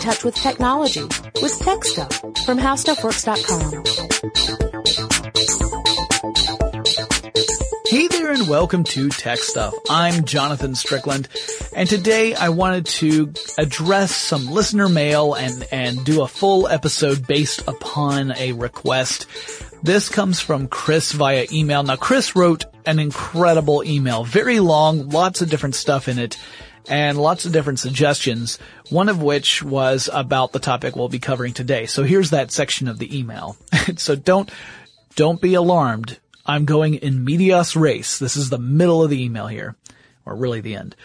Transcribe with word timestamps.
touch 0.00 0.24
with 0.24 0.34
technology 0.34 1.02
with 1.42 1.58
Tech 1.58 1.84
Stuff 1.84 2.16
from 2.46 2.58
HowStuffWorks.com. 2.58 3.84
Hey 7.86 8.08
there 8.08 8.32
and 8.32 8.48
welcome 8.48 8.82
to 8.84 9.10
Tech 9.10 9.40
Stuff. 9.40 9.74
I'm 9.90 10.24
Jonathan 10.24 10.74
Strickland 10.74 11.28
and 11.76 11.86
today 11.86 12.34
I 12.34 12.48
wanted 12.48 12.86
to 12.86 13.34
address 13.58 14.14
some 14.16 14.46
listener 14.46 14.88
mail 14.88 15.34
and, 15.34 15.68
and 15.70 16.02
do 16.02 16.22
a 16.22 16.28
full 16.28 16.66
episode 16.66 17.26
based 17.26 17.68
upon 17.68 18.32
a 18.38 18.52
request. 18.52 19.26
This 19.82 20.08
comes 20.08 20.40
from 20.40 20.68
Chris 20.68 21.12
via 21.12 21.46
email. 21.52 21.82
Now 21.82 21.96
Chris 21.96 22.34
wrote 22.34 22.64
an 22.86 22.98
incredible 22.98 23.84
email, 23.84 24.24
very 24.24 24.60
long, 24.60 25.10
lots 25.10 25.42
of 25.42 25.50
different 25.50 25.74
stuff 25.74 26.08
in 26.08 26.18
it 26.18 26.38
and 26.88 27.18
lots 27.18 27.44
of 27.44 27.52
different 27.52 27.78
suggestions, 27.78 28.58
one 28.88 29.08
of 29.08 29.22
which 29.22 29.62
was 29.62 30.08
about 30.12 30.52
the 30.52 30.58
topic 30.58 30.96
we'll 30.96 31.08
be 31.08 31.18
covering 31.18 31.52
today. 31.52 31.86
So 31.86 32.02
here's 32.02 32.30
that 32.30 32.50
section 32.50 32.88
of 32.88 32.98
the 32.98 33.18
email. 33.18 33.56
so 33.96 34.16
don't, 34.16 34.50
don't 35.16 35.40
be 35.40 35.54
alarmed. 35.54 36.18
I'm 36.46 36.64
going 36.64 36.94
in 36.94 37.24
medias 37.24 37.76
res. 37.76 38.18
This 38.18 38.36
is 38.36 38.50
the 38.50 38.58
middle 38.58 39.02
of 39.02 39.10
the 39.10 39.22
email 39.22 39.46
here, 39.46 39.76
or 40.24 40.34
really 40.34 40.60
the 40.60 40.76
end. 40.76 40.96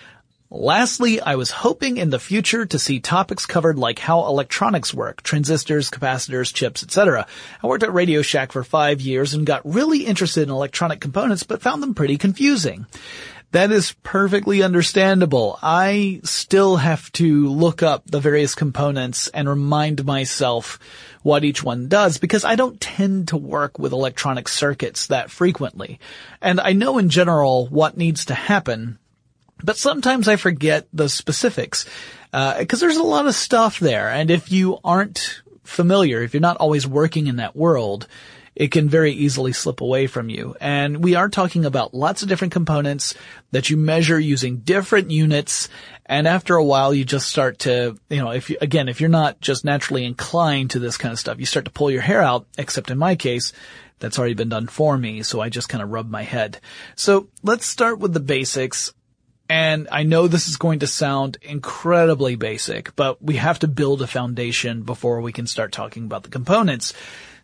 Lastly, 0.52 1.20
I 1.20 1.35
was 1.35 1.52
hoping 1.52 1.98
in 1.98 2.12
the 2.12 2.20
future 2.20 2.66
to 2.66 2.80
see 2.80 2.99
topics 2.99 3.46
covered 3.46 3.77
like 3.77 3.99
how 3.99 4.26
electronics 4.27 4.94
work, 4.94 5.21
transistors, 5.21 5.90
capacitors, 5.90 6.54
chips, 6.54 6.82
etc. 6.82 7.27
I 7.63 7.68
worked 7.68 7.84
at 7.84 7.94
Radio 7.94 8.21
Shack 8.21 8.52
for 8.52 8.63
five 8.63 9.02
years 9.02 9.34
and 9.34 9.46
got 9.46 9.66
really 9.66 10.05
interested 10.05 10.44
in 10.44 10.52
electronic 10.52 11.02
components 11.02 11.44
but 11.44 11.62
found 11.62 11.84
them 11.84 11.96
pretty 11.96 12.18
confusing. 12.18 12.85
That 13.52 13.72
is 13.72 13.94
perfectly 14.04 14.63
understandable. 14.63 15.58
I 15.62 16.20
still 16.23 16.76
have 16.76 17.12
to 17.13 17.48
look 17.48 17.81
up 17.81 18.04
the 18.05 18.20
various 18.20 18.54
components 18.54 19.29
and 19.29 19.48
remind 19.48 20.04
myself 20.05 20.77
what 21.24 21.43
each 21.43 21.63
one 21.63 21.88
does 21.88 22.18
because 22.18 22.43
I 22.43 22.55
don't 22.55 22.79
tend 22.82 23.29
to 23.29 23.38
work 23.38 23.79
with 23.79 23.93
electronic 23.93 24.48
circuits 24.48 25.07
that 25.07 25.32
frequently. 25.32 25.99
And 26.41 26.60
I 26.60 26.73
know 26.73 26.98
in 26.98 27.10
general 27.10 27.68
what 27.68 27.98
needs 27.98 28.26
to 28.26 28.34
happen, 28.34 28.99
but 29.63 29.77
sometimes 29.77 30.27
I 30.27 30.35
forget 30.35 30.88
the 30.91 31.07
specifics, 31.07 31.85
uh, 32.34 32.63
cause 32.66 32.79
there's 32.79 32.98
a 32.98 33.04
lot 33.04 33.26
of 33.26 33.35
stuff 33.35 33.79
there. 33.79 34.10
And 34.10 34.29
if 34.29 34.51
you 34.51 34.79
aren't 34.84 35.41
familiar, 35.63 36.21
if 36.21 36.34
you're 36.34 36.41
not 36.41 36.57
always 36.57 36.85
working 36.85 37.27
in 37.27 37.38
that 37.38 37.55
world, 37.55 38.07
it 38.55 38.71
can 38.71 38.87
very 38.87 39.11
easily 39.11 39.51
slip 39.51 39.81
away 39.81 40.07
from 40.07 40.29
you. 40.29 40.55
And 40.61 41.03
we 41.03 41.15
are 41.15 41.27
talking 41.29 41.65
about 41.65 41.93
lots 41.93 42.23
of 42.23 42.29
different 42.29 42.53
components 42.53 43.13
that 43.51 43.70
you 43.70 43.75
measure 43.75 44.20
using 44.20 44.57
different 44.57 45.11
units. 45.11 45.67
And 46.05 46.27
after 46.27 46.55
a 46.55 46.63
while, 46.63 46.93
you 46.93 47.03
just 47.03 47.27
start 47.27 47.59
to, 47.59 47.98
you 48.09 48.17
know, 48.17 48.31
if 48.31 48.49
you, 48.49 48.57
again, 48.61 48.87
if 48.87 49.01
you're 49.01 49.09
not 49.09 49.41
just 49.41 49.65
naturally 49.65 50.05
inclined 50.05 50.71
to 50.71 50.79
this 50.79 50.98
kind 50.98 51.11
of 51.11 51.20
stuff, 51.20 51.39
you 51.39 51.45
start 51.45 51.65
to 51.65 51.71
pull 51.71 51.91
your 51.91 52.01
hair 52.01 52.21
out, 52.21 52.48
except 52.57 52.89
in 52.89 52.98
my 52.98 53.15
case, 53.15 53.51
that's 53.99 54.17
already 54.17 54.33
been 54.35 54.49
done 54.49 54.67
for 54.67 54.98
me. 54.98 55.21
So 55.23 55.41
I 55.41 55.49
just 55.49 55.70
kind 55.70 55.83
of 55.83 55.91
rub 55.91 56.09
my 56.09 56.23
head. 56.23 56.59
So 56.95 57.27
let's 57.43 57.65
start 57.65 57.99
with 57.99 58.13
the 58.13 58.20
basics. 58.20 58.93
And 59.49 59.87
I 59.91 60.03
know 60.03 60.27
this 60.27 60.48
is 60.48 60.57
going 60.57 60.79
to 60.79 60.87
sound 60.87 61.37
incredibly 61.41 62.35
basic, 62.35 62.95
but 62.95 63.21
we 63.21 63.35
have 63.35 63.59
to 63.59 63.67
build 63.67 64.01
a 64.01 64.07
foundation 64.07 64.81
before 64.81 65.22
we 65.22 65.31
can 65.31 65.45
start 65.45 65.72
talking 65.72 66.06
about 66.06 66.23
the 66.23 66.29
components. 66.29 66.94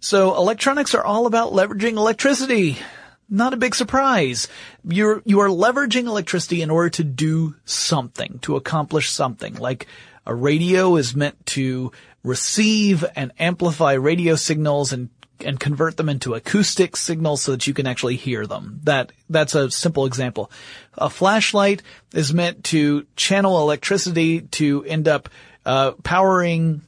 So 0.02 0.36
electronics 0.36 0.96
are 0.96 1.06
all 1.06 1.28
about 1.28 1.54
leveraging 1.54 1.92
electricity. 1.92 2.80
Not 3.30 3.54
a 3.54 3.58
big 3.58 3.76
surprise. 3.76 4.48
You're, 4.84 5.22
you 5.26 5.40
are 5.42 5.48
leveraging 5.48 6.08
electricity 6.08 6.64
in 6.64 6.72
order 6.72 6.90
to 6.90 7.04
do 7.04 7.56
something, 7.66 8.40
to 8.40 8.56
accomplish 8.56 9.12
something. 9.12 9.54
Like 9.56 9.86
a 10.26 10.34
radio 10.34 10.96
is 10.96 11.16
meant 11.16 11.46
to 11.48 11.92
receive 12.24 13.06
and 13.16 13.32
amplify 13.40 13.94
radio 13.94 14.36
signals 14.36 14.92
and 14.92 15.10
and 15.44 15.60
convert 15.60 15.98
them 15.98 16.08
into 16.08 16.36
acoustic 16.36 16.96
signals 16.96 17.42
so 17.42 17.52
that 17.54 17.66
you 17.66 17.74
can 17.74 17.88
actually 17.88 18.16
hear 18.16 18.46
them. 18.46 18.80
That, 18.84 19.12
that's 19.28 19.56
a 19.56 19.72
simple 19.72 20.06
example. 20.06 20.52
A 21.00 21.10
flashlight 21.10 21.82
is 22.14 22.32
meant 22.32 22.66
to 22.66 23.08
channel 23.16 23.60
electricity 23.60 24.42
to 24.42 24.84
end 24.86 25.08
up, 25.08 25.30
uh, 25.66 25.94
powering 26.04 26.82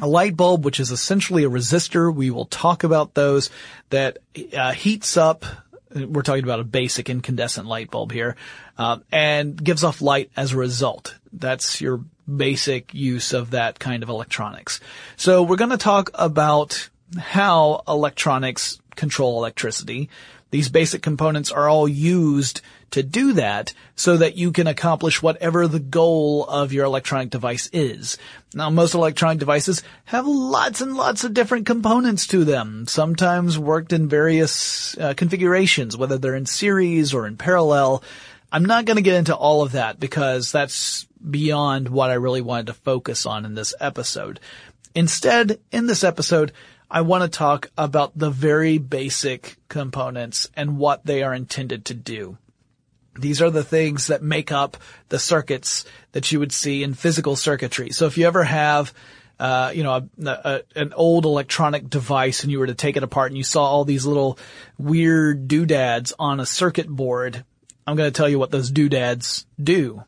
a 0.00 0.06
light 0.06 0.36
bulb, 0.36 0.64
which 0.64 0.80
is 0.80 0.90
essentially 0.90 1.44
a 1.44 1.50
resistor. 1.50 2.12
We 2.14 2.30
will 2.30 2.46
talk 2.46 2.84
about 2.84 3.14
those 3.14 3.50
that 3.90 4.18
uh, 4.56 4.72
heats 4.72 5.16
up. 5.16 5.44
We're 5.94 6.22
talking 6.22 6.44
about 6.44 6.60
a 6.60 6.64
basic 6.64 7.08
incandescent 7.08 7.68
light 7.68 7.90
bulb 7.90 8.10
here, 8.10 8.36
uh, 8.76 8.98
and 9.12 9.62
gives 9.62 9.84
off 9.84 10.02
light 10.02 10.30
as 10.36 10.52
a 10.52 10.56
result. 10.56 11.16
That's 11.32 11.80
your 11.80 12.04
basic 12.34 12.92
use 12.92 13.32
of 13.32 13.52
that 13.52 13.78
kind 13.78 14.02
of 14.02 14.08
electronics. 14.08 14.80
So 15.16 15.42
we're 15.42 15.56
going 15.56 15.70
to 15.70 15.76
talk 15.76 16.10
about 16.14 16.88
how 17.16 17.82
electronics 17.86 18.80
control 18.96 19.38
electricity. 19.38 20.10
These 20.50 20.68
basic 20.68 21.02
components 21.02 21.52
are 21.52 21.68
all 21.68 21.86
used 21.88 22.60
to 22.94 23.02
do 23.02 23.34
that 23.34 23.74
so 23.96 24.16
that 24.16 24.36
you 24.36 24.52
can 24.52 24.66
accomplish 24.66 25.20
whatever 25.20 25.68
the 25.68 25.80
goal 25.80 26.44
of 26.46 26.72
your 26.72 26.84
electronic 26.84 27.30
device 27.30 27.68
is. 27.72 28.18
Now, 28.54 28.70
most 28.70 28.94
electronic 28.94 29.38
devices 29.38 29.82
have 30.04 30.26
lots 30.26 30.80
and 30.80 30.96
lots 30.96 31.24
of 31.24 31.34
different 31.34 31.66
components 31.66 32.26
to 32.28 32.44
them, 32.44 32.86
sometimes 32.86 33.58
worked 33.58 33.92
in 33.92 34.08
various 34.08 34.96
uh, 34.98 35.14
configurations, 35.14 35.96
whether 35.96 36.18
they're 36.18 36.36
in 36.36 36.46
series 36.46 37.12
or 37.12 37.26
in 37.26 37.36
parallel. 37.36 38.02
I'm 38.52 38.64
not 38.64 38.84
going 38.84 38.96
to 38.96 39.02
get 39.02 39.16
into 39.16 39.34
all 39.34 39.62
of 39.62 39.72
that 39.72 39.98
because 39.98 40.52
that's 40.52 41.04
beyond 41.28 41.88
what 41.88 42.10
I 42.10 42.14
really 42.14 42.42
wanted 42.42 42.68
to 42.68 42.74
focus 42.74 43.26
on 43.26 43.44
in 43.44 43.54
this 43.54 43.74
episode. 43.80 44.38
Instead, 44.94 45.58
in 45.72 45.86
this 45.86 46.04
episode, 46.04 46.52
I 46.88 47.00
want 47.00 47.24
to 47.24 47.38
talk 47.38 47.70
about 47.76 48.16
the 48.16 48.30
very 48.30 48.78
basic 48.78 49.56
components 49.68 50.48
and 50.54 50.78
what 50.78 51.04
they 51.04 51.24
are 51.24 51.34
intended 51.34 51.86
to 51.86 51.94
do. 51.94 52.38
These 53.18 53.40
are 53.42 53.50
the 53.50 53.64
things 53.64 54.08
that 54.08 54.22
make 54.22 54.50
up 54.50 54.76
the 55.08 55.18
circuits 55.18 55.84
that 56.12 56.30
you 56.32 56.40
would 56.40 56.52
see 56.52 56.82
in 56.82 56.94
physical 56.94 57.36
circuitry. 57.36 57.90
So 57.90 58.06
if 58.06 58.18
you 58.18 58.26
ever 58.26 58.44
have, 58.44 58.92
uh, 59.38 59.72
you 59.74 59.82
know, 59.82 60.08
a, 60.24 60.28
a, 60.28 60.62
an 60.74 60.92
old 60.92 61.24
electronic 61.24 61.88
device 61.88 62.42
and 62.42 62.50
you 62.50 62.58
were 62.58 62.66
to 62.66 62.74
take 62.74 62.96
it 62.96 63.02
apart 63.02 63.30
and 63.30 63.38
you 63.38 63.44
saw 63.44 63.64
all 63.64 63.84
these 63.84 64.06
little 64.06 64.38
weird 64.78 65.48
doodads 65.48 66.12
on 66.18 66.40
a 66.40 66.46
circuit 66.46 66.88
board, 66.88 67.44
I'm 67.86 67.96
going 67.96 68.10
to 68.10 68.16
tell 68.16 68.28
you 68.28 68.38
what 68.38 68.50
those 68.50 68.70
doodads 68.70 69.46
do. 69.62 70.04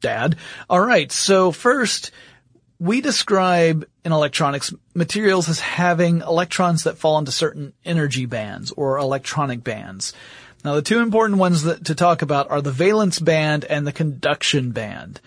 Dad. 0.00 0.36
Alright, 0.68 1.12
so 1.12 1.50
first, 1.50 2.10
we 2.78 3.00
describe 3.00 3.88
in 4.04 4.12
electronics 4.12 4.74
materials 4.94 5.48
as 5.48 5.60
having 5.60 6.20
electrons 6.20 6.84
that 6.84 6.98
fall 6.98 7.18
into 7.18 7.32
certain 7.32 7.72
energy 7.84 8.26
bands 8.26 8.70
or 8.72 8.98
electronic 8.98 9.64
bands. 9.64 10.12
Now 10.64 10.74
the 10.74 10.82
two 10.82 11.00
important 11.00 11.38
ones 11.38 11.64
that, 11.64 11.84
to 11.86 11.94
talk 11.94 12.22
about 12.22 12.50
are 12.50 12.62
the 12.62 12.72
valence 12.72 13.18
band 13.18 13.64
and 13.64 13.86
the 13.86 13.92
conduction 13.92 14.70
band. 14.70 15.20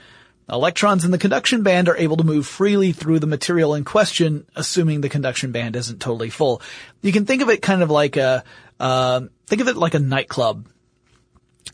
Electrons 0.50 1.04
in 1.04 1.12
the 1.12 1.18
conduction 1.18 1.62
band 1.62 1.90
are 1.90 1.98
able 1.98 2.18
to 2.18 2.24
move 2.24 2.48
freely 2.48 2.94
through 2.94 3.20
the 3.20 3.28
material 3.28 3.76
in 3.76 3.84
question, 3.84 4.46
assuming 4.56 5.02
the 5.02 5.10
conduction 5.10 5.52
band 5.52 5.76
isn't 5.76 6.00
totally 6.00 6.30
full. 6.30 6.62
You 7.02 7.12
can 7.12 7.26
think 7.26 7.42
of 7.42 7.50
it 7.50 7.62
kind 7.62 7.84
of 7.84 7.92
like 7.92 8.16
a, 8.16 8.44
uh, 8.80 9.22
think 9.46 9.62
of 9.62 9.68
it 9.68 9.76
like 9.76 9.94
a 9.94 10.00
nightclub. 10.00 10.66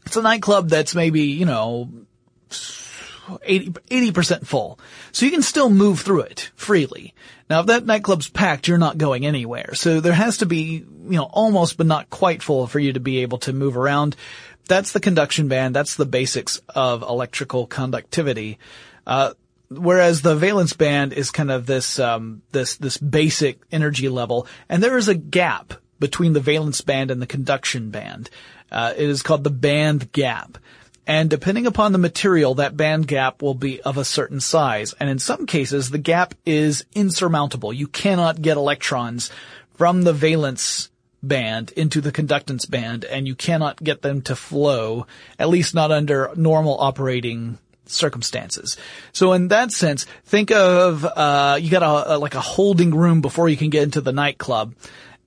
It's 0.06 0.18
a 0.18 0.24
nightclub 0.24 0.70
that's 0.70 0.96
maybe, 0.96 1.22
you 1.22 1.46
know, 1.46 1.90
80, 3.44 4.12
percent 4.12 4.48
full. 4.48 4.80
So 5.12 5.26
you 5.26 5.32
can 5.32 5.44
still 5.44 5.70
move 5.70 6.00
through 6.02 6.22
it 6.22 6.52
freely. 6.56 7.14
Now 7.54 7.60
if 7.60 7.68
that 7.68 7.86
nightclub's 7.86 8.30
packed, 8.30 8.68
you're 8.68 8.80
not 8.80 8.98
going 8.98 9.28
anywhere. 9.28 9.76
So 9.76 10.00
there 10.00 10.12
has 10.12 10.38
to 10.38 10.48
be, 10.48 10.84
you 10.84 10.88
know, 11.18 11.30
almost 11.32 11.78
but 11.78 11.86
not 11.86 12.10
quite 12.10 12.42
full 12.42 12.66
for 12.66 12.80
you 12.80 12.94
to 12.94 13.00
be 13.00 13.20
able 13.20 13.38
to 13.38 13.54
move 13.54 13.78
around. 13.78 14.16
That's 14.68 14.92
the 14.92 15.00
conduction 15.00 15.50
band. 15.50 15.76
That's 15.76 15.94
the 15.94 16.08
basics 16.08 16.60
of 16.70 17.04
electrical 17.04 17.68
conductivity. 17.68 18.58
Uh, 19.06 19.34
whereas 19.70 20.24
the 20.24 20.36
valence 20.36 20.74
band 20.74 21.14
is 21.14 21.30
kind 21.30 21.52
of 21.52 21.68
this, 21.68 22.00
um, 22.00 22.42
this, 22.54 22.78
this 22.78 22.98
basic 22.98 23.62
energy 23.72 24.10
level. 24.10 24.48
And 24.68 24.82
there 24.82 24.98
is 24.98 25.08
a 25.08 25.14
gap 25.14 25.76
between 26.00 26.34
the 26.34 26.40
valence 26.40 26.82
band 26.82 27.12
and 27.12 27.22
the 27.22 27.28
conduction 27.28 27.92
band. 27.92 28.32
Uh, 28.72 28.96
it 28.98 29.08
is 29.08 29.22
called 29.22 29.44
the 29.44 29.52
band 29.52 30.12
gap. 30.12 30.58
And 31.06 31.30
depending 31.30 31.68
upon 31.68 31.92
the 31.92 31.98
material, 31.98 32.56
that 32.56 32.78
band 32.78 33.08
gap 33.08 33.42
will 33.42 33.56
be 33.56 33.82
of 33.82 33.98
a 33.98 34.06
certain 34.06 34.40
size. 34.40 34.94
And 35.00 35.10
in 35.10 35.20
some 35.20 35.46
cases, 35.46 35.90
the 35.90 35.98
gap 35.98 36.34
is 36.46 36.86
insurmountable. 36.94 37.74
You 37.74 37.88
cannot 37.88 38.42
get 38.42 38.56
electrons 38.58 39.30
from 39.76 40.04
the 40.04 40.14
valence 40.14 40.90
band 41.22 41.72
into 41.72 42.02
the 42.02 42.12
conductance 42.12 42.70
band, 42.70 43.06
and 43.06 43.28
you 43.28 43.36
cannot 43.36 43.84
get 43.84 44.02
them 44.02 44.22
to 44.24 44.36
flow, 44.36 45.08
at 45.40 45.50
least 45.50 45.74
not 45.74 45.92
under 45.92 46.32
normal 46.36 46.78
operating 46.80 47.58
circumstances. 47.86 48.78
So 49.12 49.34
in 49.34 49.50
that 49.50 49.72
sense, 49.72 50.06
think 50.26 50.52
of, 50.52 51.06
uh, 51.06 51.58
you 51.60 51.70
got 51.70 51.84
a, 51.84 52.16
a, 52.16 52.18
like 52.18 52.36
a 52.36 52.42
holding 52.42 52.96
room 52.96 53.22
before 53.22 53.50
you 53.50 53.58
can 53.58 53.70
get 53.70 53.84
into 53.84 54.02
the 54.02 54.14
nightclub. 54.14 54.74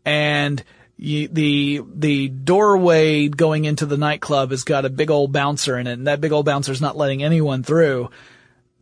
And 0.04 0.62
you, 0.96 1.28
the 1.28 1.82
the 1.94 2.28
doorway 2.28 3.28
going 3.28 3.64
into 3.64 3.86
the 3.86 3.98
nightclub 3.98 4.50
has 4.50 4.64
got 4.64 4.84
a 4.84 4.90
big 4.90 5.10
old 5.10 5.32
bouncer 5.32 5.78
in 5.78 5.86
it, 5.86 5.92
and 5.92 6.06
that 6.06 6.20
big 6.20 6.32
old 6.32 6.46
bouncer 6.46 6.72
is 6.72 6.80
not 6.80 6.96
letting 6.96 7.22
anyone 7.22 7.62
through. 7.62 8.10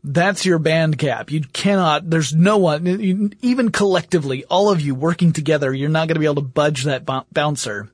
That's 0.07 0.45
your 0.45 0.59
band 0.59 0.99
gap. 0.99 1.31
You 1.31 1.41
cannot, 1.41 2.11
there's 2.11 2.35
no 2.35 2.59
one, 2.59 2.85
you- 2.85 3.31
even 3.41 3.71
collectively, 3.71 4.45
all 4.45 4.71
of 4.71 4.83
you 4.83 4.95
working 4.95 5.33
together, 5.33 5.73
you're 5.73 5.89
not 5.89 6.09
going 6.09 6.17
to 6.17 6.21
be 6.21 6.27
able 6.27 6.35
to 6.37 6.41
budge 6.43 6.85
that 6.85 7.07
bou- 7.07 7.25
bouncer. 7.33 7.89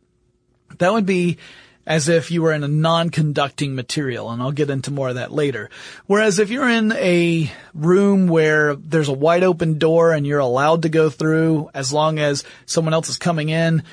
That 0.79 0.93
would 0.93 1.07
be 1.07 1.39
as 1.87 2.09
if 2.09 2.31
you 2.33 2.43
were 2.43 2.53
in 2.53 2.65
a 2.65 2.69
non-conducting 2.69 3.75
material, 3.75 4.29
and 4.31 4.43
I'll 4.43 4.53
get 4.53 4.71
into 4.71 4.91
more 4.91 5.09
of 5.09 5.15
that 5.15 5.33
later. 5.33 5.71
Whereas 6.07 6.39
if 6.41 6.51
you're 6.51 6.69
in 6.69 6.93
a 6.93 7.51
room 7.75 8.27
where 8.27 8.75
there's 8.75 9.09
a 9.09 9.13
wide 9.13 9.45
open 9.45 9.79
door 9.79 10.13
and 10.13 10.27
you're 10.27 10.41
allowed 10.41 10.83
to 10.83 10.89
go 10.89 11.11
through 11.11 11.71
as 11.75 11.93
long 11.93 12.19
as 12.19 12.45
someone 12.67 12.93
else 12.93 13.09
is 13.09 13.19
coming 13.19 13.49
in, 13.49 13.85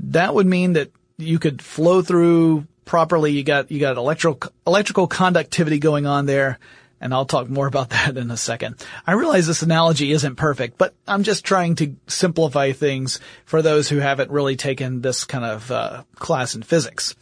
that 0.00 0.34
would 0.34 0.46
mean 0.46 0.74
that 0.74 0.90
you 1.18 1.38
could 1.38 1.62
flow 1.62 2.02
through 2.02 2.66
properly. 2.84 3.32
You 3.32 3.42
got, 3.42 3.70
you 3.70 3.80
got 3.80 3.96
electrical, 3.96 4.52
electrical 4.66 5.06
conductivity 5.06 5.78
going 5.78 6.06
on 6.06 6.26
there. 6.26 6.58
And 6.98 7.12
I'll 7.12 7.26
talk 7.26 7.48
more 7.48 7.66
about 7.66 7.90
that 7.90 8.16
in 8.16 8.30
a 8.30 8.36
second. 8.36 8.84
I 9.06 9.12
realize 9.12 9.46
this 9.46 9.62
analogy 9.62 10.12
isn't 10.12 10.36
perfect, 10.36 10.78
but 10.78 10.94
I'm 11.06 11.22
just 11.22 11.44
trying 11.44 11.74
to 11.76 11.96
simplify 12.06 12.72
things 12.72 13.20
for 13.44 13.62
those 13.62 13.88
who 13.88 13.98
haven't 13.98 14.30
really 14.30 14.56
taken 14.56 15.02
this 15.02 15.24
kind 15.24 15.44
of 15.44 15.70
uh, 15.70 16.04
class 16.14 16.54
in 16.54 16.62
physics. 16.62 17.14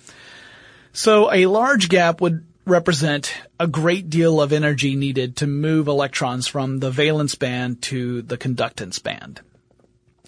So 0.92 1.32
a 1.32 1.46
large 1.46 1.88
gap 1.88 2.20
would 2.20 2.46
represent 2.66 3.34
a 3.58 3.66
great 3.66 4.08
deal 4.08 4.40
of 4.40 4.52
energy 4.52 4.94
needed 4.94 5.36
to 5.36 5.46
move 5.46 5.88
electrons 5.88 6.46
from 6.46 6.78
the 6.78 6.90
valence 6.90 7.34
band 7.34 7.82
to 7.82 8.22
the 8.22 8.38
conductance 8.38 9.02
band. 9.02 9.40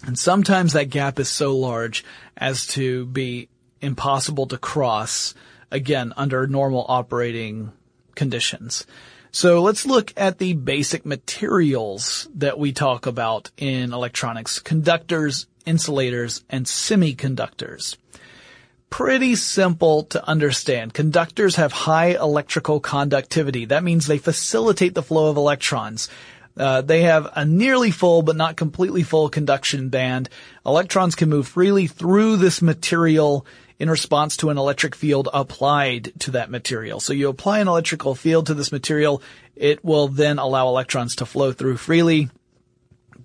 And 0.05 0.17
sometimes 0.17 0.73
that 0.73 0.89
gap 0.89 1.19
is 1.19 1.29
so 1.29 1.55
large 1.55 2.05
as 2.35 2.67
to 2.67 3.05
be 3.07 3.49
impossible 3.81 4.47
to 4.47 4.57
cross, 4.57 5.33
again, 5.71 6.13
under 6.15 6.47
normal 6.47 6.85
operating 6.87 7.71
conditions. 8.15 8.85
So 9.31 9.61
let's 9.61 9.85
look 9.85 10.13
at 10.17 10.37
the 10.37 10.53
basic 10.53 11.05
materials 11.05 12.27
that 12.35 12.57
we 12.57 12.71
talk 12.71 13.05
about 13.05 13.51
in 13.57 13.93
electronics. 13.93 14.59
Conductors, 14.59 15.47
insulators, 15.65 16.43
and 16.49 16.65
semiconductors. 16.65 17.97
Pretty 18.89 19.35
simple 19.35 20.03
to 20.05 20.25
understand. 20.27 20.93
Conductors 20.93 21.57
have 21.57 21.73
high 21.73 22.15
electrical 22.15 22.79
conductivity. 22.79 23.65
That 23.65 23.83
means 23.83 24.07
they 24.07 24.17
facilitate 24.17 24.93
the 24.93 25.03
flow 25.03 25.29
of 25.29 25.37
electrons. 25.37 26.09
Uh, 26.57 26.81
they 26.81 27.01
have 27.01 27.29
a 27.35 27.45
nearly 27.45 27.91
full 27.91 28.21
but 28.21 28.35
not 28.35 28.55
completely 28.55 29.03
full 29.03 29.29
conduction 29.29 29.89
band. 29.89 30.29
Electrons 30.65 31.15
can 31.15 31.29
move 31.29 31.47
freely 31.47 31.87
through 31.87 32.37
this 32.37 32.61
material 32.61 33.45
in 33.79 33.89
response 33.89 34.37
to 34.37 34.49
an 34.49 34.57
electric 34.57 34.95
field 34.95 35.29
applied 35.33 36.11
to 36.19 36.31
that 36.31 36.49
material. 36.49 36.99
So 36.99 37.13
you 37.13 37.29
apply 37.29 37.59
an 37.59 37.67
electrical 37.67 38.15
field 38.15 38.47
to 38.47 38.53
this 38.53 38.71
material, 38.71 39.21
it 39.55 39.83
will 39.85 40.07
then 40.07 40.39
allow 40.39 40.67
electrons 40.67 41.15
to 41.17 41.25
flow 41.25 41.51
through 41.51 41.77
freely. 41.77 42.29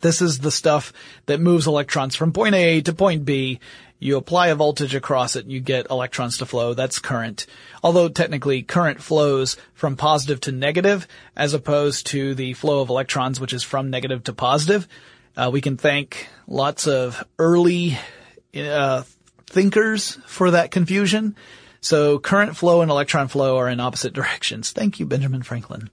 This 0.01 0.21
is 0.21 0.41
the 0.41 0.51
stuff 0.51 0.93
that 1.27 1.41
moves 1.41 1.67
electrons 1.67 2.17
from 2.17 2.33
point 2.33 2.55
A 2.55 2.81
to 2.83 2.93
point 2.93 3.25
B. 3.25 3.61
You 4.03 4.17
apply 4.17 4.49
a 4.49 4.57
voltage 4.57 4.97
across 4.97 5.37
it 5.37 5.45
and 5.45 5.53
you 5.53 5.61
get 5.61 5.89
electrons 5.89 6.39
to 6.39 6.47
flow. 6.47 6.75
That's 6.75 6.99
current. 6.99 7.47
Although 7.85 8.09
technically 8.09 8.63
current 8.63 9.01
flows 9.01 9.57
from 9.75 9.95
positive 9.95 10.41
to 10.41 10.51
negative 10.51 11.07
as 11.37 11.55
opposed 11.55 12.07
to 12.09 12.35
the 12.35 12.55
flow 12.55 12.81
of 12.81 12.89
electrons, 12.89 13.39
which 13.39 13.53
is 13.53 13.63
from 13.63 13.91
negative 13.91 14.25
to 14.25 14.33
positive. 14.33 14.89
Uh, 15.37 15.51
we 15.53 15.61
can 15.61 15.77
thank 15.77 16.27
lots 16.49 16.89
of 16.89 17.23
early 17.39 17.97
uh, 18.57 19.05
thinkers 19.47 20.19
for 20.27 20.51
that 20.51 20.73
confusion. 20.73 21.37
So 21.81 22.19
current 22.19 22.57
flow 22.57 22.81
and 22.81 22.91
electron 22.91 23.29
flow 23.29 23.57
are 23.59 23.69
in 23.69 23.79
opposite 23.79 24.13
directions. 24.15 24.73
Thank 24.73 24.99
you, 24.99 25.07
Benjamin 25.07 25.45
Franklin. 25.45 25.91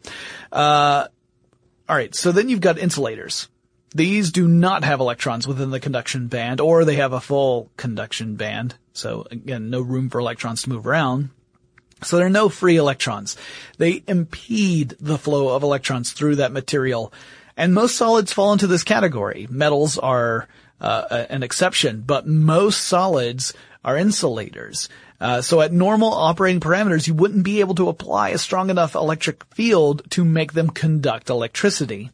Uh, 0.51 1.05
all 1.87 1.95
right. 1.95 2.15
So 2.15 2.31
then 2.31 2.49
you've 2.49 2.59
got 2.59 2.79
insulators. 2.79 3.49
These 3.93 4.31
do 4.31 4.47
not 4.47 4.83
have 4.83 4.99
electrons 4.99 5.47
within 5.47 5.71
the 5.71 5.79
conduction 5.79 6.27
band, 6.27 6.61
or 6.61 6.85
they 6.85 6.95
have 6.95 7.13
a 7.13 7.21
full 7.21 7.71
conduction 7.75 8.35
band. 8.35 8.75
So 8.93 9.25
again, 9.31 9.69
no 9.69 9.81
room 9.81 10.09
for 10.09 10.19
electrons 10.19 10.61
to 10.63 10.69
move 10.69 10.85
around. 10.85 11.29
So 12.03 12.17
there 12.17 12.27
are 12.27 12.29
no 12.29 12.49
free 12.49 12.77
electrons. 12.77 13.35
They 13.77 14.03
impede 14.07 14.95
the 14.99 15.17
flow 15.17 15.55
of 15.55 15.63
electrons 15.63 16.11
through 16.11 16.37
that 16.37 16.51
material. 16.51 17.11
And 17.57 17.73
most 17.73 17.97
solids 17.97 18.31
fall 18.31 18.53
into 18.53 18.67
this 18.67 18.83
category. 18.83 19.47
Metals 19.49 19.97
are 19.97 20.47
uh, 20.79 21.25
an 21.29 21.43
exception, 21.43 22.03
but 22.05 22.25
most 22.27 22.85
solids 22.85 23.53
are 23.83 23.97
insulators. 23.97 24.87
Uh, 25.19 25.41
so 25.41 25.59
at 25.59 25.73
normal 25.73 26.13
operating 26.13 26.61
parameters, 26.61 27.07
you 27.07 27.13
wouldn't 27.13 27.43
be 27.43 27.59
able 27.59 27.75
to 27.75 27.89
apply 27.89 28.29
a 28.29 28.37
strong 28.37 28.69
enough 28.69 28.95
electric 28.95 29.43
field 29.53 30.09
to 30.11 30.23
make 30.23 30.53
them 30.53 30.69
conduct 30.69 31.29
electricity. 31.29 32.11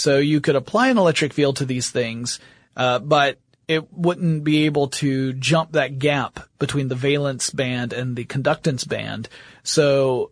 So 0.00 0.16
you 0.18 0.40
could 0.40 0.56
apply 0.56 0.88
an 0.88 0.98
electric 0.98 1.34
field 1.34 1.56
to 1.56 1.66
these 1.66 1.90
things, 1.90 2.40
uh, 2.74 3.00
but 3.00 3.38
it 3.68 3.92
wouldn't 3.92 4.44
be 4.44 4.64
able 4.64 4.88
to 4.88 5.34
jump 5.34 5.72
that 5.72 5.98
gap 5.98 6.40
between 6.58 6.88
the 6.88 6.94
valence 6.94 7.50
band 7.50 7.92
and 7.92 8.16
the 8.16 8.24
conductance 8.24 8.88
band. 8.88 9.28
So 9.62 10.30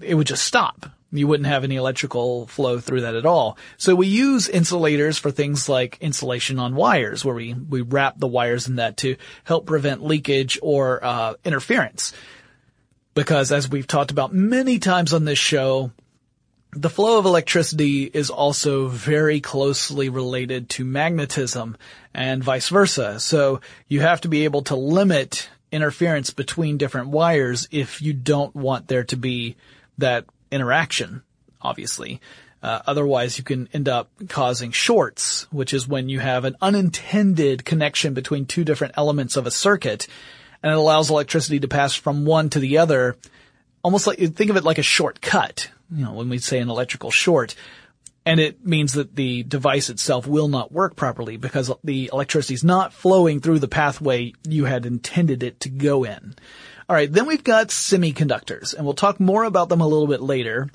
it 0.00 0.14
would 0.14 0.26
just 0.26 0.44
stop. 0.44 0.86
You 1.12 1.28
wouldn't 1.28 1.46
have 1.46 1.62
any 1.62 1.76
electrical 1.76 2.46
flow 2.46 2.80
through 2.80 3.02
that 3.02 3.14
at 3.14 3.26
all. 3.26 3.58
So 3.76 3.94
we 3.94 4.06
use 4.06 4.48
insulators 4.48 5.18
for 5.18 5.30
things 5.30 5.68
like 5.68 5.98
insulation 6.00 6.58
on 6.58 6.74
wires, 6.74 7.22
where 7.22 7.34
we, 7.34 7.52
we 7.52 7.82
wrap 7.82 8.18
the 8.18 8.26
wires 8.26 8.66
in 8.66 8.76
that 8.76 8.96
to 8.98 9.16
help 9.44 9.66
prevent 9.66 10.02
leakage 10.02 10.58
or 10.62 11.04
uh, 11.04 11.34
interference. 11.44 12.14
Because 13.14 13.52
as 13.52 13.68
we've 13.68 13.86
talked 13.86 14.10
about 14.10 14.32
many 14.32 14.78
times 14.78 15.12
on 15.12 15.26
this 15.26 15.38
show, 15.38 15.92
the 16.74 16.90
flow 16.90 17.18
of 17.18 17.26
electricity 17.26 18.04
is 18.04 18.30
also 18.30 18.88
very 18.88 19.40
closely 19.40 20.08
related 20.08 20.70
to 20.70 20.84
magnetism 20.84 21.76
and 22.14 22.42
vice 22.42 22.70
versa. 22.70 23.20
So 23.20 23.60
you 23.88 24.00
have 24.00 24.22
to 24.22 24.28
be 24.28 24.44
able 24.44 24.62
to 24.62 24.76
limit 24.76 25.50
interference 25.70 26.30
between 26.30 26.78
different 26.78 27.08
wires 27.08 27.68
if 27.70 28.00
you 28.00 28.14
don't 28.14 28.54
want 28.56 28.88
there 28.88 29.04
to 29.04 29.16
be 29.16 29.56
that 29.98 30.24
interaction, 30.50 31.22
obviously. 31.60 32.22
Uh, 32.62 32.80
otherwise 32.86 33.36
you 33.36 33.44
can 33.44 33.68
end 33.74 33.88
up 33.88 34.10
causing 34.28 34.70
shorts, 34.70 35.50
which 35.52 35.74
is 35.74 35.86
when 35.86 36.08
you 36.08 36.20
have 36.20 36.44
an 36.44 36.56
unintended 36.62 37.66
connection 37.66 38.14
between 38.14 38.46
two 38.46 38.64
different 38.64 38.94
elements 38.96 39.36
of 39.36 39.46
a 39.46 39.50
circuit 39.50 40.06
and 40.62 40.72
it 40.72 40.78
allows 40.78 41.10
electricity 41.10 41.60
to 41.60 41.68
pass 41.68 41.94
from 41.94 42.24
one 42.24 42.48
to 42.48 42.60
the 42.60 42.78
other 42.78 43.16
almost 43.82 44.06
like 44.06 44.18
think 44.18 44.50
of 44.50 44.56
it 44.56 44.64
like 44.64 44.78
a 44.78 44.82
shortcut 44.82 45.70
you 45.94 46.04
know, 46.04 46.12
when 46.12 46.28
we 46.28 46.38
say 46.38 46.58
an 46.58 46.70
electrical 46.70 47.10
short, 47.10 47.54
and 48.24 48.38
it 48.38 48.64
means 48.64 48.92
that 48.92 49.16
the 49.16 49.42
device 49.42 49.90
itself 49.90 50.26
will 50.26 50.48
not 50.48 50.72
work 50.72 50.94
properly 50.94 51.36
because 51.36 51.72
the 51.82 52.08
electricity 52.12 52.54
is 52.54 52.64
not 52.64 52.92
flowing 52.92 53.40
through 53.40 53.58
the 53.58 53.68
pathway 53.68 54.32
you 54.46 54.64
had 54.64 54.86
intended 54.86 55.42
it 55.42 55.60
to 55.60 55.68
go 55.68 56.04
in. 56.04 56.34
All 56.88 56.96
right, 56.96 57.12
then 57.12 57.26
we've 57.26 57.44
got 57.44 57.68
semiconductors, 57.68 58.74
and 58.74 58.84
we'll 58.84 58.94
talk 58.94 59.18
more 59.18 59.44
about 59.44 59.68
them 59.68 59.80
a 59.80 59.86
little 59.86 60.06
bit 60.06 60.20
later. 60.20 60.70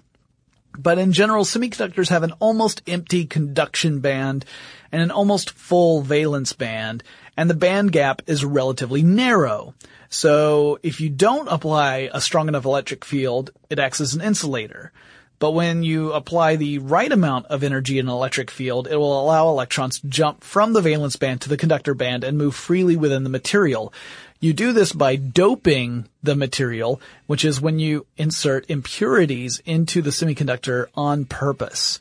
But 0.78 1.00
in 1.00 1.14
general, 1.14 1.44
semiconductors 1.44 2.10
have 2.10 2.24
an 2.24 2.34
almost 2.40 2.82
empty 2.88 3.26
conduction 3.26 4.00
band 4.00 4.46
and 4.92 5.02
an 5.02 5.12
almost 5.12 5.52
full 5.52 6.02
valence 6.02 6.54
band, 6.54 7.04
and 7.38 7.50
the 7.50 7.54
band 7.54 7.92
gap 7.92 8.24
is 8.26 8.44
relatively 8.44 9.04
narrow. 9.04 9.76
So 10.10 10.80
if 10.84 11.00
you 11.00 11.10
don't 11.10 11.48
apply 11.48 12.10
a 12.12 12.20
strong 12.20 12.48
enough 12.48 12.66
electric 12.66 13.06
field, 13.06 13.52
it 13.70 13.80
acts 13.80 14.02
as 14.02 14.16
an 14.16 14.22
insulator. 14.22 14.92
But 15.40 15.52
when 15.52 15.84
you 15.84 16.14
apply 16.14 16.56
the 16.56 16.80
right 16.80 17.12
amount 17.12 17.46
of 17.46 17.64
energy 17.64 18.00
in 18.00 18.08
an 18.08 18.12
electric 18.12 18.50
field, 18.50 18.88
it 18.88 18.96
will 18.96 19.22
allow 19.22 19.50
electrons 19.50 20.00
to 20.00 20.08
jump 20.08 20.44
from 20.44 20.74
the 20.74 20.82
valence 20.82 21.16
band 21.16 21.42
to 21.42 21.50
the 21.50 21.58
conductor 21.58 21.94
band 21.94 22.24
and 22.24 22.40
move 22.40 22.56
freely 22.56 22.98
within 22.98 23.24
the 23.24 23.30
material. 23.30 23.94
You 24.40 24.54
do 24.54 24.72
this 24.72 24.94
by 24.94 25.16
doping 25.16 26.08
the 26.24 26.36
material, 26.36 27.00
which 27.28 27.46
is 27.46 27.62
when 27.62 27.78
you 27.78 28.08
insert 28.18 28.70
impurities 28.70 29.62
into 29.64 30.02
the 30.02 30.10
semiconductor 30.10 30.88
on 30.96 31.26
purpose. 31.26 32.00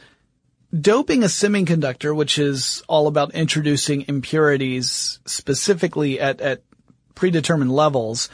Doping 0.78 1.22
a 1.22 1.26
semiconductor, 1.26 2.14
which 2.14 2.38
is 2.38 2.82
all 2.88 3.06
about 3.06 3.34
introducing 3.34 4.04
impurities 4.08 5.20
specifically 5.24 6.18
at, 6.20 6.40
at 6.40 6.62
predetermined 7.14 7.72
levels, 7.72 8.28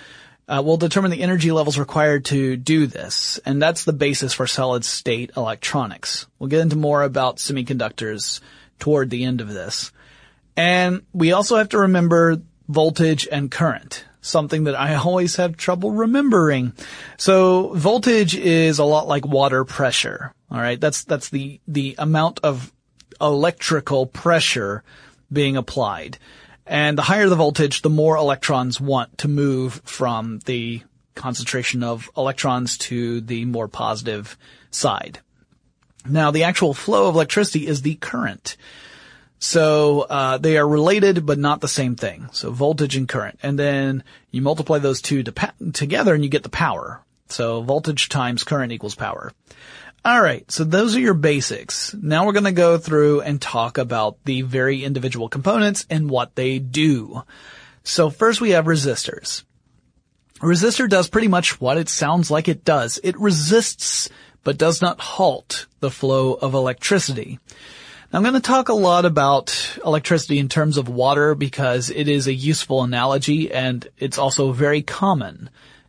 uh, 0.49 0.63
will 0.65 0.77
determine 0.77 1.11
the 1.11 1.23
energy 1.23 1.53
levels 1.53 1.79
required 1.79 2.25
to 2.27 2.57
do 2.57 2.87
this, 2.87 3.39
and 3.45 3.63
that's 3.63 3.85
the 3.85 3.93
basis 3.93 4.33
for 4.33 4.47
solid 4.47 4.85
state 4.85 5.31
electronics. 5.37 6.27
We'll 6.39 6.49
get 6.49 6.61
into 6.61 6.77
more 6.77 7.03
about 7.03 7.37
semiconductors 7.37 8.41
toward 8.79 9.11
the 9.11 9.25
end 9.25 9.41
of 9.41 9.49
this. 9.49 9.93
And 10.57 11.03
we 11.13 11.33
also 11.33 11.57
have 11.57 11.71
to 11.71 11.79
remember 11.79 12.43
voltage 12.69 13.29
and 13.31 13.51
current, 13.51 14.05
something 14.21 14.65
that 14.65 14.79
I 14.79 14.95
always 14.97 15.37
have 15.37 15.57
trouble 15.57 15.93
remembering. 15.93 16.73
So 17.17 17.73
voltage 17.75 18.35
is 18.35 18.79
a 18.79 18.85
lot 18.85 19.07
like 19.07 19.27
water 19.27 19.65
pressure. 19.65 20.35
All 20.53 20.61
right. 20.61 20.81
That's, 20.81 21.05
that's 21.05 21.31
the, 21.31 21.61
the 21.67 21.95
amount 21.99 22.41
of 22.43 22.73
electrical 23.21 24.07
pressure 24.07 24.85
being 25.33 25.57
applied. 25.57 26.19
And 26.67 26.97
the 26.97 27.03
higher 27.03 27.29
the 27.29 27.37
voltage, 27.37 27.83
the 27.83 27.91
more 27.91 28.17
electrons 28.17 28.81
want 28.81 29.19
to 29.19 29.29
move 29.29 29.81
from 29.85 30.41
the 30.45 30.83
concentration 31.15 31.83
of 31.83 32.11
electrons 32.17 32.79
to 32.79 33.21
the 33.21 33.45
more 33.45 33.69
positive 33.69 34.37
side. 34.71 35.21
Now 36.09 36.31
the 36.31 36.45
actual 36.45 36.75
flow 36.75 37.09
of 37.09 37.15
electricity 37.15 37.67
is 37.67 37.83
the 37.83 37.95
current. 37.97 38.57
So 39.39 40.03
uh, 40.03 40.39
they 40.39 40.57
are 40.57 40.67
related, 40.67 41.27
but 41.27 41.39
not 41.39 41.61
the 41.61 41.69
same 41.69 41.97
thing. 41.97 42.29
So 42.33 42.53
voltage 42.53 42.95
and 42.95 43.09
current, 43.09 43.41
and 43.43 43.59
then 43.59 44.05
you 44.31 44.41
multiply 44.41 44.79
those 44.79 45.03
two 45.03 45.25
to 45.25 45.33
pa- 45.33 45.53
together, 45.73 46.15
and 46.15 46.23
you 46.23 46.31
get 46.31 46.45
the 46.45 46.49
power. 46.49 47.03
So 47.29 47.61
voltage 47.61 48.09
times 48.09 48.45
current 48.45 48.73
equals 48.73 48.95
power. 48.95 49.33
All 50.05 50.21
right, 50.21 50.51
so 50.51 50.65
those 50.65 50.97
are 50.97 51.01
your 51.01 51.15
basics. 51.15 51.95
Now 51.95 52.27
we're 52.27 52.33
going 52.33 52.45
to 52.45 52.53
go 52.53 52.77
through 52.77 53.21
and 53.21 53.41
talk 53.41 53.79
about 53.79 54.17
the 54.25 54.43
very 54.43 54.83
individual 54.83 55.29
components 55.29 55.87
and 55.89 56.11
what 56.11 56.35
they 56.35 56.59
do. 56.59 57.23
So 57.85 58.11
first 58.11 58.41
we 58.41 58.51
have 58.51 58.65
resistors. 58.65 59.45
A 60.41 60.45
resistor 60.45 60.89
does 60.89 61.09
pretty 61.09 61.29
much 61.29 61.61
what 61.61 61.79
it 61.79 61.89
sounds 61.89 62.33
like 62.33 62.49
it 62.49 62.65
does. 62.65 62.99
It 63.05 63.17
resists, 63.21 64.09
but 64.43 64.59
does 64.59 64.83
not 64.83 64.99
halt 64.99 65.67
the 65.79 65.91
flow 65.91 66.35
of 66.35 66.53
electricity. 66.55 67.39
I'm 68.13 68.23
going 68.23 68.35
to 68.35 68.41
talk 68.41 68.71
a 68.71 68.75
lot 68.75 69.05
about 69.05 69.79
electricity 69.85 70.41
in 70.41 70.49
terms 70.49 70.79
of 70.79 70.89
water 70.89 71.37
because 71.37 71.91
it 71.91 72.09
is 72.09 72.27
a 72.27 72.35
useful 72.35 72.83
analogy 72.83 73.53
and 73.53 73.87
it's 73.99 74.19
also 74.19 74.51
very 74.51 74.83
common 74.83 75.49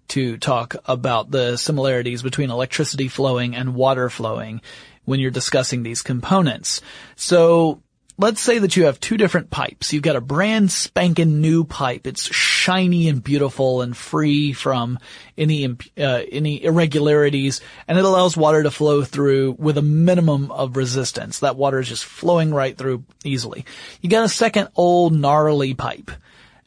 to 0.10 0.38
talk 0.38 0.76
about 0.86 1.32
the 1.32 1.58
similarities 1.58 2.22
between 2.22 2.52
electricity 2.52 3.08
flowing 3.08 3.56
and 3.56 3.76
water 3.76 4.10
flowing 4.10 4.62
when 5.06 5.20
you're 5.20 5.32
discussing 5.32 5.84
these 5.84 6.02
components. 6.02 6.82
So 7.16 7.82
let's 8.18 8.42
say 8.42 8.60
that 8.60 8.76
you 8.78 8.86
have 8.86 9.00
two 9.00 9.18
different 9.18 9.50
pipes. 9.50 9.92
You've 9.92 10.04
got 10.04 10.16
a 10.16 10.22
brand 10.22 10.72
spanking 10.72 11.42
new 11.42 11.64
pipe. 11.64 12.06
It's 12.06 12.34
shiny 12.34 13.08
and 13.08 13.24
beautiful 13.24 13.82
and 13.82 13.96
free 13.96 14.54
from 14.54 15.00
any 15.38 15.66
uh, 15.66 16.22
any 16.32 16.64
irregularities, 16.64 17.62
and 17.88 17.98
it 17.98 18.06
allows 18.06 18.38
water 18.38 18.64
to 18.64 18.72
flow 18.72 19.04
through 19.04 19.56
with 19.60 19.78
a 19.78 19.82
minimum 19.82 20.52
of 20.52 20.78
resistance. 20.78 21.40
That 21.40 21.58
water 21.58 21.80
is 21.80 21.90
just 21.90 22.06
flowing 22.06 22.54
right 22.54 22.78
through 22.78 23.04
easily. 23.24 23.66
You 24.02 24.10
got 24.10 24.26
a 24.26 24.30
second 24.30 24.70
old 24.76 25.14
gnarly 25.14 25.74
pipe. 25.74 26.12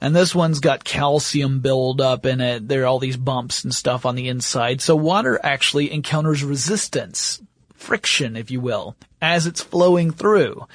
And 0.00 0.14
this 0.14 0.34
one's 0.34 0.60
got 0.60 0.84
calcium 0.84 1.60
buildup 1.60 2.26
in 2.26 2.40
it. 2.40 2.68
There 2.68 2.82
are 2.82 2.86
all 2.86 2.98
these 2.98 3.16
bumps 3.16 3.64
and 3.64 3.74
stuff 3.74 4.04
on 4.04 4.14
the 4.14 4.28
inside. 4.28 4.80
So 4.80 4.94
water 4.94 5.40
actually 5.42 5.90
encounters 5.92 6.44
resistance, 6.44 7.40
friction, 7.74 8.36
if 8.36 8.50
you 8.50 8.60
will, 8.60 8.94
as 9.22 9.46
it's 9.46 9.62
flowing 9.62 10.10
through 10.10 10.66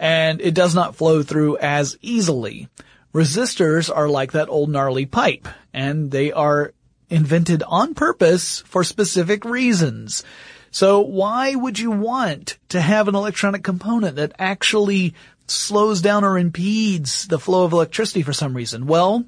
and 0.00 0.40
it 0.40 0.54
does 0.54 0.74
not 0.74 0.96
flow 0.96 1.22
through 1.22 1.58
as 1.58 1.96
easily. 2.00 2.68
Resistors 3.14 3.94
are 3.94 4.08
like 4.08 4.32
that 4.32 4.48
old 4.48 4.70
gnarly 4.70 5.04
pipe, 5.04 5.46
and 5.74 6.10
they 6.10 6.32
are 6.32 6.72
invented 7.10 7.62
on 7.64 7.94
purpose 7.94 8.60
for 8.60 8.82
specific 8.82 9.44
reasons. 9.44 10.24
So 10.70 11.00
why 11.00 11.54
would 11.54 11.78
you 11.78 11.90
want 11.90 12.56
to 12.70 12.80
have 12.80 13.08
an 13.08 13.14
electronic 13.14 13.62
component 13.62 14.16
that 14.16 14.32
actually 14.38 15.14
slows 15.50 16.00
down 16.00 16.24
or 16.24 16.38
impedes 16.38 17.26
the 17.26 17.38
flow 17.38 17.64
of 17.64 17.72
electricity 17.72 18.22
for 18.22 18.32
some 18.32 18.54
reason? 18.54 18.86
Well, 18.86 19.24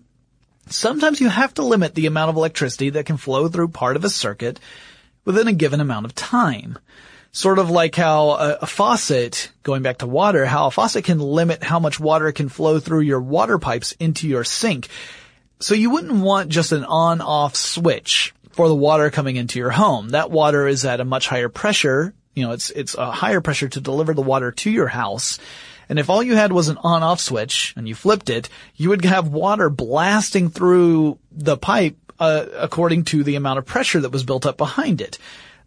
sometimes 0.68 1.20
you 1.20 1.28
have 1.28 1.54
to 1.54 1.62
limit 1.62 1.94
the 1.94 2.06
amount 2.06 2.30
of 2.30 2.36
electricity 2.36 2.90
that 2.90 3.06
can 3.06 3.16
flow 3.16 3.48
through 3.48 3.68
part 3.68 3.96
of 3.96 4.04
a 4.04 4.10
circuit 4.10 4.60
within 5.24 5.48
a 5.48 5.52
given 5.52 5.80
amount 5.80 6.06
of 6.06 6.14
time 6.14 6.78
sort 7.32 7.58
of 7.58 7.70
like 7.70 7.94
how 7.96 8.30
a, 8.30 8.58
a, 8.62 8.66
faucet, 8.66 9.50
going 9.62 9.82
back 9.82 9.98
to 9.98 10.06
water, 10.06 10.44
how 10.44 10.66
a 10.66 10.70
faucet 10.70 11.04
can 11.04 11.18
limit 11.18 11.62
how 11.62 11.80
much 11.80 11.98
water 11.98 12.30
can 12.30 12.48
flow 12.48 12.78
through 12.78 13.00
your 13.00 13.20
water 13.20 13.58
pipes 13.58 13.92
into 13.92 14.28
your 14.28 14.44
sink. 14.44 14.88
So 15.58 15.74
you 15.74 15.90
wouldn't 15.90 16.12
want 16.22 16.50
just 16.50 16.72
an 16.72 16.84
on-off 16.84 17.56
switch 17.56 18.34
for 18.52 18.68
the 18.68 18.74
water 18.74 19.10
coming 19.10 19.36
into 19.36 19.58
your 19.58 19.70
home. 19.70 20.10
That 20.10 20.30
water 20.30 20.68
is 20.68 20.84
at 20.84 21.00
a 21.00 21.04
much 21.04 21.26
higher 21.26 21.48
pressure. 21.48 22.12
You 22.34 22.44
know, 22.44 22.52
it's, 22.52 22.70
it's 22.70 22.94
a 22.94 23.10
higher 23.10 23.40
pressure 23.40 23.68
to 23.70 23.80
deliver 23.80 24.12
the 24.12 24.22
water 24.22 24.52
to 24.52 24.70
your 24.70 24.88
house. 24.88 25.38
And 25.92 25.98
if 25.98 26.08
all 26.08 26.22
you 26.22 26.36
had 26.36 26.52
was 26.54 26.68
an 26.68 26.78
on-off 26.78 27.20
switch 27.20 27.74
and 27.76 27.86
you 27.86 27.94
flipped 27.94 28.30
it, 28.30 28.48
you 28.76 28.88
would 28.88 29.04
have 29.04 29.28
water 29.28 29.68
blasting 29.68 30.48
through 30.48 31.18
the 31.30 31.58
pipe 31.58 31.98
uh, 32.18 32.46
according 32.56 33.04
to 33.04 33.22
the 33.22 33.34
amount 33.34 33.58
of 33.58 33.66
pressure 33.66 34.00
that 34.00 34.08
was 34.08 34.24
built 34.24 34.46
up 34.46 34.56
behind 34.56 35.02
it. 35.02 35.18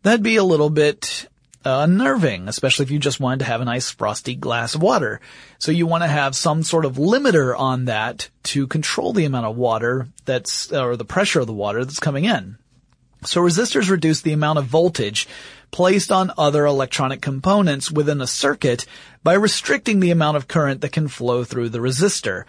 That'd 0.02 0.24
be 0.24 0.38
a 0.38 0.44
little 0.44 0.72
bit 0.72 1.28
uh, 1.64 1.82
unnerving, 1.84 2.48
especially 2.48 2.86
if 2.86 2.90
you 2.90 2.98
just 2.98 3.20
wanted 3.20 3.42
to 3.42 3.46
have 3.46 3.62
a 3.62 3.66
nice 3.66 3.92
frosty 3.92 4.34
glass 4.34 4.74
of 4.74 4.82
water. 4.82 5.22
So 5.60 5.72
you 5.72 5.86
want 5.86 6.02
to 6.02 6.08
have 6.08 6.36
some 6.36 6.64
sort 6.64 6.86
of 6.86 6.94
limiter 6.94 7.56
on 7.56 7.86
that 7.86 8.28
to 8.46 8.66
control 8.66 9.14
the 9.14 9.26
amount 9.26 9.46
of 9.46 9.56
water 9.56 10.08
that's, 10.26 10.74
or 10.74 10.98
the 10.98 11.06
pressure 11.06 11.42
of 11.42 11.46
the 11.46 11.54
water 11.54 11.86
that's 11.86 12.00
coming 12.00 12.26
in. 12.26 12.58
So 13.28 13.42
resistors 13.42 13.90
reduce 13.90 14.22
the 14.22 14.34
amount 14.34 14.60
of 14.60 14.66
voltage 14.66 15.28
placed 15.72 16.12
on 16.12 16.32
other 16.38 16.66
electronic 16.66 17.22
components 17.22 17.92
within 17.92 18.22
a 18.22 18.28
circuit 18.28 18.86
by 19.24 19.34
restricting 19.34 20.00
the 20.00 20.12
amount 20.12 20.38
of 20.38 20.48
current 20.48 20.82
that 20.82 20.92
can 20.92 21.08
flow 21.08 21.44
through 21.44 21.70
the 21.70 21.80
resistor. 21.80 22.46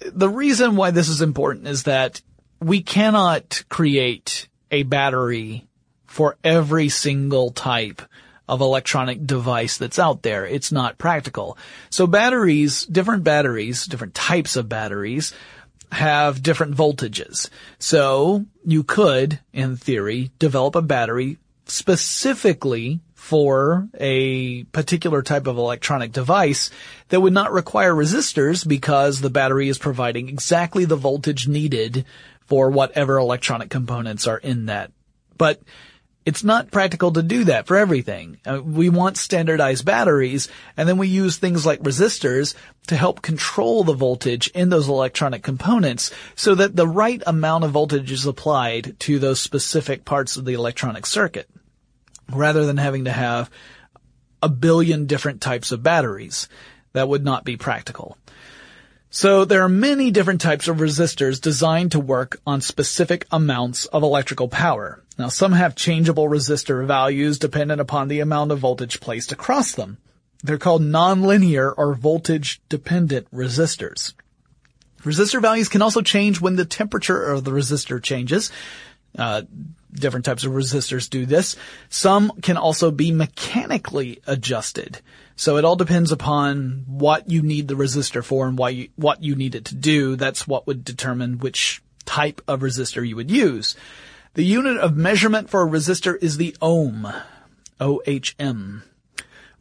The 0.00 0.28
reason 0.28 0.76
why 0.76 0.90
this 0.90 1.08
is 1.08 1.22
important 1.22 1.66
is 1.66 1.84
that 1.84 2.20
we 2.60 2.82
cannot 2.82 3.64
create 3.68 4.48
a 4.70 4.82
battery 4.82 5.66
for 6.06 6.36
every 6.44 6.88
single 6.88 7.50
type 7.50 8.02
of 8.48 8.60
electronic 8.60 9.24
device 9.24 9.78
that's 9.78 9.98
out 9.98 10.22
there. 10.22 10.44
It's 10.44 10.72
not 10.72 10.98
practical. 10.98 11.56
So 11.88 12.08
batteries, 12.08 12.84
different 12.84 13.22
batteries, 13.22 13.86
different 13.86 14.14
types 14.14 14.56
of 14.56 14.68
batteries 14.68 15.32
have 15.92 16.42
different 16.42 16.76
voltages. 16.76 17.48
So 17.78 18.46
you 18.64 18.82
could, 18.84 19.40
in 19.52 19.76
theory, 19.76 20.30
develop 20.38 20.74
a 20.76 20.82
battery 20.82 21.38
specifically 21.66 23.00
for 23.14 23.88
a 23.98 24.64
particular 24.64 25.22
type 25.22 25.46
of 25.46 25.56
electronic 25.56 26.10
device 26.10 26.70
that 27.08 27.20
would 27.20 27.32
not 27.32 27.52
require 27.52 27.92
resistors 27.92 28.66
because 28.66 29.20
the 29.20 29.30
battery 29.30 29.68
is 29.68 29.78
providing 29.78 30.28
exactly 30.28 30.84
the 30.84 30.96
voltage 30.96 31.46
needed 31.46 32.04
for 32.46 32.70
whatever 32.70 33.18
electronic 33.18 33.70
components 33.70 34.26
are 34.26 34.38
in 34.38 34.66
that. 34.66 34.90
But 35.38 35.60
it's 36.26 36.44
not 36.44 36.70
practical 36.70 37.12
to 37.12 37.22
do 37.22 37.44
that 37.44 37.66
for 37.66 37.76
everything. 37.76 38.38
Uh, 38.44 38.60
we 38.62 38.88
want 38.88 39.16
standardized 39.16 39.84
batteries, 39.84 40.48
and 40.76 40.88
then 40.88 40.98
we 40.98 41.08
use 41.08 41.36
things 41.36 41.64
like 41.64 41.82
resistors 41.82 42.54
to 42.88 42.96
help 42.96 43.22
control 43.22 43.84
the 43.84 43.94
voltage 43.94 44.48
in 44.48 44.68
those 44.68 44.88
electronic 44.88 45.42
components 45.42 46.10
so 46.34 46.54
that 46.54 46.76
the 46.76 46.86
right 46.86 47.22
amount 47.26 47.64
of 47.64 47.70
voltage 47.70 48.12
is 48.12 48.26
applied 48.26 48.98
to 49.00 49.18
those 49.18 49.40
specific 49.40 50.04
parts 50.04 50.36
of 50.36 50.44
the 50.44 50.52
electronic 50.52 51.06
circuit, 51.06 51.48
rather 52.30 52.66
than 52.66 52.76
having 52.76 53.06
to 53.06 53.12
have 53.12 53.50
a 54.42 54.48
billion 54.48 55.06
different 55.06 55.40
types 55.40 55.72
of 55.72 55.82
batteries. 55.82 56.48
That 56.92 57.08
would 57.08 57.24
not 57.24 57.44
be 57.44 57.56
practical. 57.56 58.18
So 59.12 59.44
there 59.44 59.62
are 59.64 59.68
many 59.68 60.12
different 60.12 60.40
types 60.40 60.68
of 60.68 60.76
resistors 60.76 61.40
designed 61.40 61.92
to 61.92 62.00
work 62.00 62.40
on 62.46 62.60
specific 62.60 63.26
amounts 63.32 63.86
of 63.86 64.04
electrical 64.04 64.46
power. 64.46 65.02
Now 65.18 65.28
some 65.28 65.50
have 65.52 65.74
changeable 65.74 66.28
resistor 66.28 66.86
values 66.86 67.40
dependent 67.40 67.80
upon 67.80 68.06
the 68.06 68.20
amount 68.20 68.52
of 68.52 68.60
voltage 68.60 69.00
placed 69.00 69.32
across 69.32 69.72
them. 69.72 69.98
They're 70.44 70.58
called 70.58 70.82
nonlinear 70.82 71.74
or 71.76 71.94
voltage 71.94 72.62
dependent 72.68 73.28
resistors. 73.32 74.14
Resistor 75.02 75.42
values 75.42 75.68
can 75.68 75.82
also 75.82 76.02
change 76.02 76.40
when 76.40 76.54
the 76.54 76.64
temperature 76.64 77.20
of 77.20 77.42
the 77.42 77.50
resistor 77.50 78.00
changes. 78.00 78.52
Uh, 79.18 79.42
different 79.92 80.24
types 80.24 80.44
of 80.44 80.52
resistors 80.52 81.10
do 81.10 81.26
this. 81.26 81.56
Some 81.88 82.30
can 82.42 82.56
also 82.56 82.92
be 82.92 83.10
mechanically 83.10 84.22
adjusted. 84.26 85.00
So 85.40 85.56
it 85.56 85.64
all 85.64 85.74
depends 85.74 86.12
upon 86.12 86.84
what 86.86 87.30
you 87.30 87.40
need 87.40 87.66
the 87.66 87.74
resistor 87.74 88.22
for 88.22 88.46
and 88.46 88.58
why 88.58 88.68
you, 88.68 88.90
what 88.96 89.22
you 89.22 89.34
need 89.34 89.54
it 89.54 89.64
to 89.64 89.74
do. 89.74 90.14
That's 90.14 90.46
what 90.46 90.66
would 90.66 90.84
determine 90.84 91.38
which 91.38 91.82
type 92.04 92.42
of 92.46 92.60
resistor 92.60 93.08
you 93.08 93.16
would 93.16 93.30
use. 93.30 93.74
The 94.34 94.44
unit 94.44 94.76
of 94.76 94.98
measurement 94.98 95.48
for 95.48 95.62
a 95.62 95.66
resistor 95.66 96.22
is 96.22 96.36
the 96.36 96.54
ohm. 96.60 97.10
O-H-M. 97.80 98.82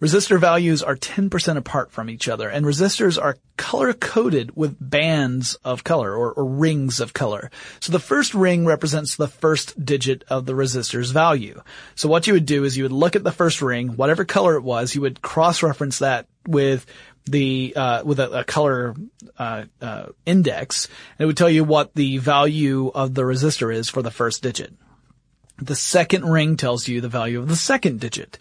Resistor 0.01 0.39
values 0.39 0.81
are 0.81 0.95
10% 0.95 1.57
apart 1.57 1.91
from 1.91 2.09
each 2.09 2.29
other, 2.29 2.47
and 2.47 2.65
resistors 2.65 3.21
are 3.21 3.37
color-coded 3.57 4.55
with 4.55 4.77
bands 4.79 5.55
of 5.55 5.83
color, 5.83 6.15
or, 6.15 6.31
or, 6.31 6.45
rings 6.45 7.01
of 7.01 7.11
color. 7.11 7.51
So 7.81 7.91
the 7.91 7.99
first 7.99 8.33
ring 8.33 8.65
represents 8.65 9.17
the 9.17 9.27
first 9.27 9.83
digit 9.83 10.23
of 10.29 10.45
the 10.45 10.55
resistor's 10.55 11.11
value. 11.11 11.61
So 11.95 12.07
what 12.07 12.27
you 12.27 12.33
would 12.33 12.45
do 12.45 12.63
is 12.63 12.77
you 12.77 12.85
would 12.85 12.93
look 12.93 13.17
at 13.17 13.25
the 13.25 13.31
first 13.33 13.61
ring, 13.61 13.89
whatever 13.89 14.23
color 14.23 14.55
it 14.55 14.63
was, 14.63 14.95
you 14.95 15.01
would 15.01 15.21
cross-reference 15.21 15.99
that 15.99 16.27
with 16.47 16.85
the 17.25 17.73
uh, 17.75 18.03
with 18.03 18.19
a, 18.19 18.39
a 18.39 18.43
color 18.45 18.95
uh, 19.37 19.65
uh, 19.81 20.07
index, 20.25 20.85
and 21.17 21.23
it 21.23 21.27
would 21.27 21.37
tell 21.37 21.49
you 21.49 21.63
what 21.63 21.93
the 21.93 22.17
value 22.17 22.87
of 22.87 23.13
the 23.13 23.23
resistor 23.23 23.73
is 23.73 23.89
for 23.89 24.01
the 24.01 24.11
first 24.11 24.41
digit. 24.41 24.73
The 25.57 25.75
second 25.75 26.25
ring 26.25 26.55
tells 26.55 26.87
you 26.87 27.01
the 27.01 27.09
value 27.09 27.39
of 27.39 27.49
the 27.49 27.55
second 27.55 27.99
digit. 27.99 28.37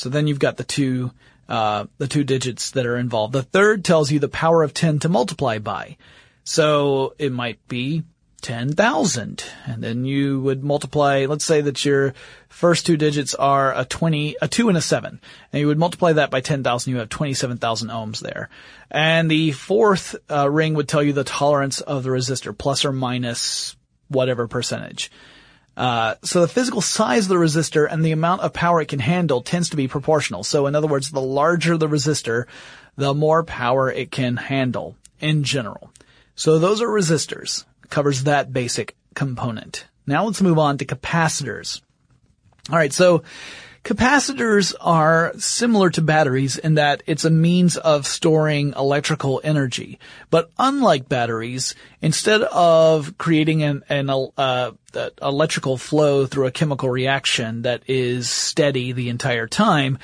So 0.00 0.08
then 0.08 0.26
you've 0.26 0.38
got 0.38 0.56
the 0.56 0.64
two 0.64 1.12
uh, 1.46 1.86
the 1.98 2.08
two 2.08 2.24
digits 2.24 2.70
that 2.70 2.86
are 2.86 2.96
involved. 2.96 3.34
The 3.34 3.42
third 3.42 3.84
tells 3.84 4.10
you 4.10 4.18
the 4.18 4.28
power 4.28 4.62
of 4.62 4.72
ten 4.72 4.98
to 5.00 5.08
multiply 5.10 5.58
by. 5.58 5.98
So 6.42 7.14
it 7.18 7.32
might 7.32 7.58
be 7.68 8.04
10,000. 8.40 9.44
And 9.66 9.82
then 9.82 10.06
you 10.06 10.40
would 10.40 10.64
multiply, 10.64 11.26
let's 11.26 11.44
say 11.44 11.60
that 11.60 11.84
your 11.84 12.14
first 12.48 12.86
two 12.86 12.96
digits 12.96 13.34
are 13.34 13.76
a 13.76 13.84
20, 13.84 14.36
a 14.40 14.48
2 14.48 14.68
and 14.70 14.78
a 14.78 14.80
7. 14.80 15.20
And 15.52 15.60
you 15.60 15.66
would 15.66 15.78
multiply 15.78 16.14
that 16.14 16.30
by 16.30 16.40
10,000, 16.40 16.90
you 16.90 16.98
have 16.98 17.10
27,000 17.10 17.88
ohms 17.88 18.20
there. 18.20 18.48
And 18.90 19.30
the 19.30 19.52
fourth 19.52 20.16
uh, 20.30 20.48
ring 20.50 20.74
would 20.74 20.88
tell 20.88 21.02
you 21.02 21.12
the 21.12 21.24
tolerance 21.24 21.82
of 21.82 22.04
the 22.04 22.10
resistor, 22.10 22.56
plus 22.56 22.86
or 22.86 22.92
minus 22.92 23.76
whatever 24.08 24.48
percentage. 24.48 25.10
Uh, 25.80 26.14
so 26.22 26.42
the 26.42 26.48
physical 26.48 26.82
size 26.82 27.24
of 27.24 27.30
the 27.30 27.36
resistor 27.36 27.90
and 27.90 28.04
the 28.04 28.12
amount 28.12 28.42
of 28.42 28.52
power 28.52 28.82
it 28.82 28.88
can 28.88 28.98
handle 28.98 29.40
tends 29.40 29.70
to 29.70 29.76
be 29.76 29.88
proportional. 29.88 30.44
So 30.44 30.66
in 30.66 30.74
other 30.74 30.86
words, 30.86 31.10
the 31.10 31.22
larger 31.22 31.78
the 31.78 31.88
resistor, 31.88 32.44
the 32.96 33.14
more 33.14 33.44
power 33.44 33.90
it 33.90 34.10
can 34.10 34.36
handle 34.36 34.94
in 35.20 35.42
general. 35.42 35.90
So 36.34 36.58
those 36.58 36.82
are 36.82 36.86
resistors 36.86 37.64
covers 37.88 38.24
that 38.24 38.52
basic 38.52 38.94
component. 39.14 39.86
Now 40.06 40.26
let's 40.26 40.42
move 40.42 40.58
on 40.58 40.76
to 40.76 40.84
capacitors. 40.84 41.80
Alright, 42.68 42.92
so 42.92 43.22
capacitors 43.84 44.74
are 44.80 45.32
similar 45.38 45.90
to 45.90 46.02
batteries 46.02 46.58
in 46.58 46.74
that 46.74 47.02
it's 47.06 47.24
a 47.24 47.30
means 47.30 47.76
of 47.76 48.06
storing 48.06 48.74
electrical 48.76 49.40
energy. 49.42 49.98
But 50.30 50.50
unlike 50.58 51.08
batteries, 51.08 51.74
instead 52.02 52.42
of 52.42 53.16
creating 53.16 53.62
an, 53.62 53.82
an 53.88 54.10
uh, 54.10 54.72
electrical 55.22 55.78
flow 55.78 56.26
through 56.26 56.46
a 56.46 56.52
chemical 56.52 56.90
reaction 56.90 57.62
that 57.62 57.82
is 57.88 58.28
steady 58.28 58.92
the 58.92 59.08
entire 59.08 59.46
time, 59.46 59.98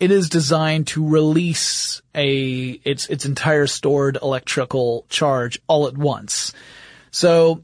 it 0.00 0.10
is 0.10 0.28
designed 0.28 0.88
to 0.88 1.06
release 1.06 2.02
a 2.14 2.80
its 2.84 3.06
its 3.06 3.24
entire 3.24 3.66
stored 3.66 4.18
electrical 4.20 5.06
charge 5.08 5.60
all 5.66 5.86
at 5.86 5.96
once. 5.96 6.52
So 7.10 7.62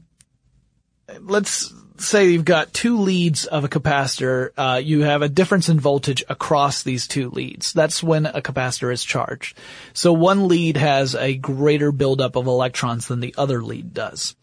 let's 1.19 1.71
say 2.03 2.29
you've 2.29 2.45
got 2.45 2.73
two 2.73 2.99
leads 2.99 3.45
of 3.45 3.63
a 3.63 3.69
capacitor. 3.69 4.51
Uh, 4.57 4.81
you 4.83 5.01
have 5.01 5.21
a 5.21 5.29
difference 5.29 5.69
in 5.69 5.79
voltage 5.79 6.23
across 6.29 6.83
these 6.83 7.07
two 7.07 7.29
leads. 7.29 7.73
That's 7.73 8.03
when 8.03 8.25
a 8.25 8.41
capacitor 8.41 8.91
is 8.91 9.03
charged. 9.03 9.57
So 9.93 10.13
one 10.13 10.47
lead 10.47 10.77
has 10.77 11.15
a 11.15 11.35
greater 11.35 11.91
buildup 11.91 12.35
of 12.35 12.47
electrons 12.47 13.07
than 13.07 13.19
the 13.19 13.35
other 13.37 13.61
lead 13.63 13.93
does. 13.93 14.35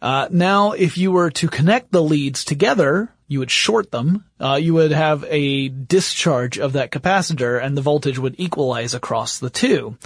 Uh, 0.00 0.28
now, 0.30 0.72
if 0.72 0.98
you 0.98 1.12
were 1.12 1.30
to 1.30 1.48
connect 1.48 1.90
the 1.90 2.02
leads 2.02 2.44
together, 2.44 3.10
you 3.26 3.38
would 3.38 3.50
short 3.50 3.90
them. 3.90 4.24
Uh, 4.38 4.58
you 4.60 4.74
would 4.74 4.92
have 4.92 5.24
a 5.28 5.68
discharge 5.68 6.58
of 6.58 6.74
that 6.74 6.90
capacitor, 6.90 7.62
and 7.62 7.76
the 7.76 7.82
voltage 7.82 8.18
would 8.18 8.34
equalize 8.38 8.94
across 8.94 9.38
the 9.38 9.50
two. 9.50 9.96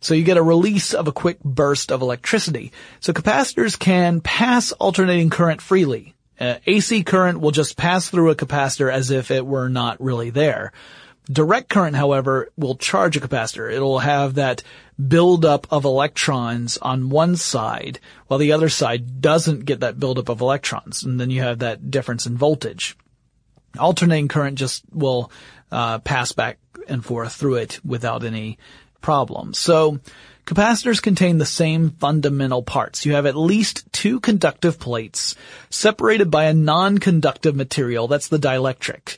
So 0.00 0.14
you 0.14 0.24
get 0.24 0.36
a 0.36 0.42
release 0.42 0.94
of 0.94 1.08
a 1.08 1.12
quick 1.12 1.40
burst 1.40 1.92
of 1.92 2.00
electricity. 2.00 2.72
So 3.00 3.12
capacitors 3.12 3.78
can 3.78 4.20
pass 4.20 4.72
alternating 4.72 5.30
current 5.30 5.60
freely. 5.60 6.14
Uh, 6.40 6.56
AC 6.66 7.04
current 7.04 7.40
will 7.40 7.50
just 7.50 7.76
pass 7.76 8.08
through 8.08 8.30
a 8.30 8.36
capacitor 8.36 8.90
as 8.90 9.10
if 9.10 9.30
it 9.30 9.44
were 9.44 9.68
not 9.68 10.00
really 10.00 10.30
there. 10.30 10.72
Direct 11.30 11.68
current, 11.68 11.94
however, 11.94 12.50
will 12.56 12.76
charge 12.76 13.16
a 13.16 13.20
capacitor. 13.20 13.70
It'll 13.70 13.98
have 13.98 14.34
that 14.34 14.62
buildup 15.08 15.66
of 15.70 15.84
electrons 15.84 16.78
on 16.78 17.10
one 17.10 17.36
side, 17.36 18.00
while 18.26 18.38
the 18.38 18.52
other 18.52 18.68
side 18.68 19.20
doesn't 19.20 19.66
get 19.66 19.80
that 19.80 20.00
buildup 20.00 20.28
of 20.28 20.40
electrons, 20.40 21.04
and 21.04 21.20
then 21.20 21.30
you 21.30 21.42
have 21.42 21.60
that 21.60 21.90
difference 21.90 22.26
in 22.26 22.36
voltage. 22.36 22.96
Alternating 23.78 24.28
current 24.28 24.58
just 24.58 24.82
will 24.92 25.30
uh, 25.70 25.98
pass 26.00 26.32
back 26.32 26.58
and 26.88 27.04
forth 27.04 27.34
through 27.34 27.56
it 27.56 27.80
without 27.84 28.24
any 28.24 28.58
problem. 29.00 29.54
So 29.54 30.00
capacitors 30.50 31.00
contain 31.00 31.38
the 31.38 31.46
same 31.46 31.90
fundamental 31.90 32.60
parts. 32.60 33.06
You 33.06 33.14
have 33.14 33.24
at 33.24 33.36
least 33.36 33.84
two 33.92 34.18
conductive 34.18 34.80
plates 34.80 35.36
separated 35.70 36.28
by 36.28 36.46
a 36.46 36.54
non-conductive 36.54 37.54
material. 37.54 38.08
That's 38.08 38.26
the 38.26 38.38
dielectric. 38.38 39.16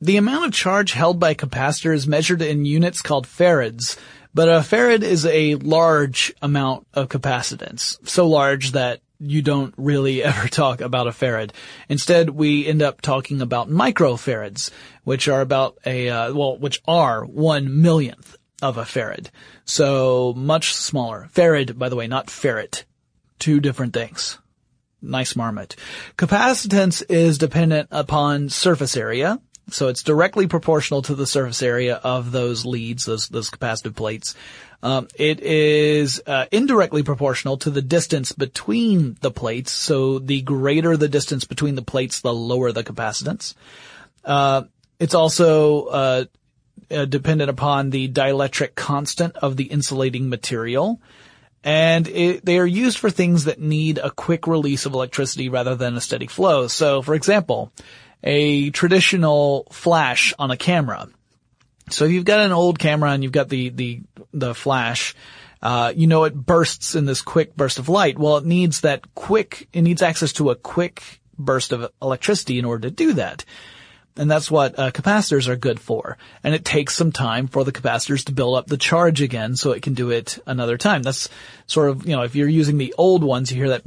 The 0.00 0.16
amount 0.16 0.46
of 0.46 0.52
charge 0.52 0.90
held 0.90 1.20
by 1.20 1.30
a 1.30 1.34
capacitor 1.36 1.94
is 1.94 2.08
measured 2.08 2.42
in 2.42 2.64
units 2.64 3.02
called 3.02 3.28
farads, 3.28 3.96
but 4.34 4.48
a 4.48 4.62
farad 4.62 5.02
is 5.02 5.24
a 5.26 5.54
large 5.54 6.34
amount 6.42 6.88
of 6.92 7.08
capacitance. 7.08 7.96
So 8.08 8.26
large 8.26 8.72
that 8.72 9.00
you 9.20 9.42
don't 9.42 9.74
really 9.76 10.24
ever 10.24 10.48
talk 10.48 10.80
about 10.80 11.06
a 11.06 11.10
farad. 11.10 11.52
Instead, 11.88 12.30
we 12.30 12.66
end 12.66 12.82
up 12.82 13.00
talking 13.00 13.40
about 13.40 13.70
microfarads, 13.70 14.72
which 15.04 15.28
are 15.28 15.40
about 15.40 15.78
a, 15.86 16.08
uh, 16.08 16.34
well, 16.34 16.58
which 16.58 16.82
are 16.88 17.24
one 17.24 17.80
millionth 17.80 18.36
of 18.64 18.78
a 18.78 18.82
farad. 18.82 19.28
So 19.66 20.32
much 20.34 20.74
smaller. 20.74 21.28
Farad, 21.34 21.76
by 21.76 21.90
the 21.90 21.96
way, 21.96 22.06
not 22.06 22.30
ferret. 22.30 22.84
Two 23.38 23.60
different 23.60 23.92
things. 23.92 24.38
Nice 25.02 25.36
marmot. 25.36 25.76
Capacitance 26.16 27.02
is 27.10 27.36
dependent 27.36 27.88
upon 27.90 28.48
surface 28.48 28.96
area. 28.96 29.38
So 29.68 29.88
it's 29.88 30.02
directly 30.02 30.46
proportional 30.46 31.02
to 31.02 31.14
the 31.14 31.26
surface 31.26 31.62
area 31.62 31.96
of 31.96 32.32
those 32.32 32.64
leads, 32.64 33.04
those, 33.04 33.28
those 33.28 33.50
capacitive 33.50 33.94
plates. 33.94 34.34
Um, 34.82 35.08
it 35.14 35.40
is 35.40 36.22
uh, 36.26 36.46
indirectly 36.50 37.02
proportional 37.02 37.58
to 37.58 37.70
the 37.70 37.82
distance 37.82 38.32
between 38.32 39.16
the 39.20 39.30
plates. 39.30 39.72
So 39.72 40.18
the 40.18 40.40
greater 40.40 40.96
the 40.96 41.08
distance 41.08 41.44
between 41.44 41.74
the 41.74 41.82
plates, 41.82 42.20
the 42.20 42.32
lower 42.32 42.72
the 42.72 42.84
capacitance. 42.84 43.54
Uh, 44.24 44.64
it's 44.98 45.14
also 45.14 45.84
uh, 45.86 46.24
uh, 46.94 47.04
dependent 47.04 47.50
upon 47.50 47.90
the 47.90 48.08
dielectric 48.08 48.74
constant 48.74 49.36
of 49.36 49.56
the 49.56 49.64
insulating 49.64 50.28
material. 50.28 51.00
And 51.62 52.06
it, 52.08 52.44
they 52.44 52.58
are 52.58 52.66
used 52.66 52.98
for 52.98 53.10
things 53.10 53.44
that 53.44 53.58
need 53.58 53.98
a 53.98 54.10
quick 54.10 54.46
release 54.46 54.84
of 54.84 54.92
electricity 54.92 55.48
rather 55.48 55.74
than 55.74 55.96
a 55.96 56.00
steady 56.00 56.26
flow. 56.26 56.68
So, 56.68 57.00
for 57.00 57.14
example, 57.14 57.72
a 58.22 58.70
traditional 58.70 59.66
flash 59.70 60.34
on 60.38 60.50
a 60.50 60.56
camera. 60.56 61.08
So 61.90 62.04
if 62.04 62.12
you've 62.12 62.24
got 62.24 62.40
an 62.40 62.52
old 62.52 62.78
camera 62.78 63.10
and 63.10 63.22
you've 63.22 63.32
got 63.32 63.48
the, 63.48 63.70
the, 63.70 64.02
the 64.32 64.54
flash, 64.54 65.14
uh, 65.62 65.92
you 65.96 66.06
know 66.06 66.24
it 66.24 66.34
bursts 66.34 66.94
in 66.94 67.06
this 67.06 67.22
quick 67.22 67.56
burst 67.56 67.78
of 67.78 67.88
light. 67.88 68.18
Well, 68.18 68.36
it 68.38 68.44
needs 68.44 68.80
that 68.80 69.14
quick, 69.14 69.68
it 69.72 69.82
needs 69.82 70.02
access 70.02 70.32
to 70.34 70.50
a 70.50 70.56
quick 70.56 71.20
burst 71.38 71.72
of 71.72 71.90
electricity 72.02 72.58
in 72.58 72.64
order 72.64 72.88
to 72.88 72.94
do 72.94 73.14
that. 73.14 73.44
And 74.16 74.30
that's 74.30 74.48
what 74.48 74.78
uh, 74.78 74.92
capacitors 74.92 75.48
are 75.48 75.56
good 75.56 75.80
for. 75.80 76.16
And 76.44 76.54
it 76.54 76.64
takes 76.64 76.94
some 76.94 77.10
time 77.10 77.48
for 77.48 77.64
the 77.64 77.72
capacitors 77.72 78.24
to 78.26 78.32
build 78.32 78.56
up 78.56 78.68
the 78.68 78.76
charge 78.76 79.20
again 79.20 79.56
so 79.56 79.72
it 79.72 79.82
can 79.82 79.94
do 79.94 80.10
it 80.10 80.38
another 80.46 80.78
time. 80.78 81.02
That's 81.02 81.28
sort 81.66 81.90
of, 81.90 82.06
you 82.06 82.14
know, 82.14 82.22
if 82.22 82.36
you're 82.36 82.48
using 82.48 82.78
the 82.78 82.94
old 82.96 83.24
ones, 83.24 83.50
you 83.50 83.56
hear 83.56 83.70
that 83.70 83.84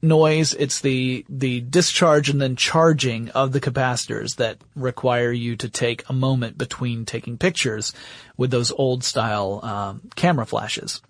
noise. 0.00 0.54
It's 0.54 0.80
the, 0.80 1.24
the 1.28 1.60
discharge 1.60 2.30
and 2.30 2.40
then 2.40 2.56
charging 2.56 3.28
of 3.30 3.52
the 3.52 3.60
capacitors 3.60 4.36
that 4.36 4.58
require 4.74 5.30
you 5.30 5.54
to 5.56 5.68
take 5.68 6.08
a 6.08 6.14
moment 6.14 6.56
between 6.56 7.04
taking 7.04 7.36
pictures 7.36 7.92
with 8.38 8.50
those 8.50 8.72
old 8.72 9.04
style 9.04 9.60
um, 9.62 10.10
camera 10.16 10.46
flashes. 10.46 11.02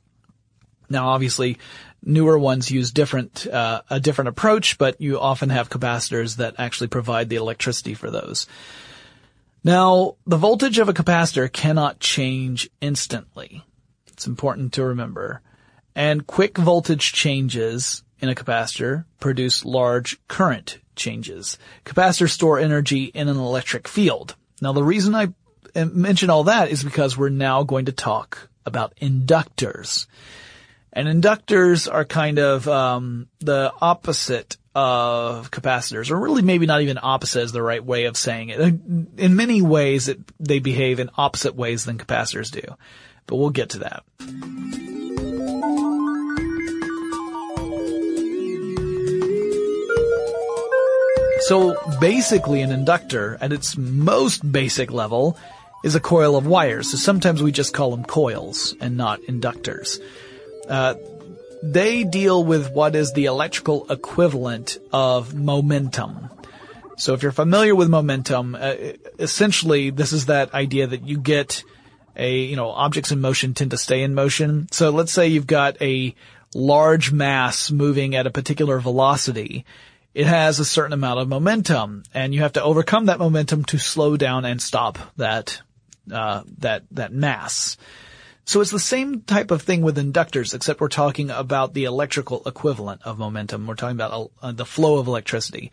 Now 0.91 1.09
obviously 1.09 1.59
Newer 2.05 2.39
ones 2.39 2.71
use 2.71 2.91
different, 2.91 3.47
uh, 3.47 3.83
a 3.89 4.01
different 4.01 4.29
approach, 4.29 4.77
but 4.77 5.01
you 5.01 5.21
often 5.21 5.51
have 5.51 5.71
capacitors 5.71 6.37
that 6.37 6.57
actually 6.59 6.89
provide 6.89 7.29
the 7.29 7.37
electricity 7.37 7.95
for 7.95 8.11
those. 8.11 8.47
Now, 9.65 10.17
the 10.27 10.37
voltage 10.37 10.79
of 10.79 10.89
a 10.89 10.93
capacitor 10.93 11.53
cannot 11.53 12.01
change 12.01 12.69
instantly. 12.81 13.65
It's 14.09 14.27
important 14.27 14.73
to 14.75 14.85
remember. 14.85 15.41
And 15.95 16.27
quick 16.27 16.59
voltage 16.59 17.13
changes 17.13 18.03
in 18.19 18.29
a 18.29 18.35
capacitor 18.35 19.05
produce 19.21 19.65
large 19.65 20.19
current 20.27 20.79
changes. 20.97 21.59
Capacitors 21.85 22.31
store 22.31 22.59
energy 22.59 23.05
in 23.05 23.29
an 23.29 23.37
electric 23.37 23.87
field. 23.87 24.35
Now 24.61 24.73
the 24.73 24.85
reason 24.85 25.15
I 25.15 25.29
mention 25.75 26.31
all 26.31 26.45
that 26.45 26.71
is 26.71 26.83
because 26.83 27.17
we're 27.17 27.29
now 27.29 27.63
going 27.63 27.87
to 27.87 27.93
talk 27.93 28.49
about 28.65 28.95
inductors. 28.97 30.07
And 30.93 31.09
inductors 31.09 31.93
are 31.93 32.05
kind 32.05 32.39
of 32.39 32.69
um, 32.69 33.29
the 33.41 33.73
opposite 33.81 34.59
of 34.75 35.51
capacitors, 35.51 36.11
or 36.11 36.19
really 36.19 36.43
maybe 36.43 36.67
not 36.67 36.83
even 36.83 36.99
opposite 37.03 37.43
is 37.43 37.53
the 37.53 37.63
right 37.63 37.85
way 37.85 38.05
of 38.05 38.17
saying 38.17 38.51
it. 38.51 38.59
In 38.59 39.37
many 39.37 39.63
ways, 39.63 40.09
it, 40.09 40.21
they 40.39 40.59
behave 40.59 41.01
in 41.01 41.11
opposite 41.17 41.55
ways 41.55 41.85
than 41.85 41.99
capacitors 41.99 42.51
do. 42.51 42.77
But 43.27 43.37
we'll 43.37 43.51
get 43.51 43.71
to 43.71 43.79
that. 43.81 44.05
So 51.47 51.77
basically 52.01 52.61
an 52.61 52.71
inductor 52.71 53.37
at 53.41 53.53
its 53.53 53.77
most 53.77 54.51
basic 54.51 54.93
level 54.93 55.37
is 55.83 55.95
a 55.95 56.01
coil 56.01 56.37
of 56.37 56.47
wires. 56.47 56.91
So 56.91 56.97
sometimes 56.97 57.43
we 57.43 57.51
just 57.51 57.75
call 57.75 57.91
them 57.91 58.05
coils 58.05 58.75
and 58.81 58.97
not 58.97 59.21
inductors. 59.23 59.99
Uh, 60.73 60.95
they 61.63 62.03
deal 62.03 62.43
with 62.43 62.73
what 62.73 62.97
is 62.97 63.13
the 63.13 63.27
electrical 63.27 63.87
equivalent 63.91 64.79
of 64.91 65.35
momentum. 65.35 66.31
So 66.97 67.13
if 67.13 67.23
you're 67.23 67.31
familiar 67.31 67.75
with 67.75 67.91
momentum, 67.91 68.55
uh, 68.55 68.75
essentially 69.19 69.91
this 69.91 70.13
is 70.13 70.27
that 70.27 70.55
idea 70.55 70.87
that 70.87 71.07
you 71.07 71.19
get 71.19 71.63
a, 72.17 72.39
you 72.39 72.57
know, 72.57 72.71
objects 72.71 73.13
in 73.13 73.21
motion 73.21 73.53
tend 73.53 73.73
to 73.73 73.77
stay 73.77 74.03
in 74.03 74.15
motion. 74.15 74.67
So 74.73 74.89
let's 74.89 75.13
say 75.13 75.29
you've 75.29 75.47
got 75.47 75.81
a 75.83 76.15
large 76.55 77.13
mass 77.13 77.71
moving 77.71 78.15
at 78.15 78.27
a 78.27 78.31
particular 78.31 78.79
velocity, 78.79 79.67
it 80.15 80.27
has 80.27 80.59
a 80.59 80.65
certain 80.65 80.93
amount 80.95 81.21
of 81.21 81.29
momentum, 81.29 82.03
and 82.15 82.35
you 82.35 82.41
have 82.41 82.55
to 82.55 82.63
overcome 82.63 83.07
that 83.07 83.19
momentum 83.19 83.65
to 83.67 83.79
slow 83.79 84.17
down 84.17 84.45
and 84.45 84.61
stop 84.61 84.99
that 85.17 85.61
uh, 86.11 86.43
that 86.59 86.85
that 86.91 87.13
mass. 87.13 87.77
So 88.45 88.61
it's 88.61 88.71
the 88.71 88.81
same 88.81 89.23
type 89.23 89.51
of 89.51 89.63
thing 89.63 89.83
with 89.83 89.97
inductors, 89.97 90.53
except 90.55 90.81
we're 90.81 90.89
talking 90.89 91.31
about 91.31 91.75
the 91.75 91.85
electrical 91.85 92.43
equivalent 92.45 93.03
of 93.03 93.19
momentum. 93.19 93.67
We're 93.67 93.77
talking 93.77 93.97
about 93.97 94.33
uh, 94.43 94.53
the 94.53 94.65
flow 94.65 94.99
of 94.99 95.07
electricity. 95.07 95.71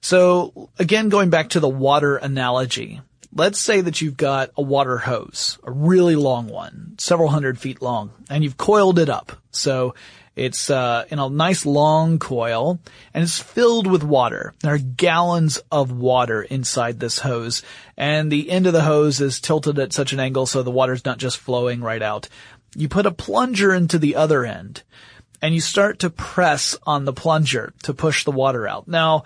So 0.00 0.70
again, 0.78 1.08
going 1.08 1.30
back 1.30 1.50
to 1.50 1.60
the 1.60 1.68
water 1.68 2.16
analogy, 2.16 3.00
let's 3.34 3.58
say 3.58 3.80
that 3.80 4.00
you've 4.00 4.16
got 4.16 4.50
a 4.56 4.62
water 4.62 4.98
hose, 4.98 5.58
a 5.64 5.70
really 5.72 6.14
long 6.14 6.48
one, 6.48 6.94
several 6.98 7.28
hundred 7.28 7.58
feet 7.58 7.82
long, 7.82 8.12
and 8.30 8.44
you've 8.44 8.56
coiled 8.56 8.98
it 8.98 9.08
up. 9.08 9.32
So 9.50 9.94
it's 10.38 10.70
uh, 10.70 11.04
in 11.10 11.18
a 11.18 11.28
nice 11.28 11.66
long 11.66 12.18
coil, 12.18 12.78
and 13.12 13.24
it's 13.24 13.38
filled 13.38 13.86
with 13.86 14.02
water. 14.04 14.54
There 14.60 14.74
are 14.74 14.78
gallons 14.78 15.60
of 15.70 15.90
water 15.90 16.42
inside 16.42 17.00
this 17.00 17.18
hose, 17.18 17.62
and 17.96 18.30
the 18.30 18.50
end 18.50 18.66
of 18.66 18.72
the 18.72 18.82
hose 18.82 19.20
is 19.20 19.40
tilted 19.40 19.78
at 19.78 19.92
such 19.92 20.12
an 20.12 20.20
angle 20.20 20.46
so 20.46 20.62
the 20.62 20.70
water's 20.70 21.04
not 21.04 21.18
just 21.18 21.38
flowing 21.38 21.80
right 21.80 22.02
out. 22.02 22.28
You 22.76 22.88
put 22.88 23.06
a 23.06 23.10
plunger 23.10 23.74
into 23.74 23.98
the 23.98 24.16
other 24.16 24.44
end, 24.44 24.82
and 25.42 25.54
you 25.54 25.60
start 25.60 25.98
to 26.00 26.10
press 26.10 26.76
on 26.86 27.04
the 27.04 27.12
plunger 27.12 27.72
to 27.82 27.92
push 27.92 28.24
the 28.24 28.30
water 28.30 28.68
out. 28.68 28.86
Now, 28.86 29.24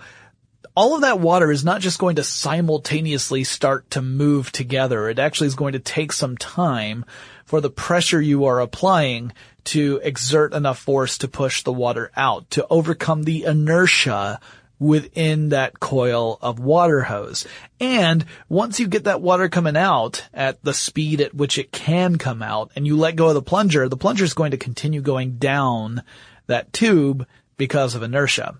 all 0.75 0.95
of 0.95 1.01
that 1.01 1.19
water 1.19 1.51
is 1.51 1.63
not 1.63 1.81
just 1.81 1.99
going 1.99 2.15
to 2.15 2.23
simultaneously 2.23 3.43
start 3.43 3.91
to 3.91 4.01
move 4.01 4.51
together. 4.51 5.07
It 5.07 5.19
actually 5.19 5.47
is 5.47 5.55
going 5.55 5.73
to 5.73 5.79
take 5.79 6.11
some 6.11 6.35
time 6.37 7.05
for 7.45 7.61
the 7.61 7.69
pressure 7.69 8.19
you 8.19 8.45
are 8.45 8.59
applying 8.59 9.31
to 9.65 9.99
exert 10.03 10.53
enough 10.53 10.79
force 10.79 11.17
to 11.19 11.27
push 11.27 11.63
the 11.63 11.73
water 11.73 12.11
out, 12.15 12.49
to 12.51 12.65
overcome 12.69 13.23
the 13.23 13.43
inertia 13.43 14.39
within 14.79 15.49
that 15.49 15.79
coil 15.79 16.37
of 16.41 16.59
water 16.59 17.03
hose. 17.03 17.47
And 17.79 18.25
once 18.49 18.79
you 18.79 18.87
get 18.87 19.05
that 19.05 19.21
water 19.21 19.47
coming 19.47 19.77
out 19.77 20.25
at 20.33 20.61
the 20.63 20.73
speed 20.73 21.21
at 21.21 21.33
which 21.33 21.57
it 21.57 21.71
can 21.71 22.17
come 22.17 22.41
out 22.41 22.71
and 22.75 22.85
you 22.85 22.97
let 22.97 23.15
go 23.15 23.29
of 23.29 23.35
the 23.35 23.41
plunger, 23.41 23.87
the 23.87 23.97
plunger 23.97 24.25
is 24.25 24.33
going 24.33 24.51
to 24.51 24.57
continue 24.57 25.01
going 25.01 25.37
down 25.37 26.03
that 26.47 26.73
tube 26.73 27.25
because 27.55 27.95
of 27.95 28.03
inertia. 28.03 28.57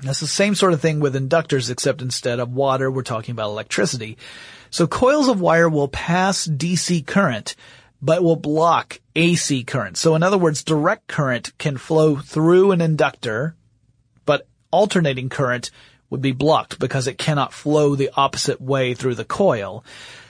That's 0.00 0.20
the 0.20 0.26
same 0.26 0.54
sort 0.54 0.72
of 0.72 0.80
thing 0.80 1.00
with 1.00 1.14
inductors, 1.14 1.70
except 1.70 2.02
instead 2.02 2.40
of 2.40 2.52
water, 2.52 2.90
we're 2.90 3.02
talking 3.02 3.32
about 3.32 3.50
electricity. 3.50 4.18
So 4.70 4.86
coils 4.86 5.28
of 5.28 5.40
wire 5.40 5.68
will 5.68 5.88
pass 5.88 6.46
DC 6.46 7.06
current 7.06 7.54
but 8.02 8.22
will 8.22 8.36
block 8.36 9.00
AC 9.14 9.62
current. 9.62 9.96
So 9.96 10.16
in 10.16 10.24
other 10.24 10.36
words, 10.36 10.64
direct 10.64 11.06
current 11.06 11.56
can 11.56 11.78
flow 11.78 12.16
through 12.16 12.72
an 12.72 12.80
inductor, 12.80 13.54
but 14.26 14.48
alternating 14.72 15.28
current 15.28 15.70
would 16.10 16.20
be 16.20 16.32
blocked 16.32 16.78
because 16.78 17.06
it 17.06 17.16
cannot 17.16 17.52
flow 17.52 17.94
the 17.94 18.10
opposite 18.14 18.60
way 18.60 18.94
through 18.94 19.14
the 19.14 19.24
coil. 19.24 19.84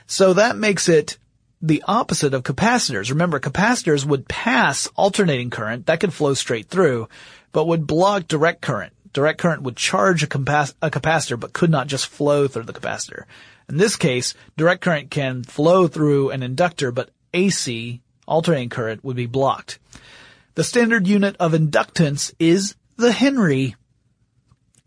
So 0.07 0.35
that 0.35 0.57
makes 0.57 0.89
it 0.89 1.19
the 1.63 1.83
opposite 1.87 2.35
of 2.35 2.43
capacitors. 2.43 3.11
Remember, 3.11 3.41
capacitors 3.41 4.05
would 4.05 4.29
pass 4.29 4.89
alternating 4.95 5.51
current 5.51 5.87
that 5.87 6.01
could 6.01 6.13
flow 6.13 6.35
straight 6.35 6.69
through, 6.69 7.09
but 7.53 7.67
would 7.67 7.87
block 7.87 8.29
direct 8.29 8.61
current. 8.61 8.93
Direct 9.13 9.41
current 9.41 9.63
would 9.63 9.77
charge 9.77 10.23
a, 10.23 10.27
a 10.27 10.91
capacitor, 10.91 11.39
but 11.39 11.53
could 11.53 11.71
not 11.71 11.87
just 11.87 12.07
flow 12.07 12.49
through 12.49 12.65
the 12.65 12.73
capacitor. 12.73 13.25
In 13.69 13.77
this 13.77 13.97
case, 13.97 14.35
direct 14.57 14.83
current 14.83 15.11
can 15.11 15.45
flow 15.45 15.87
through 15.87 16.31
an 16.31 16.43
inductor, 16.43 16.91
but 16.93 17.11
AC, 17.35 18.01
alternating 18.27 18.69
current, 18.69 19.05
would 19.05 19.17
be 19.17 19.27
blocked. 19.27 19.79
The 20.55 20.65
standard 20.65 21.07
unit 21.07 21.37
of 21.41 21.53
inductance 21.53 22.33
is 22.39 22.75
the 22.97 23.13
Henry. 23.13 23.75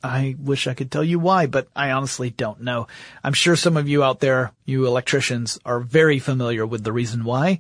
I 0.04 0.36
wish 0.40 0.68
I 0.68 0.76
could 0.76 0.92
tell 0.92 1.04
you 1.04 1.18
why, 1.18 1.48
but 1.48 1.68
I 1.76 1.92
honestly 1.92 2.30
don't 2.30 2.62
know. 2.62 2.88
I'm 3.24 3.34
sure 3.34 3.56
some 3.56 3.76
of 3.76 3.90
you 3.90 4.04
out 4.04 4.20
there, 4.20 4.52
you 4.66 4.86
electricians, 4.86 5.60
are 5.66 5.80
very 5.80 6.20
familiar 6.20 6.66
with 6.66 6.84
the 6.84 6.94
reason 6.94 7.24
why 7.24 7.60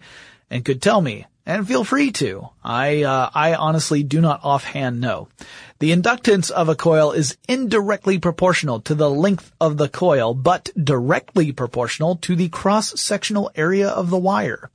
and 0.50 0.64
could 0.64 0.82
tell 0.82 1.02
me. 1.02 1.26
And 1.46 1.68
feel 1.68 1.84
free 1.84 2.12
to. 2.14 2.50
I, 2.64 3.04
uh, 3.04 3.30
I 3.34 3.54
honestly 3.54 4.02
do 4.02 4.20
not 4.20 4.40
offhand 4.44 5.00
know. 5.00 5.28
The 5.78 5.92
inductance 5.92 6.50
of 6.50 6.70
a 6.70 6.76
coil 6.76 7.12
is 7.12 7.38
indirectly 7.48 8.18
proportional 8.18 8.80
to 8.82 8.96
the 8.96 9.10
length 9.10 9.52
of 9.62 9.78
the 9.78 9.90
coil, 9.90 10.34
but 10.34 10.70
directly 10.82 11.52
proportional 11.52 12.16
to 12.18 12.36
the 12.36 12.50
cross-sectional 12.50 13.52
area 13.56 13.90
of 13.90 14.10
the 14.10 14.18
wire. 14.18 14.72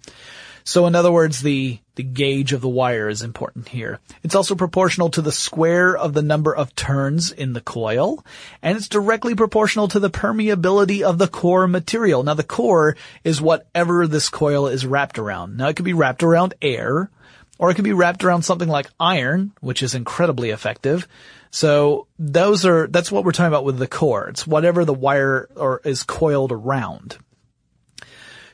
So 0.65 0.87
in 0.87 0.95
other 0.95 1.11
words, 1.11 1.41
the, 1.41 1.79
the 1.95 2.03
gauge 2.03 2.53
of 2.53 2.61
the 2.61 2.69
wire 2.69 3.09
is 3.09 3.23
important 3.23 3.69
here. 3.69 3.99
It's 4.23 4.35
also 4.35 4.55
proportional 4.55 5.11
to 5.11 5.23
the 5.23 5.33
square 5.33 5.97
of 5.97 6.13
the 6.13 6.23
number 6.23 6.55
of 6.55 6.75
turns 6.75 7.33
in 7.33 7.53
the 7.53 7.61
coil, 7.61 8.25
and 8.63 8.77
it's 8.77 8.89
directly 8.89 9.35
proportional 9.35 9.89
to 9.89 10.01
the 10.01 10.11
permeability 10.11 11.03
of 11.03 11.19
the 11.19 11.29
core 11.29 11.67
material. 11.67 12.23
Now 12.23 12.35
the 12.35 12.43
core 12.43 12.97
is 13.25 13.41
whatever 13.41 14.07
this 14.07 14.29
coil 14.29 14.69
is 14.69 14.87
wrapped 14.87 15.19
around. 15.19 15.57
Now 15.57 15.69
it 15.69 15.77
could 15.77 15.85
be 15.85 15.93
wrapped 15.93 16.23
around 16.23 16.55
air, 16.61 17.11
or 17.59 17.71
it 17.71 17.75
could 17.75 17.85
be 17.85 17.93
wrapped 17.93 18.25
around 18.25 18.43
something 18.43 18.69
like 18.69 18.91
iron, 18.99 19.53
which 19.61 19.83
is 19.83 19.95
incredibly 19.95 20.51
effective. 20.51 21.07
So 21.51 22.07
those 22.19 22.65
are, 22.65 22.87
that's 22.87 23.11
what 23.11 23.25
we're 23.25 23.33
talking 23.33 23.49
about 23.49 23.65
with 23.65 23.79
the 23.79 23.89
core. 23.89 24.29
It's 24.29 24.47
whatever 24.47 24.85
the 24.85 24.95
wire 24.95 25.49
or 25.57 25.81
is 25.85 26.05
coiled 26.05 26.53
around. 26.53 27.19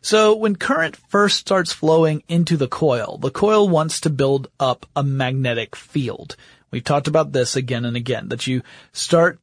So 0.06 0.36
when 0.36 0.54
current 0.54 0.94
first 0.94 1.36
starts 1.36 1.72
flowing 1.72 2.22
into 2.28 2.56
the 2.56 2.68
coil, 2.68 3.18
the 3.18 3.32
coil 3.32 3.68
wants 3.68 4.02
to 4.02 4.08
build 4.08 4.46
up 4.60 4.86
a 4.94 5.02
magnetic 5.02 5.74
field. 5.74 6.36
We've 6.70 6.84
talked 6.84 7.08
about 7.08 7.32
this 7.32 7.56
again 7.56 7.84
and 7.84 7.96
again, 7.96 8.28
that 8.28 8.46
you 8.46 8.62
start 8.92 9.40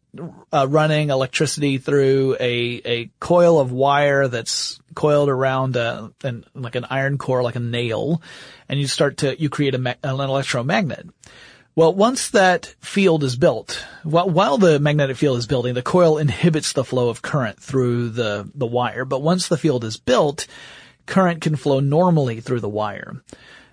uh, 0.53 0.65
running 0.69 1.09
electricity 1.09 1.79
through 1.79 2.37
a, 2.39 2.81
a 2.85 3.09
coil 3.19 3.59
of 3.59 3.73
wire 3.73 4.29
that's 4.29 4.79
coiled 4.95 5.27
around 5.27 5.75
a, 5.75 6.13
an, 6.23 6.45
like 6.55 6.75
an 6.75 6.85
iron 6.89 7.17
core, 7.17 7.43
like 7.43 7.57
a 7.57 7.59
nail, 7.59 8.21
and 8.69 8.79
you 8.79 8.87
start 8.87 9.17
to, 9.17 9.37
you 9.37 9.49
create 9.49 9.75
a, 9.75 9.97
an 10.01 10.19
electromagnet. 10.21 11.07
Well, 11.75 11.93
once 11.93 12.29
that 12.29 12.67
field 12.81 13.23
is 13.23 13.35
built, 13.35 13.83
while, 14.03 14.59
the 14.59 14.79
magnetic 14.79 15.17
field 15.17 15.39
is 15.39 15.47
building, 15.47 15.73
the 15.73 15.81
coil 15.81 16.19
inhibits 16.19 16.73
the 16.73 16.83
flow 16.83 17.09
of 17.09 17.23
current 17.23 17.59
through 17.59 18.09
the, 18.09 18.47
the 18.53 18.67
wire. 18.67 19.05
But 19.05 19.23
once 19.23 19.47
the 19.47 19.57
field 19.57 19.83
is 19.83 19.97
built, 19.97 20.45
current 21.07 21.41
can 21.41 21.55
flow 21.55 21.79
normally 21.79 22.41
through 22.41 22.59
the 22.59 22.69
wire. 22.69 23.23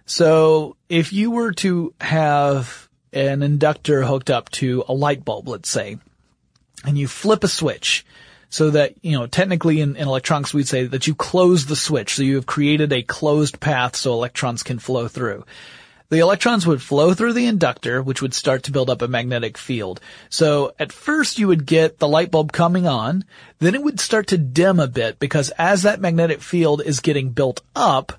So 0.07 0.77
if 0.89 1.13
you 1.13 1.31
were 1.31 1.53
to 1.53 1.95
have 2.01 2.89
an 3.13 3.43
inductor 3.43 4.03
hooked 4.03 4.31
up 4.31 4.49
to 4.51 4.83
a 4.89 4.95
light 4.95 5.25
bulb, 5.25 5.49
let's 5.49 5.69
say, 5.69 5.99
and 6.85 6.97
you 6.97 7.07
flip 7.07 7.45
a 7.45 7.49
switch 7.49 8.07
so 8.49 8.71
that, 8.71 8.95
you 9.05 9.19
know, 9.19 9.27
technically 9.27 9.81
in, 9.81 9.97
in, 9.97 10.09
electronics 10.09 10.55
we'd 10.55 10.67
say 10.67 10.85
that 10.87 11.07
you 11.07 11.15
close 11.15 11.67
the 11.67 11.77
switch. 11.77 12.15
So 12.15 12.23
you 12.23 12.37
have 12.37 12.47
created 12.47 12.93
a 12.93 13.03
closed 13.03 13.61
path 13.61 13.95
so 13.95 14.13
electrons 14.13 14.63
can 14.63 14.79
flow 14.79 15.07
through. 15.07 15.45
The 16.11 16.19
electrons 16.19 16.67
would 16.67 16.83
flow 16.83 17.15
through 17.15 17.35
the 17.35 17.47
inductor, 17.47 18.03
which 18.03 18.21
would 18.21 18.35
start 18.35 18.65
to 18.65 18.73
build 18.73 18.91
up 18.91 19.01
a 19.01 19.07
magnetic 19.07 19.57
field. 19.57 20.01
So 20.29 20.75
at 20.77 20.91
first 20.91 21.39
you 21.39 21.47
would 21.47 21.67
get 21.67 21.99
the 22.01 22.09
light 22.09 22.33
bulb 22.33 22.51
coming 22.51 22.89
on, 22.89 23.25
then 23.61 23.77
it 23.77 23.83
would 23.83 24.01
start 24.01 24.27
to 24.29 24.39
dim 24.39 24.81
a 24.81 24.89
bit 24.89 25.21
because 25.21 25.51
as 25.51 25.85
that 25.85 26.01
magnetic 26.01 26.43
field 26.43 26.83
is 26.85 26.99
getting 26.99 27.31
built 27.31 27.63
up, 27.77 28.13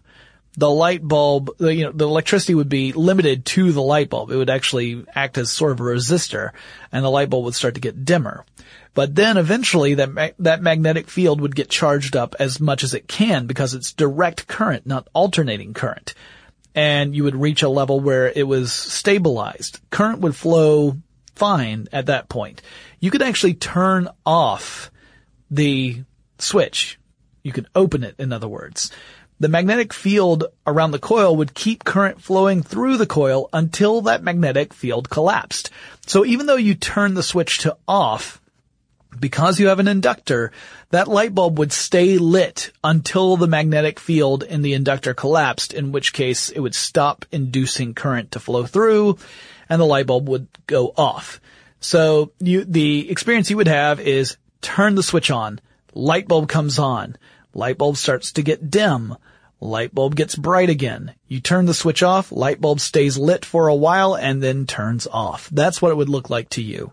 the 0.56 0.70
light 0.70 1.06
bulb, 1.06 1.50
you 1.60 1.84
know, 1.84 1.92
the 1.92 2.08
electricity 2.08 2.56
would 2.56 2.70
be 2.70 2.94
limited 2.94 3.46
to 3.46 3.74
the 3.74 3.82
light 3.82 4.10
bulb. 4.10 4.32
It 4.32 4.38
would 4.38 4.50
actually 4.50 5.06
act 5.14 5.38
as 5.38 5.52
sort 5.52 5.74
of 5.74 5.82
a 5.82 5.84
resistor 5.84 6.52
and 6.94 7.04
the 7.04 7.12
light 7.12 7.30
bulb 7.30 7.44
would 7.44 7.56
start 7.56 7.74
to 7.74 7.82
get 7.82 8.06
dimmer. 8.06 8.46
But 8.94 9.16
then 9.16 9.36
eventually 9.36 9.96
that, 9.96 10.14
ma- 10.14 10.30
that 10.40 10.62
magnetic 10.62 11.10
field 11.10 11.42
would 11.42 11.58
get 11.58 11.70
charged 11.70 12.16
up 12.16 12.38
as 12.40 12.62
much 12.62 12.86
as 12.86 12.94
it 12.94 13.10
can 13.10 13.48
because 13.48 13.74
it's 13.74 13.92
direct 13.92 14.48
current, 14.48 14.86
not 14.86 15.10
alternating 15.14 15.74
current. 15.74 16.14
And 16.74 17.16
you 17.16 17.24
would 17.26 17.36
reach 17.36 17.64
a 17.64 17.70
level 17.70 18.00
where 18.00 18.32
it 18.32 18.48
was 18.48 18.72
stabilized. 18.72 19.80
Current 19.90 20.20
would 20.20 20.36
flow 20.36 20.98
fine 21.36 21.88
at 21.92 22.06
that 22.06 22.30
point. 22.30 22.62
You 23.00 23.12
could 23.12 23.22
actually 23.22 23.56
turn 23.56 24.08
off 24.26 24.92
the 25.50 26.04
switch. 26.38 27.00
You 27.44 27.52
could 27.52 27.68
open 27.76 28.04
it, 28.04 28.16
in 28.20 28.32
other 28.32 28.48
words 28.48 28.92
the 29.42 29.50
magnetic 29.50 29.92
field 29.92 30.44
around 30.68 30.92
the 30.92 31.00
coil 31.00 31.36
would 31.36 31.56
keep 31.56 31.84
current 31.84 32.22
flowing 32.22 32.62
through 32.62 32.98
the 32.98 33.08
coil 33.08 33.50
until 33.52 34.02
that 34.02 34.22
magnetic 34.22 34.72
field 34.72 35.10
collapsed. 35.10 35.72
So 36.06 36.24
even 36.24 36.46
though 36.46 36.58
you 36.58 36.76
turn 36.76 37.16
the 37.16 37.24
switch 37.24 37.58
to 37.60 37.76
off, 37.88 38.40
because 39.20 39.60
you 39.60 39.68
have 39.68 39.80
an 39.80 39.88
inductor, 39.88 40.52
that 40.90 41.08
light 41.08 41.34
bulb 41.36 41.60
would 41.60 41.72
stay 41.72 42.18
lit 42.18 42.72
until 42.84 43.38
the 43.38 43.48
magnetic 43.48 44.00
field 44.00 44.44
in 44.44 44.62
the 44.62 44.74
inductor 44.74 45.14
collapsed, 45.14 45.74
in 45.74 45.92
which 45.92 46.14
case 46.14 46.50
it 46.50 46.60
would 46.60 46.76
stop 46.76 47.26
inducing 47.32 47.94
current 47.94 48.32
to 48.32 48.40
flow 48.40 48.66
through 48.66 49.18
and 49.72 49.80
the 49.80 49.86
light 49.86 50.06
bulb 50.06 50.28
would 50.28 50.48
go 50.68 50.94
off. 50.98 51.40
So 51.80 52.34
you, 52.40 52.66
the 52.66 53.10
experience 53.10 53.50
you 53.50 53.58
would 53.58 53.70
have 53.70 54.02
is 54.02 54.36
turn 54.62 54.96
the 54.96 55.04
switch 55.04 55.32
on, 55.32 55.62
light 55.94 56.28
bulb 56.28 56.50
comes 56.50 56.78
on, 56.78 57.18
light 57.54 57.78
bulb 57.78 57.96
starts 57.96 58.34
to 58.34 58.44
get 58.44 58.70
dim, 58.70 59.16
light 59.62 59.96
bulb 59.96 60.16
gets 60.16 60.36
bright 60.36 60.70
again. 60.70 61.14
You 61.28 61.40
turn 61.40 61.68
the 61.68 61.74
switch 61.74 62.04
off, 62.04 62.34
light 62.34 62.60
bulb 62.60 62.82
stays 62.82 63.18
lit 63.18 63.46
for 63.46 63.70
a 63.70 63.76
while 63.76 64.16
and 64.16 64.44
then 64.44 64.68
turns 64.68 65.08
off. 65.08 65.50
That's 65.50 65.82
what 65.82 65.92
it 65.92 65.98
would 65.98 66.10
look 66.10 66.30
like 66.30 66.50
to 66.50 66.62
you. 66.62 66.92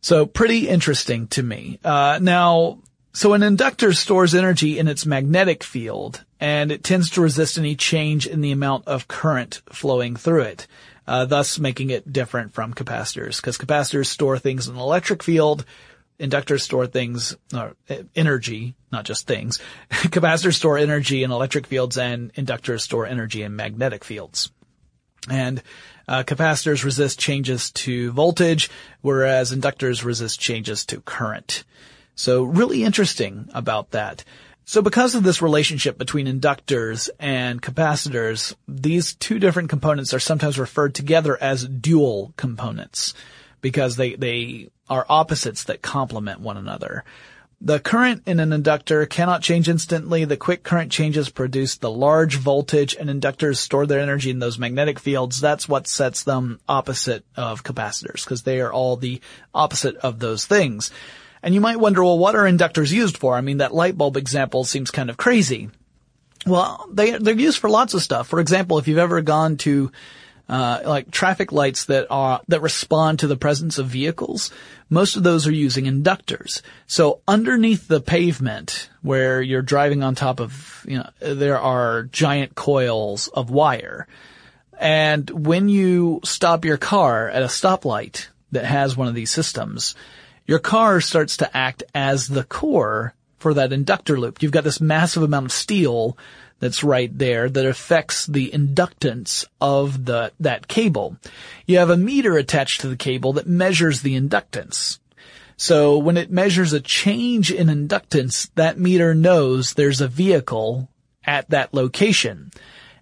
So 0.00 0.26
pretty 0.26 0.68
interesting 0.68 1.28
to 1.28 1.42
me. 1.42 1.78
Uh, 1.84 2.18
now, 2.20 2.78
so 3.12 3.32
an 3.34 3.42
inductor 3.42 3.92
stores 3.92 4.34
energy 4.34 4.78
in 4.78 4.88
its 4.88 5.04
magnetic 5.04 5.62
field 5.62 6.24
and 6.38 6.72
it 6.72 6.84
tends 6.84 7.10
to 7.10 7.20
resist 7.20 7.58
any 7.58 7.76
change 7.76 8.26
in 8.26 8.40
the 8.40 8.52
amount 8.52 8.86
of 8.86 9.08
current 9.08 9.60
flowing 9.70 10.16
through 10.16 10.42
it. 10.42 10.66
Uh, 11.06 11.24
thus 11.24 11.58
making 11.58 11.90
it 11.90 12.12
different 12.12 12.52
from 12.52 12.72
capacitors 12.72 13.38
because 13.38 13.58
capacitors 13.58 14.06
store 14.06 14.38
things 14.38 14.68
in 14.68 14.74
the 14.74 14.80
electric 14.80 15.24
field 15.24 15.64
inductors 16.20 16.60
store 16.60 16.86
things, 16.86 17.36
or 17.54 17.74
energy, 18.14 18.74
not 18.92 19.04
just 19.04 19.26
things. 19.26 19.58
Capacitors 19.90 20.54
store 20.54 20.78
energy 20.78 21.24
in 21.24 21.32
electric 21.32 21.66
fields 21.66 21.96
and 21.96 22.32
inductors 22.34 22.82
store 22.82 23.06
energy 23.06 23.42
in 23.42 23.56
magnetic 23.56 24.04
fields. 24.04 24.50
And 25.28 25.62
uh, 26.10 26.24
capacitors 26.24 26.84
resist 26.84 27.20
changes 27.20 27.70
to 27.70 28.10
voltage, 28.10 28.68
whereas 29.00 29.54
inductors 29.54 30.04
resist 30.04 30.40
changes 30.40 30.84
to 30.84 31.00
current. 31.00 31.62
So 32.16 32.42
really 32.42 32.82
interesting 32.82 33.48
about 33.54 33.92
that. 33.92 34.24
So 34.64 34.82
because 34.82 35.14
of 35.14 35.22
this 35.22 35.40
relationship 35.40 35.98
between 35.98 36.26
inductors 36.26 37.10
and 37.20 37.62
capacitors, 37.62 38.54
these 38.66 39.14
two 39.14 39.38
different 39.38 39.70
components 39.70 40.12
are 40.12 40.20
sometimes 40.20 40.58
referred 40.58 40.96
together 40.96 41.38
as 41.40 41.66
dual 41.66 42.34
components 42.36 43.14
because 43.60 43.94
they, 43.94 44.16
they 44.16 44.68
are 44.88 45.06
opposites 45.08 45.64
that 45.64 45.80
complement 45.80 46.40
one 46.40 46.56
another. 46.56 47.04
The 47.62 47.78
current 47.78 48.22
in 48.24 48.40
an 48.40 48.54
inductor 48.54 49.04
cannot 49.04 49.42
change 49.42 49.68
instantly. 49.68 50.24
The 50.24 50.38
quick 50.38 50.62
current 50.62 50.90
changes 50.90 51.28
produce 51.28 51.76
the 51.76 51.90
large 51.90 52.36
voltage 52.36 52.96
and 52.98 53.10
inductors 53.10 53.58
store 53.58 53.86
their 53.86 54.00
energy 54.00 54.30
in 54.30 54.38
those 54.38 54.58
magnetic 54.58 54.98
fields. 54.98 55.40
That's 55.42 55.68
what 55.68 55.86
sets 55.86 56.24
them 56.24 56.58
opposite 56.66 57.22
of 57.36 57.62
capacitors 57.62 58.24
because 58.24 58.44
they 58.44 58.62
are 58.62 58.72
all 58.72 58.96
the 58.96 59.20
opposite 59.54 59.96
of 59.96 60.20
those 60.20 60.46
things. 60.46 60.90
And 61.42 61.52
you 61.54 61.60
might 61.60 61.78
wonder, 61.78 62.02
well, 62.02 62.18
what 62.18 62.34
are 62.34 62.44
inductors 62.44 62.92
used 62.92 63.18
for? 63.18 63.36
I 63.36 63.42
mean, 63.42 63.58
that 63.58 63.74
light 63.74 63.96
bulb 63.96 64.16
example 64.16 64.64
seems 64.64 64.90
kind 64.90 65.10
of 65.10 65.18
crazy. 65.18 65.68
Well, 66.46 66.88
they, 66.90 67.18
they're 67.18 67.34
used 67.34 67.58
for 67.58 67.68
lots 67.68 67.92
of 67.92 68.02
stuff. 68.02 68.28
For 68.28 68.40
example, 68.40 68.78
if 68.78 68.88
you've 68.88 68.96
ever 68.96 69.20
gone 69.20 69.58
to 69.58 69.92
uh, 70.50 70.82
like 70.84 71.12
traffic 71.12 71.52
lights 71.52 71.84
that 71.84 72.08
are 72.10 72.40
that 72.48 72.60
respond 72.60 73.20
to 73.20 73.28
the 73.28 73.36
presence 73.36 73.78
of 73.78 73.86
vehicles. 73.86 74.50
Most 74.88 75.14
of 75.14 75.22
those 75.22 75.46
are 75.46 75.52
using 75.52 75.84
inductors. 75.84 76.60
So 76.88 77.20
underneath 77.28 77.86
the 77.86 78.00
pavement, 78.00 78.90
where 79.00 79.40
you're 79.40 79.62
driving 79.62 80.02
on 80.02 80.16
top 80.16 80.40
of, 80.40 80.84
you 80.88 80.98
know, 80.98 81.08
there 81.20 81.60
are 81.60 82.02
giant 82.02 82.56
coils 82.56 83.28
of 83.28 83.50
wire. 83.50 84.08
And 84.76 85.30
when 85.30 85.68
you 85.68 86.20
stop 86.24 86.64
your 86.64 86.78
car 86.78 87.28
at 87.28 87.44
a 87.44 87.46
stoplight 87.46 88.26
that 88.50 88.64
has 88.64 88.96
one 88.96 89.06
of 89.06 89.14
these 89.14 89.30
systems, 89.30 89.94
your 90.46 90.58
car 90.58 91.00
starts 91.00 91.36
to 91.36 91.56
act 91.56 91.84
as 91.94 92.26
the 92.26 92.42
core 92.42 93.14
for 93.38 93.54
that 93.54 93.72
inductor 93.72 94.18
loop. 94.18 94.42
You've 94.42 94.50
got 94.50 94.64
this 94.64 94.80
massive 94.80 95.22
amount 95.22 95.46
of 95.46 95.52
steel 95.52 96.18
that's 96.60 96.84
right 96.84 97.16
there 97.16 97.48
that 97.48 97.66
affects 97.66 98.26
the 98.26 98.50
inductance 98.50 99.44
of 99.60 100.04
the, 100.04 100.32
that 100.38 100.68
cable. 100.68 101.16
You 101.66 101.78
have 101.78 101.90
a 101.90 101.96
meter 101.96 102.36
attached 102.36 102.82
to 102.82 102.88
the 102.88 102.96
cable 102.96 103.32
that 103.34 103.48
measures 103.48 104.02
the 104.02 104.18
inductance. 104.20 104.98
So 105.56 105.98
when 105.98 106.16
it 106.16 106.30
measures 106.30 106.72
a 106.72 106.80
change 106.80 107.50
in 107.50 107.66
inductance, 107.66 108.50
that 108.54 108.78
meter 108.78 109.14
knows 109.14 109.74
there's 109.74 110.00
a 110.00 110.08
vehicle 110.08 110.88
at 111.24 111.50
that 111.50 111.74
location 111.74 112.50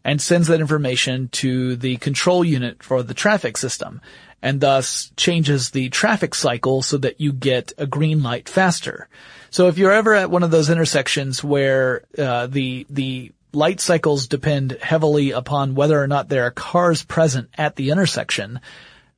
and 0.05 0.21
sends 0.21 0.49
that 0.49 0.61
information 0.61 1.29
to 1.29 1.77
the 1.77 1.99
control 1.99 2.44
unit 2.44 2.83
for 2.83 3.03
the 3.03 3.14
traffic 3.14 3.57
system 3.57 4.01
and 4.42 4.61
thus 4.61 5.12
changes 5.16 5.71
the 5.71 5.88
traffic 5.88 6.35
cycle 6.35 6.83
so 6.83 6.97
that 6.99 7.21
you 7.21 7.33
get 7.33 7.73
a 7.79 7.87
green 7.87 8.23
light 8.23 8.49
faster. 8.49 9.09
So 9.51 9.68
if 9.68 9.79
you're 9.79 9.92
ever 9.92 10.14
at 10.14 10.31
one 10.31 10.42
of 10.42 10.51
those 10.51 10.71
intersections 10.71 11.42
where 11.42 12.05
uh, 12.16 12.47
the 12.47 12.87
the 12.90 13.33
light 13.59 13.81
cycles 13.81 14.29
depend 14.29 14.79
heavily 14.81 15.33
upon 15.33 15.75
whether 15.75 16.01
or 16.01 16.07
not 16.07 16.29
there 16.29 16.44
are 16.44 16.51
cars 16.51 17.03
present 17.03 17.51
at 17.59 17.77
the 17.77 17.90
intersection, 17.90 18.61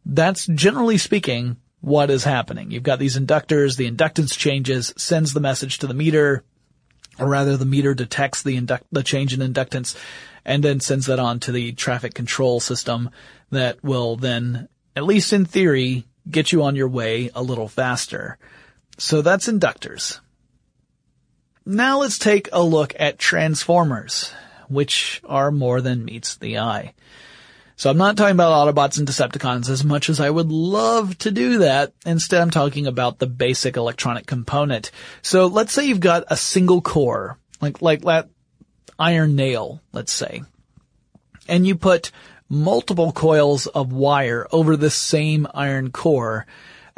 that's 0.05 0.46
generally 0.46 0.98
speaking 0.98 1.57
what 1.81 2.11
is 2.11 2.24
happening. 2.24 2.70
You've 2.70 2.83
got 2.83 2.98
these 2.98 3.18
inductors, 3.18 3.76
the 3.76 3.90
inductance 3.90 4.37
changes, 4.37 4.92
sends 4.96 5.33
the 5.33 5.40
message 5.40 5.79
to 5.79 5.87
the 5.87 5.94
meter, 5.94 6.42
or 7.18 7.29
rather 7.29 7.57
the 7.57 7.66
meter 7.66 7.94
detects 7.94 8.42
the 8.42 8.57
induct, 8.57 8.85
the 8.90 9.03
change 9.03 9.35
in 9.35 9.40
inductance 9.40 9.96
and 10.44 10.62
then 10.62 10.81
sends 10.81 11.07
that 11.07 11.18
on 11.18 11.38
to 11.40 11.53
the 11.53 11.72
traffic 11.72 12.14
control 12.14 12.61
system 12.61 13.11
that 13.50 13.83
will 13.85 14.16
then, 14.16 14.68
at 14.96 15.05
least 15.05 15.33
in 15.33 15.44
theory, 15.44 16.07
get 16.31 16.53
you 16.53 16.62
on 16.62 16.76
your 16.76 16.88
way 16.88 17.31
a 17.35 17.42
little 17.42 17.68
faster. 17.68 18.38
So 18.98 19.22
that's 19.22 19.48
inductors. 19.48 20.20
Now 21.66 22.01
let's 22.01 22.18
take 22.18 22.49
a 22.53 22.62
look 22.62 22.94
at 22.99 23.18
transformers, 23.18 24.33
which 24.68 25.20
are 25.25 25.51
more 25.51 25.81
than 25.81 26.05
meets 26.05 26.37
the 26.37 26.59
eye. 26.59 26.94
So 27.77 27.88
I'm 27.88 27.96
not 27.96 28.16
talking 28.16 28.35
about 28.35 28.75
Autobots 28.75 28.99
and 28.99 29.09
Decepticons 29.09 29.70
as 29.70 29.85
much 29.85 30.11
as 30.11 30.20
I 30.20 30.29
would 30.29 30.53
love 30.53 31.16
to 31.18 31.31
do 31.31 31.59
that. 31.59 31.94
Instead, 32.05 32.42
I'm 32.42 32.51
talking 32.51 32.87
about 32.87 33.18
the 33.18 33.27
basic 33.27 33.77
electronic 33.77 34.27
component. 34.27 34.90
So 35.23 35.46
let's 35.46 35.73
say 35.73 35.87
you've 35.87 36.01
got 36.01 36.25
a 36.29 36.37
single 36.37 36.83
core, 36.83 37.38
like, 37.61 37.81
like 37.81 38.03
that 38.03 38.29
iron 38.99 39.35
nail, 39.35 39.81
let's 39.92 40.12
say, 40.12 40.42
and 41.49 41.66
you 41.66 41.75
put 41.75 42.11
multiple 42.51 43.12
coils 43.12 43.66
of 43.66 43.92
wire 43.92 44.46
over 44.53 44.77
the 44.77 44.90
same 44.90 45.46
iron 45.55 45.90
core 45.90 46.46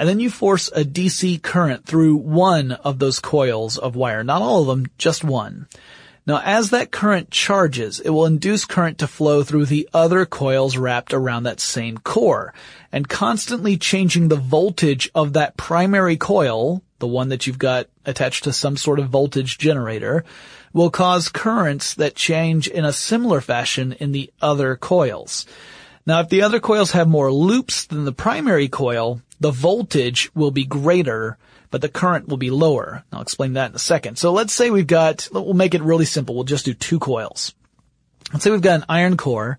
and 0.02 0.08
then 0.08 0.18
you 0.18 0.30
force 0.30 0.66
a 0.74 0.82
DC 0.82 1.40
current 1.42 1.86
through 1.86 2.16
one 2.16 2.72
of 2.72 2.98
those 2.98 3.20
coils 3.20 3.78
of 3.78 3.94
wire. 3.94 4.24
Not 4.24 4.42
all 4.42 4.62
of 4.62 4.66
them, 4.66 4.90
just 4.98 5.22
one. 5.22 5.68
Now 6.26 6.42
as 6.44 6.70
that 6.70 6.90
current 6.90 7.30
charges, 7.30 8.00
it 8.00 8.10
will 8.10 8.26
induce 8.26 8.64
current 8.64 8.98
to 8.98 9.06
flow 9.06 9.44
through 9.44 9.66
the 9.66 9.88
other 9.94 10.26
coils 10.26 10.76
wrapped 10.76 11.14
around 11.14 11.44
that 11.44 11.60
same 11.60 11.98
core. 11.98 12.52
And 12.90 13.08
constantly 13.08 13.76
changing 13.76 14.26
the 14.26 14.34
voltage 14.34 15.08
of 15.14 15.34
that 15.34 15.56
primary 15.56 16.16
coil, 16.16 16.82
the 16.98 17.06
one 17.06 17.28
that 17.28 17.46
you've 17.46 17.60
got 17.60 17.86
attached 18.04 18.42
to 18.42 18.52
some 18.52 18.76
sort 18.76 18.98
of 18.98 19.08
voltage 19.08 19.56
generator, 19.56 20.24
will 20.72 20.90
cause 20.90 21.28
currents 21.28 21.94
that 21.94 22.16
change 22.16 22.66
in 22.66 22.84
a 22.84 22.92
similar 22.92 23.40
fashion 23.40 23.92
in 24.00 24.10
the 24.10 24.32
other 24.42 24.74
coils. 24.74 25.46
Now 26.04 26.18
if 26.18 26.28
the 26.28 26.42
other 26.42 26.58
coils 26.58 26.90
have 26.90 27.06
more 27.06 27.32
loops 27.32 27.84
than 27.84 28.04
the 28.04 28.10
primary 28.10 28.68
coil, 28.68 29.20
the 29.42 29.50
voltage 29.50 30.30
will 30.34 30.52
be 30.52 30.64
greater, 30.64 31.36
but 31.70 31.80
the 31.80 31.88
current 31.88 32.28
will 32.28 32.36
be 32.36 32.50
lower. 32.50 33.04
I'll 33.12 33.22
explain 33.22 33.54
that 33.54 33.70
in 33.70 33.76
a 33.76 33.80
second. 33.80 34.16
So 34.16 34.32
let's 34.32 34.52
say 34.52 34.70
we've 34.70 34.86
got, 34.86 35.28
we'll 35.32 35.52
make 35.54 35.74
it 35.74 35.82
really 35.82 36.04
simple. 36.04 36.34
We'll 36.34 36.44
just 36.44 36.64
do 36.64 36.74
two 36.74 36.98
coils. 36.98 37.54
Let's 38.32 38.44
say 38.44 38.50
we've 38.50 38.62
got 38.62 38.80
an 38.80 38.86
iron 38.88 39.16
core 39.16 39.58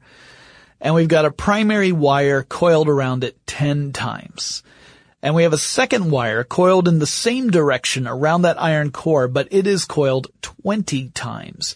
and 0.79 0.95
we've 0.95 1.07
got 1.07 1.25
a 1.25 1.31
primary 1.31 1.91
wire 1.91 2.43
coiled 2.43 2.87
around 2.87 3.23
it 3.23 3.37
10 3.45 3.91
times. 3.91 4.63
And 5.21 5.35
we 5.35 5.43
have 5.43 5.53
a 5.53 5.57
second 5.57 6.11
wire 6.11 6.43
coiled 6.43 6.87
in 6.87 6.99
the 6.99 7.07
same 7.07 7.49
direction 7.49 8.07
around 8.07 8.41
that 8.41 8.61
iron 8.61 8.91
core, 8.91 9.27
but 9.27 9.47
it 9.51 9.67
is 9.67 9.85
coiled 9.85 10.27
20 10.41 11.09
times. 11.09 11.75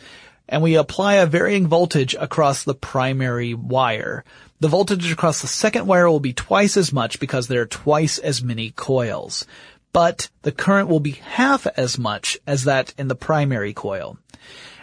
And 0.49 0.61
we 0.61 0.75
apply 0.75 1.15
a 1.15 1.25
varying 1.25 1.67
voltage 1.67 2.15
across 2.15 2.63
the 2.63 2.73
primary 2.73 3.53
wire. 3.53 4.23
The 4.59 4.67
voltage 4.67 5.11
across 5.11 5.41
the 5.41 5.47
second 5.47 5.85
wire 5.85 6.09
will 6.09 6.19
be 6.19 6.33
twice 6.33 6.77
as 6.77 6.91
much 6.91 7.19
because 7.19 7.47
there 7.47 7.61
are 7.61 7.67
twice 7.67 8.17
as 8.17 8.41
many 8.41 8.71
coils. 8.71 9.45
But 9.93 10.29
the 10.41 10.51
current 10.51 10.89
will 10.89 10.99
be 10.99 11.11
half 11.11 11.67
as 11.77 11.97
much 11.97 12.37
as 12.47 12.63
that 12.63 12.93
in 12.97 13.07
the 13.07 13.15
primary 13.15 13.73
coil. 13.73 14.17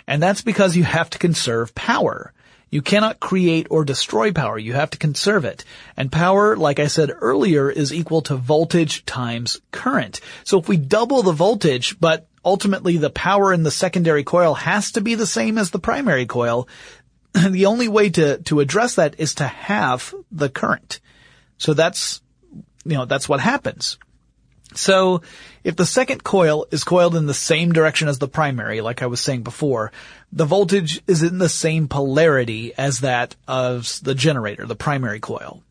And 0.06 0.22
that's 0.22 0.42
because 0.42 0.76
you 0.76 0.84
have 0.84 1.10
to 1.10 1.18
conserve 1.18 1.74
power. 1.74 2.32
You 2.70 2.82
cannot 2.82 3.20
create 3.20 3.68
or 3.70 3.84
destroy 3.84 4.32
power. 4.32 4.58
You 4.58 4.72
have 4.72 4.90
to 4.90 4.98
conserve 4.98 5.44
it. 5.44 5.64
And 5.96 6.10
power, 6.10 6.56
like 6.56 6.80
I 6.80 6.88
said 6.88 7.12
earlier, 7.20 7.70
is 7.70 7.92
equal 7.92 8.22
to 8.22 8.36
voltage 8.36 9.04
times 9.06 9.60
current. 9.70 10.20
So 10.44 10.58
if 10.58 10.68
we 10.68 10.76
double 10.76 11.22
the 11.22 11.32
voltage, 11.32 11.98
but 12.00 12.26
ultimately 12.44 12.96
the 12.96 13.10
power 13.10 13.52
in 13.52 13.62
the 13.62 13.70
secondary 13.70 14.24
coil 14.24 14.54
has 14.54 14.92
to 14.92 15.00
be 15.00 15.14
the 15.14 15.26
same 15.26 15.56
as 15.56 15.70
the 15.70 15.78
primary 15.78 16.26
coil, 16.26 16.68
the 17.50 17.66
only 17.66 17.88
way 17.88 18.10
to, 18.10 18.38
to 18.38 18.60
address 18.60 18.94
that 18.96 19.18
is 19.18 19.36
to 19.36 19.46
have 19.46 20.14
the 20.30 20.48
current. 20.48 21.00
So 21.58 21.74
that's, 21.74 22.20
you 22.84 22.94
know, 22.96 23.04
that's 23.04 23.28
what 23.28 23.40
happens. 23.40 23.98
So 24.74 25.22
if 25.62 25.76
the 25.76 25.86
second 25.86 26.24
coil 26.24 26.66
is 26.70 26.84
coiled 26.84 27.14
in 27.14 27.26
the 27.26 27.34
same 27.34 27.72
direction 27.72 28.08
as 28.08 28.18
the 28.18 28.28
primary, 28.28 28.80
like 28.80 29.02
I 29.02 29.06
was 29.06 29.20
saying 29.20 29.42
before, 29.42 29.92
the 30.32 30.44
voltage 30.44 31.00
is 31.06 31.22
in 31.22 31.38
the 31.38 31.48
same 31.48 31.86
polarity 31.86 32.72
as 32.76 33.00
that 33.00 33.36
of 33.46 34.00
the 34.02 34.14
generator, 34.14 34.66
the 34.66 34.74
primary 34.74 35.20
coil. 35.20 35.62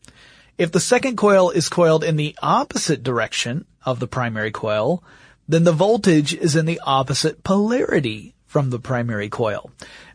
If 0.56 0.72
the 0.72 0.80
second 0.80 1.16
coil 1.16 1.50
is 1.50 1.68
coiled 1.68 2.04
in 2.04 2.16
the 2.16 2.36
opposite 2.40 3.02
direction 3.02 3.66
of 3.84 4.00
the 4.00 4.06
primary 4.06 4.52
coil, 4.52 5.02
then 5.48 5.64
the 5.64 5.72
voltage 5.72 6.32
is 6.32 6.56
in 6.56 6.64
the 6.64 6.80
opposite 6.84 7.44
polarity 7.44 8.34
from 8.46 8.70
the 8.70 8.78
primary 8.78 9.28
coil. 9.28 9.70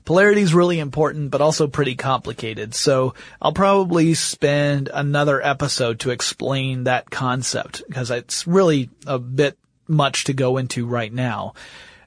Polarity 0.09 0.41
is 0.41 0.55
really 0.55 0.79
important, 0.79 1.29
but 1.29 1.39
also 1.39 1.67
pretty 1.67 1.93
complicated. 1.93 2.73
So 2.73 3.13
I'll 3.39 3.53
probably 3.53 4.15
spend 4.15 4.89
another 4.91 5.39
episode 5.39 5.99
to 5.99 6.09
explain 6.09 6.85
that 6.85 7.11
concept 7.11 7.83
because 7.87 8.09
it's 8.09 8.47
really 8.47 8.89
a 9.05 9.19
bit 9.19 9.55
much 9.87 10.23
to 10.23 10.33
go 10.33 10.57
into 10.57 10.87
right 10.87 11.13
now. 11.13 11.53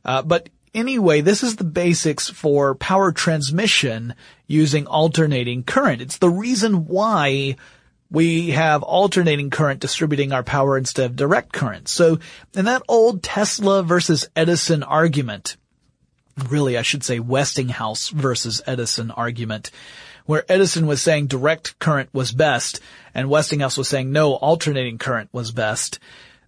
Uh, 0.04 0.20
but 0.22 0.48
anyway, 0.74 1.20
this 1.20 1.44
is 1.44 1.54
the 1.54 1.62
basics 1.62 2.28
for 2.28 2.74
power 2.74 3.12
transmission 3.12 4.16
using 4.48 4.88
alternating 4.88 5.62
current. 5.62 6.02
It's 6.02 6.18
the 6.18 6.28
reason 6.28 6.86
why 6.88 7.54
we 8.10 8.50
have 8.50 8.82
alternating 8.82 9.50
current 9.50 9.78
distributing 9.78 10.32
our 10.32 10.42
power 10.42 10.76
instead 10.76 11.06
of 11.06 11.14
direct 11.14 11.52
current. 11.52 11.86
So 11.86 12.18
in 12.52 12.64
that 12.64 12.82
old 12.88 13.22
Tesla 13.22 13.84
versus 13.84 14.28
Edison 14.34 14.82
argument, 14.82 15.56
really 16.48 16.78
I 16.78 16.82
should 16.82 17.04
say 17.04 17.18
Westinghouse 17.20 18.08
versus 18.08 18.62
Edison 18.66 19.10
argument, 19.10 19.70
where 20.26 20.44
Edison 20.48 20.86
was 20.86 21.02
saying 21.02 21.26
direct 21.26 21.78
current 21.78 22.10
was 22.12 22.32
best 22.32 22.80
and 23.14 23.28
Westinghouse 23.28 23.76
was 23.76 23.88
saying 23.88 24.12
no, 24.12 24.34
alternating 24.34 24.98
current 24.98 25.30
was 25.32 25.50
best. 25.50 25.98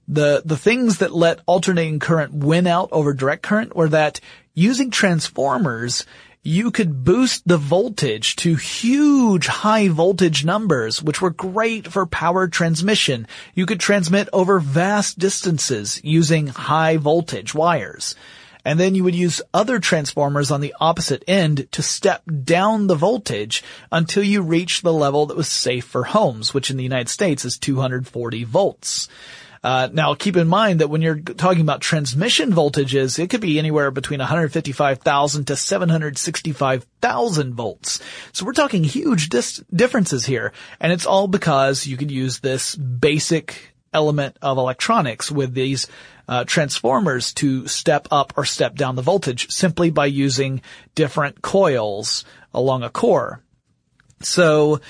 The, 0.07 0.42
the 0.44 0.57
things 0.57 0.99
that 0.99 1.14
let 1.14 1.40
alternating 1.47 1.99
current 1.99 2.35
win 2.35 2.66
out 2.66 2.90
over 2.92 3.14
direct 3.14 3.42
current 3.42 3.75
were 3.75 3.88
that 3.88 4.20
using 4.53 4.90
transformers, 4.90 6.05
you 6.42 6.70
could 6.70 7.05
boost 7.05 7.49
the 7.49 7.57
voltage 7.57 8.37
to 8.37 8.55
huge 8.55 9.47
high 9.47 9.88
voltage 9.88 10.44
numbers, 10.44 11.03
which 11.03 11.23
were 11.23 11.31
great 11.31 11.90
for 11.90 12.05
power 12.05 12.49
transmission. 12.49 13.27
You 13.55 13.64
could 13.64 13.81
transmit 13.81 14.29
over 14.33 14.61
vast 14.61 15.18
distances 15.18 16.01
using 16.05 16.49
high 16.49 16.99
voltage 16.99 17.55
wires. 17.55 18.14
And 18.64 18.81
then 18.81 18.94
you 18.94 19.05
would 19.05 19.14
use 19.14 19.42
other 19.53 19.79
transformers 19.79 20.50
on 20.50 20.61
the 20.61 20.74
opposite 20.81 21.22
end 21.29 21.70
to 21.72 21.83
step 21.83 22.22
down 22.44 22.87
the 22.87 22.94
voltage 22.94 23.62
until 23.92 24.22
you 24.22 24.42
reach 24.42 24.83
the 24.83 24.92
level 24.92 25.27
that 25.27 25.37
was 25.37 25.48
safe 25.48 25.85
for 25.85 26.05
homes, 26.05 26.55
which 26.55 26.70
in 26.70 26.77
the 26.77 26.83
United 26.83 27.09
States 27.09 27.44
is 27.44 27.59
240 27.59 28.44
volts. 28.44 29.09
Uh, 29.64 29.88
now 29.90 30.14
keep 30.14 30.37
in 30.37 30.46
mind 30.46 30.81
that 30.81 30.90
when 30.90 31.00
you're 31.00 31.18
talking 31.18 31.62
about 31.62 31.81
transmission 31.81 32.53
voltages, 32.53 33.18
it 33.18 33.31
could 33.31 33.40
be 33.40 33.59
anywhere 33.59 33.90
between 33.90 34.18
155,000 34.20 35.46
to 35.46 35.57
765,000 35.57 37.55
volts. 37.55 38.00
So 38.33 38.44
we're 38.44 38.53
talking 38.53 38.85
huge 38.85 39.31
dis- 39.31 39.64
differences 39.74 40.27
here. 40.27 40.53
And 40.81 40.92
it's 40.92 41.07
all 41.07 41.29
because 41.29 41.87
you 41.87 41.96
could 41.96 42.11
use 42.11 42.40
this 42.40 42.77
basic 42.77 43.74
element 43.94 44.37
of 44.42 44.59
electronics 44.59 45.31
with 45.31 45.55
these 45.55 45.87
uh, 46.29 46.45
transformers 46.45 47.33
to 47.35 47.67
step 47.67 48.09
up 48.11 48.33
or 48.37 48.45
step 48.45 48.75
down 48.75 48.97
the 48.97 49.03
voltage 49.03 49.51
simply 49.51 49.91
by 49.91 50.07
using 50.07 50.63
different 50.95 51.43
coils 51.43 52.25
along 52.53 52.83
a 52.83 52.91
core. 52.91 53.43
So 54.21 54.81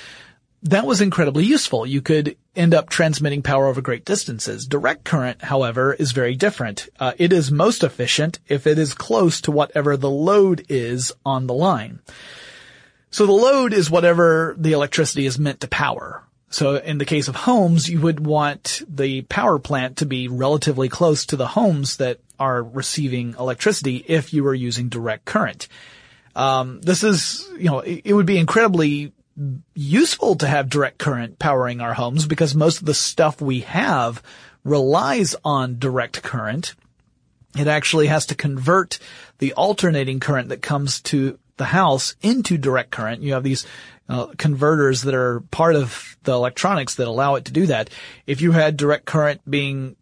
that 0.62 0.86
was 0.86 1.00
incredibly 1.00 1.44
useful. 1.44 1.86
You 1.86 2.00
could 2.00 2.36
end 2.56 2.74
up 2.74 2.88
transmitting 2.88 3.42
power 3.42 3.66
over 3.66 3.80
great 3.80 4.04
distances. 4.04 4.66
Direct 4.66 5.04
current, 5.04 5.42
however, 5.42 5.92
is 5.92 6.12
very 6.12 6.36
different. 6.36 6.88
Uh, 6.98 7.12
it 7.18 7.32
is 7.32 7.50
most 7.50 7.84
efficient 7.84 8.38
if 8.48 8.66
it 8.66 8.78
is 8.78 8.94
close 8.94 9.40
to 9.42 9.50
whatever 9.50 9.96
the 9.96 10.10
load 10.10 10.64
is 10.68 11.12
on 11.26 11.46
the 11.46 11.54
line. 11.54 12.00
So 13.10 13.26
the 13.26 13.32
load 13.32 13.72
is 13.72 13.90
whatever 13.90 14.54
the 14.58 14.72
electricity 14.72 15.26
is 15.26 15.38
meant 15.38 15.60
to 15.60 15.68
power. 15.68 16.22
So 16.54 16.76
in 16.76 16.98
the 16.98 17.04
case 17.04 17.26
of 17.26 17.34
homes, 17.34 17.90
you 17.90 18.00
would 18.00 18.24
want 18.24 18.82
the 18.88 19.22
power 19.22 19.58
plant 19.58 19.96
to 19.96 20.06
be 20.06 20.28
relatively 20.28 20.88
close 20.88 21.26
to 21.26 21.36
the 21.36 21.48
homes 21.48 21.96
that 21.96 22.20
are 22.38 22.62
receiving 22.62 23.34
electricity 23.40 24.04
if 24.06 24.32
you 24.32 24.44
were 24.44 24.54
using 24.54 24.88
direct 24.88 25.24
current. 25.24 25.66
Um, 26.36 26.80
this 26.80 27.02
is, 27.02 27.44
you 27.58 27.64
know, 27.64 27.80
it, 27.80 28.02
it 28.04 28.14
would 28.14 28.24
be 28.24 28.38
incredibly 28.38 29.12
useful 29.74 30.36
to 30.36 30.46
have 30.46 30.68
direct 30.68 30.98
current 30.98 31.40
powering 31.40 31.80
our 31.80 31.92
homes 31.92 32.24
because 32.24 32.54
most 32.54 32.78
of 32.78 32.86
the 32.86 32.94
stuff 32.94 33.40
we 33.40 33.60
have 33.62 34.22
relies 34.62 35.34
on 35.44 35.80
direct 35.80 36.22
current. 36.22 36.76
It 37.58 37.66
actually 37.66 38.06
has 38.06 38.26
to 38.26 38.36
convert 38.36 39.00
the 39.38 39.54
alternating 39.54 40.20
current 40.20 40.50
that 40.50 40.62
comes 40.62 41.00
to 41.02 41.36
the 41.56 41.64
house 41.64 42.16
into 42.22 42.58
direct 42.58 42.90
current. 42.90 43.22
You 43.22 43.34
have 43.34 43.44
these 43.44 43.66
uh, 44.08 44.26
converters 44.36 45.02
that 45.02 45.14
are 45.14 45.40
part 45.50 45.76
of 45.76 46.16
the 46.24 46.32
electronics 46.32 46.96
that 46.96 47.08
allow 47.08 47.36
it 47.36 47.46
to 47.46 47.52
do 47.52 47.66
that. 47.66 47.90
If 48.26 48.40
you 48.40 48.52
had 48.52 48.76
direct 48.76 49.06
current 49.06 49.40
being 49.48 49.96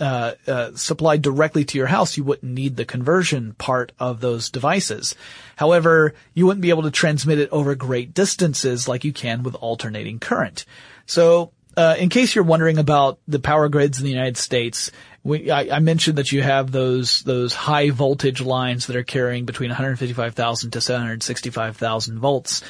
uh, 0.00 0.34
uh, 0.46 0.70
supplied 0.74 1.22
directly 1.22 1.64
to 1.64 1.78
your 1.78 1.86
house, 1.86 2.16
you 2.16 2.24
wouldn't 2.24 2.52
need 2.52 2.76
the 2.76 2.84
conversion 2.84 3.54
part 3.54 3.92
of 3.98 4.20
those 4.20 4.50
devices. 4.50 5.14
However, 5.56 6.14
you 6.34 6.46
wouldn't 6.46 6.62
be 6.62 6.70
able 6.70 6.84
to 6.84 6.90
transmit 6.90 7.38
it 7.38 7.50
over 7.50 7.74
great 7.74 8.14
distances 8.14 8.88
like 8.88 9.04
you 9.04 9.12
can 9.12 9.42
with 9.42 9.54
alternating 9.56 10.18
current. 10.18 10.64
So, 11.06 11.52
uh, 11.76 11.96
in 11.98 12.08
case 12.08 12.34
you're 12.34 12.44
wondering 12.44 12.78
about 12.78 13.18
the 13.28 13.38
power 13.38 13.68
grids 13.68 13.98
in 13.98 14.04
the 14.04 14.10
United 14.10 14.36
States, 14.36 14.90
we, 15.22 15.50
I, 15.50 15.76
I, 15.76 15.78
mentioned 15.80 16.18
that 16.18 16.32
you 16.32 16.42
have 16.42 16.72
those 16.72 17.22
those 17.22 17.52
high 17.52 17.90
voltage 17.90 18.40
lines 18.40 18.86
that 18.86 18.96
are 18.96 19.04
carrying 19.04 19.44
between 19.44 19.68
155,000 19.68 20.70
to 20.72 20.80
765,000 20.80 22.18
volts. 22.18 22.64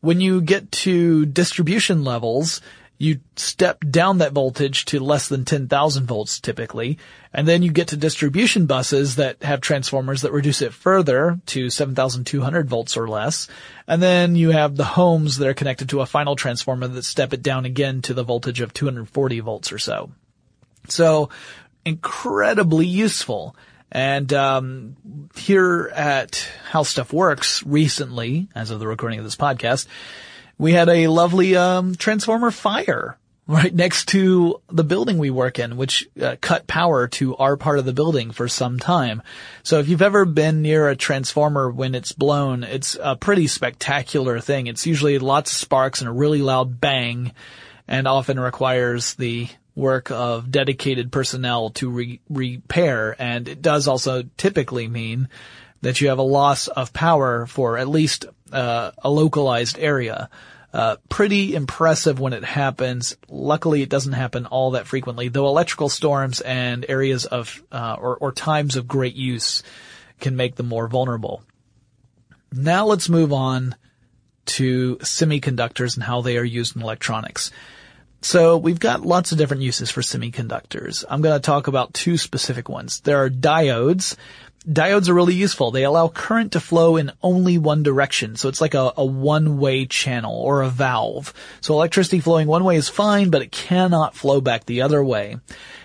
When 0.00 0.20
you 0.20 0.40
get 0.40 0.70
to 0.72 1.26
distribution 1.26 2.04
levels, 2.04 2.60
you 3.00 3.18
step 3.34 3.82
down 3.90 4.18
that 4.18 4.32
voltage 4.32 4.84
to 4.84 5.00
less 5.00 5.28
than 5.28 5.46
10,000 5.46 6.06
volts 6.06 6.38
typically, 6.38 6.98
and 7.32 7.48
then 7.48 7.62
you 7.62 7.72
get 7.72 7.88
to 7.88 7.96
distribution 7.96 8.66
buses 8.66 9.16
that 9.16 9.42
have 9.42 9.62
transformers 9.62 10.20
that 10.20 10.32
reduce 10.32 10.60
it 10.60 10.74
further 10.74 11.40
to 11.46 11.70
7,200 11.70 12.68
volts 12.68 12.98
or 12.98 13.08
less, 13.08 13.48
and 13.88 14.02
then 14.02 14.36
you 14.36 14.50
have 14.50 14.76
the 14.76 14.84
homes 14.84 15.38
that 15.38 15.48
are 15.48 15.54
connected 15.54 15.88
to 15.88 16.02
a 16.02 16.06
final 16.06 16.36
transformer 16.36 16.86
that 16.88 17.04
step 17.04 17.32
it 17.32 17.42
down 17.42 17.64
again 17.64 18.02
to 18.02 18.12
the 18.12 18.22
voltage 18.22 18.60
of 18.60 18.74
240 18.74 19.40
volts 19.40 19.72
or 19.72 19.78
so. 19.78 20.10
So, 20.88 21.30
incredibly 21.86 22.86
useful. 22.86 23.56
And 23.92 24.32
um, 24.32 24.96
here 25.34 25.90
at 25.94 26.48
How 26.70 26.84
Stuff 26.84 27.12
Works 27.12 27.64
recently, 27.64 28.48
as 28.54 28.70
of 28.70 28.78
the 28.78 28.86
recording 28.86 29.18
of 29.18 29.24
this 29.24 29.36
podcast, 29.36 29.86
we 30.58 30.72
had 30.72 30.88
a 30.88 31.08
lovely 31.08 31.56
um, 31.56 31.94
transformer 31.94 32.50
fire 32.50 33.18
right 33.50 33.74
next 33.74 34.06
to 34.06 34.60
the 34.68 34.84
building 34.84 35.18
we 35.18 35.30
work 35.30 35.58
in, 35.58 35.76
which 35.76 36.08
uh, 36.22 36.36
cut 36.40 36.68
power 36.68 37.08
to 37.08 37.36
our 37.36 37.56
part 37.56 37.80
of 37.80 37.84
the 37.84 37.92
building 37.92 38.30
for 38.30 38.46
some 38.46 38.78
time. 38.78 39.22
So 39.64 39.80
if 39.80 39.88
you've 39.88 40.02
ever 40.02 40.24
been 40.24 40.62
near 40.62 40.88
a 40.88 40.94
transformer 40.94 41.68
when 41.68 41.96
it's 41.96 42.12
blown, 42.12 42.62
it's 42.62 42.96
a 43.02 43.16
pretty 43.16 43.48
spectacular 43.48 44.38
thing. 44.38 44.68
It's 44.68 44.86
usually 44.86 45.18
lots 45.18 45.50
of 45.50 45.58
sparks 45.58 46.00
and 46.00 46.08
a 46.08 46.12
really 46.12 46.42
loud 46.42 46.80
bang 46.80 47.32
and 47.88 48.06
often 48.06 48.38
requires 48.38 49.14
the 49.14 49.48
work 49.74 50.10
of 50.10 50.50
dedicated 50.50 51.12
personnel 51.12 51.70
to 51.70 51.90
re- 51.90 52.20
repair. 52.28 53.16
And 53.18 53.48
it 53.48 53.62
does 53.62 53.88
also 53.88 54.24
typically 54.36 54.88
mean 54.88 55.28
that 55.82 56.00
you 56.00 56.08
have 56.08 56.18
a 56.18 56.22
loss 56.22 56.68
of 56.68 56.92
power 56.92 57.46
for 57.46 57.78
at 57.78 57.88
least 57.88 58.26
uh, 58.52 58.90
a 58.98 59.10
localized 59.10 59.78
area. 59.78 60.28
Uh, 60.72 60.96
pretty 61.08 61.54
impressive 61.54 62.20
when 62.20 62.32
it 62.32 62.44
happens. 62.44 63.16
Luckily, 63.28 63.82
it 63.82 63.88
doesn't 63.88 64.12
happen 64.12 64.46
all 64.46 64.72
that 64.72 64.86
frequently, 64.86 65.28
though 65.28 65.48
electrical 65.48 65.88
storms 65.88 66.40
and 66.40 66.86
areas 66.88 67.24
of, 67.24 67.60
uh, 67.72 67.96
or, 67.98 68.16
or 68.18 68.30
times 68.30 68.76
of 68.76 68.86
great 68.86 69.16
use 69.16 69.64
can 70.20 70.36
make 70.36 70.54
them 70.54 70.68
more 70.68 70.86
vulnerable. 70.86 71.42
Now 72.52 72.86
let's 72.86 73.08
move 73.08 73.32
on 73.32 73.74
to 74.46 74.96
semiconductors 74.96 75.94
and 75.94 76.04
how 76.04 76.20
they 76.20 76.36
are 76.36 76.44
used 76.44 76.76
in 76.76 76.82
electronics. 76.82 77.50
So 78.22 78.58
we've 78.58 78.80
got 78.80 79.02
lots 79.02 79.32
of 79.32 79.38
different 79.38 79.62
uses 79.62 79.90
for 79.90 80.02
semiconductors. 80.02 81.04
I'm 81.08 81.22
going 81.22 81.40
to 81.40 81.44
talk 81.44 81.68
about 81.68 81.94
two 81.94 82.18
specific 82.18 82.68
ones. 82.68 83.00
There 83.00 83.24
are 83.24 83.30
diodes, 83.30 84.16
Diodes 84.68 85.08
are 85.08 85.14
really 85.14 85.34
useful. 85.34 85.70
They 85.70 85.84
allow 85.84 86.08
current 86.08 86.52
to 86.52 86.60
flow 86.60 86.96
in 86.96 87.12
only 87.22 87.56
one 87.56 87.82
direction. 87.82 88.36
So 88.36 88.50
it's 88.50 88.60
like 88.60 88.74
a, 88.74 88.92
a 88.94 89.04
one-way 89.04 89.86
channel 89.86 90.36
or 90.36 90.60
a 90.60 90.68
valve. 90.68 91.32
So 91.62 91.72
electricity 91.74 92.20
flowing 92.20 92.46
one 92.46 92.64
way 92.64 92.76
is 92.76 92.88
fine, 92.88 93.30
but 93.30 93.40
it 93.40 93.52
cannot 93.52 94.14
flow 94.14 94.42
back 94.42 94.66
the 94.66 94.82
other 94.82 95.02
way. 95.02 95.38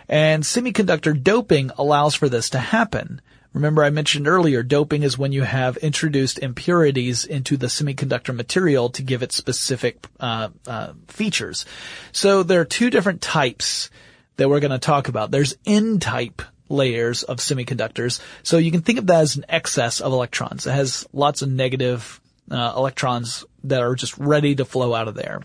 And 0.10 0.44
semiconductor 0.44 1.22
doping 1.22 1.72
allows 1.78 2.16
for 2.16 2.28
this 2.28 2.50
to 2.50 2.60
happen. 2.60 3.22
Remember 3.56 3.86
I 3.86 3.90
mentioned 3.90 4.28
earlier, 4.28 4.64
doping 4.64 5.04
is 5.04 5.18
when 5.18 5.32
you 5.32 5.44
have 5.44 5.78
introduced 5.78 6.40
impurities 6.40 7.24
into 7.24 7.56
the 7.56 7.68
semiconductor 7.68 8.36
material 8.36 8.90
to 8.90 9.02
give 9.02 9.24
it 9.24 9.32
specific 9.32 10.06
uh, 10.20 10.50
uh, 10.68 10.92
features. 11.08 11.66
So 12.12 12.44
there 12.44 12.60
are 12.60 12.66
two 12.66 12.90
different 12.90 13.22
types 13.22 13.90
that 14.36 14.50
we're 14.50 14.60
going 14.60 14.72
to 14.72 14.78
talk 14.78 15.08
about. 15.08 15.32
There's 15.32 15.56
N-type 15.66 16.42
layers 16.68 17.24
of 17.24 17.38
semiconductors. 17.38 18.20
So 18.44 18.58
you 18.58 18.72
can 18.72 18.82
think 18.82 19.00
of 19.00 19.08
that 19.08 19.22
as 19.22 19.38
an 19.38 19.46
excess 19.48 20.02
of 20.02 20.12
electrons. 20.12 20.68
It 20.68 20.74
has 20.74 21.08
lots 21.14 21.42
of 21.42 21.50
negative 21.50 22.20
uh, 22.52 22.74
electrons 22.76 23.46
that 23.64 23.82
are 23.82 23.96
just 23.96 24.18
ready 24.18 24.56
to 24.56 24.66
flow 24.66 24.94
out 24.94 25.08
of 25.08 25.16
there. 25.16 25.40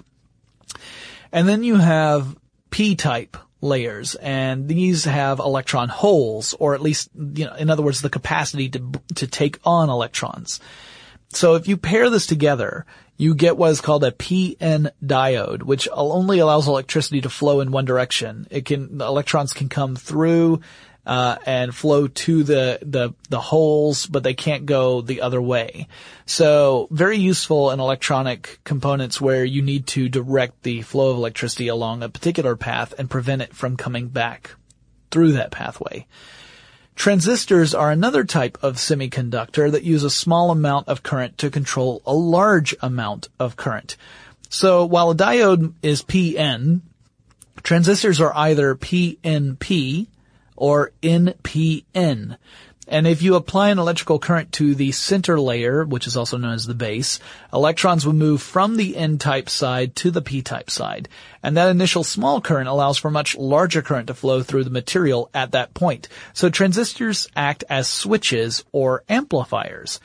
And 1.31 1.49
then 1.49 1.63
you 1.63 1.77
have 1.77 2.37
p-type 2.71 3.37
layers, 3.61 4.15
and 4.17 4.69
these 4.69 5.05
have 5.05 5.39
electron 5.39 5.89
holes, 5.89 6.55
or 6.59 6.75
at 6.75 6.81
least, 6.81 7.11
you 7.15 7.45
know, 7.45 7.55
in 7.55 7.71
other 7.71 7.83
words, 7.83 8.01
the 8.01 8.11
capacity 8.11 8.69
to 8.71 8.93
to 9.17 9.27
take 9.27 9.59
on 9.65 9.91
electrons. 9.91 10.61
So 11.33 11.55
if 11.55 11.69
you 11.69 11.77
pair 11.77 12.11
this 12.11 12.27
together, 12.27 12.87
you 13.17 13.35
get 13.35 13.57
what 13.57 13.71
is 13.71 13.81
called 13.81 14.03
a 14.03 14.11
PN 14.11 14.91
diode, 15.05 15.63
which 15.63 15.87
only 15.93 16.39
allows 16.39 16.67
electricity 16.67 17.21
to 17.21 17.29
flow 17.29 17.61
in 17.61 17.71
one 17.71 17.85
direction. 17.85 18.47
It 18.51 18.65
can, 18.65 19.01
electrons 19.01 19.53
can 19.53 19.69
come 19.69 19.95
through, 19.95 20.63
uh, 21.11 21.37
and 21.45 21.75
flow 21.75 22.07
to 22.07 22.45
the, 22.45 22.79
the, 22.83 23.13
the 23.31 23.41
holes, 23.41 24.07
but 24.07 24.23
they 24.23 24.33
can't 24.33 24.65
go 24.65 25.01
the 25.01 25.23
other 25.23 25.43
way. 25.43 25.89
So 26.25 26.87
very 26.93 27.19
useful 27.19 27.73
in 27.73 27.81
electronic 27.81 28.61
components 28.63 29.21
where 29.21 29.45
you 29.45 29.61
need 29.61 29.89
to 29.89 30.09
direct 30.09 30.63
the 30.63 30.83
flow 30.83 31.11
of 31.11 31.17
electricity 31.17 31.67
along 31.67 32.05
a 32.05 32.09
particular 32.09 32.55
path 32.55 32.95
and 32.97 33.11
prevent 33.11 33.43
it 33.43 33.53
from 33.53 33.77
coming 33.77 34.07
back 34.07 34.55
through 35.11 35.33
that 35.33 35.51
pathway. 35.51 36.07
Transistors 36.95 37.75
are 37.75 37.91
another 37.91 38.23
type 38.23 38.57
of 38.63 38.77
semiconductor 38.77 39.69
that 39.69 39.83
use 39.83 40.05
a 40.05 40.11
small 40.11 40.53
amount 40.53 40.87
of 40.87 41.03
current 41.03 41.39
to 41.39 41.51
control 41.51 42.03
a 42.07 42.15
large 42.15 42.73
amount 42.83 43.27
of 43.41 43.57
current. 43.57 43.97
So 44.49 44.87
while 44.87 45.11
a 45.11 45.17
diode 45.17 45.73
is 45.83 46.05
PN, 46.05 46.83
transistors 47.65 48.21
are 48.21 48.33
either 48.37 48.77
PNP 48.77 50.07
or 50.61 50.93
NPN. 51.03 52.37
And 52.87 53.07
if 53.07 53.23
you 53.23 53.37
apply 53.37 53.71
an 53.71 53.79
electrical 53.79 54.19
current 54.19 54.51
to 54.55 54.75
the 54.75 54.91
center 54.91 55.41
layer, 55.41 55.85
which 55.85 56.09
is 56.09 56.17
also 56.17 56.37
known 56.37 56.55
as 56.55 56.67
the 56.67 56.75
base, 56.75 57.21
electrons 57.53 58.05
will 58.05 58.13
move 58.13 58.43
from 58.43 58.77
the 58.77 58.97
N-type 58.97 59.49
side 59.49 59.95
to 59.97 60.11
the 60.11 60.21
P-type 60.21 60.69
side. 60.69 61.09
And 61.41 61.57
that 61.57 61.69
initial 61.69 62.03
small 62.03 62.41
current 62.41 62.69
allows 62.69 62.99
for 62.99 63.09
much 63.09 63.37
larger 63.37 63.81
current 63.81 64.09
to 64.09 64.15
flow 64.15 64.43
through 64.43 64.65
the 64.65 64.71
material 64.71 65.31
at 65.33 65.53
that 65.53 65.73
point. 65.73 66.09
So 66.33 66.51
transistors 66.51 67.29
act 67.37 67.63
as 67.71 67.87
switches 67.89 68.65
or 68.73 69.05
amplifiers 69.09 70.01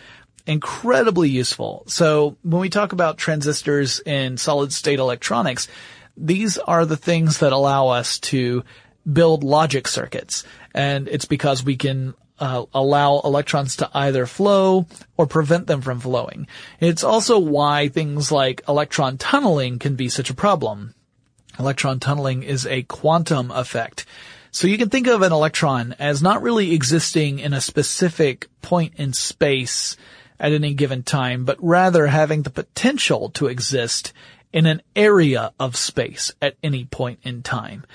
incredibly 0.47 1.27
useful. 1.27 1.83
So 1.87 2.37
when 2.43 2.61
we 2.61 2.69
talk 2.69 2.93
about 2.93 3.17
transistors 3.17 3.99
in 3.99 4.37
solid 4.37 4.71
state 4.71 4.99
electronics, 4.99 5.67
these 6.15 6.59
are 6.59 6.85
the 6.85 6.97
things 6.97 7.39
that 7.39 7.51
allow 7.51 7.87
us 7.87 8.19
to 8.19 8.63
build 9.11 9.43
logic 9.43 9.87
circuits. 9.87 10.43
And 10.73 11.07
it's 11.07 11.25
because 11.25 11.63
we 11.63 11.77
can 11.77 12.13
uh, 12.39 12.65
allow 12.73 13.21
electrons 13.23 13.77
to 13.77 13.89
either 13.93 14.25
flow 14.25 14.87
or 15.17 15.25
prevent 15.25 15.67
them 15.67 15.81
from 15.81 15.99
flowing. 15.99 16.47
It's 16.79 17.03
also 17.03 17.39
why 17.39 17.87
things 17.87 18.31
like 18.31 18.61
electron 18.67 19.17
tunneling 19.17 19.79
can 19.79 19.95
be 19.95 20.09
such 20.09 20.29
a 20.29 20.35
problem. 20.35 20.93
Electron 21.57 21.99
tunneling 21.99 22.43
is 22.43 22.65
a 22.65 22.83
quantum 22.83 23.51
effect. 23.51 24.05
So 24.51 24.67
you 24.67 24.77
can 24.77 24.89
think 24.89 25.07
of 25.07 25.21
an 25.21 25.31
electron 25.31 25.95
as 25.99 26.21
not 26.21 26.41
really 26.41 26.73
existing 26.73 27.39
in 27.39 27.53
a 27.53 27.61
specific 27.61 28.47
point 28.61 28.93
in 28.97 29.13
space 29.13 29.97
at 30.39 30.51
any 30.51 30.73
given 30.73 31.03
time, 31.03 31.45
but 31.45 31.57
rather 31.61 32.07
having 32.07 32.41
the 32.41 32.49
potential 32.49 33.29
to 33.31 33.47
exist 33.47 34.11
in 34.51 34.65
an 34.65 34.81
area 34.95 35.51
of 35.59 35.75
space 35.75 36.31
at 36.41 36.55
any 36.63 36.85
point 36.85 37.19
in 37.23 37.43
time. 37.43 37.85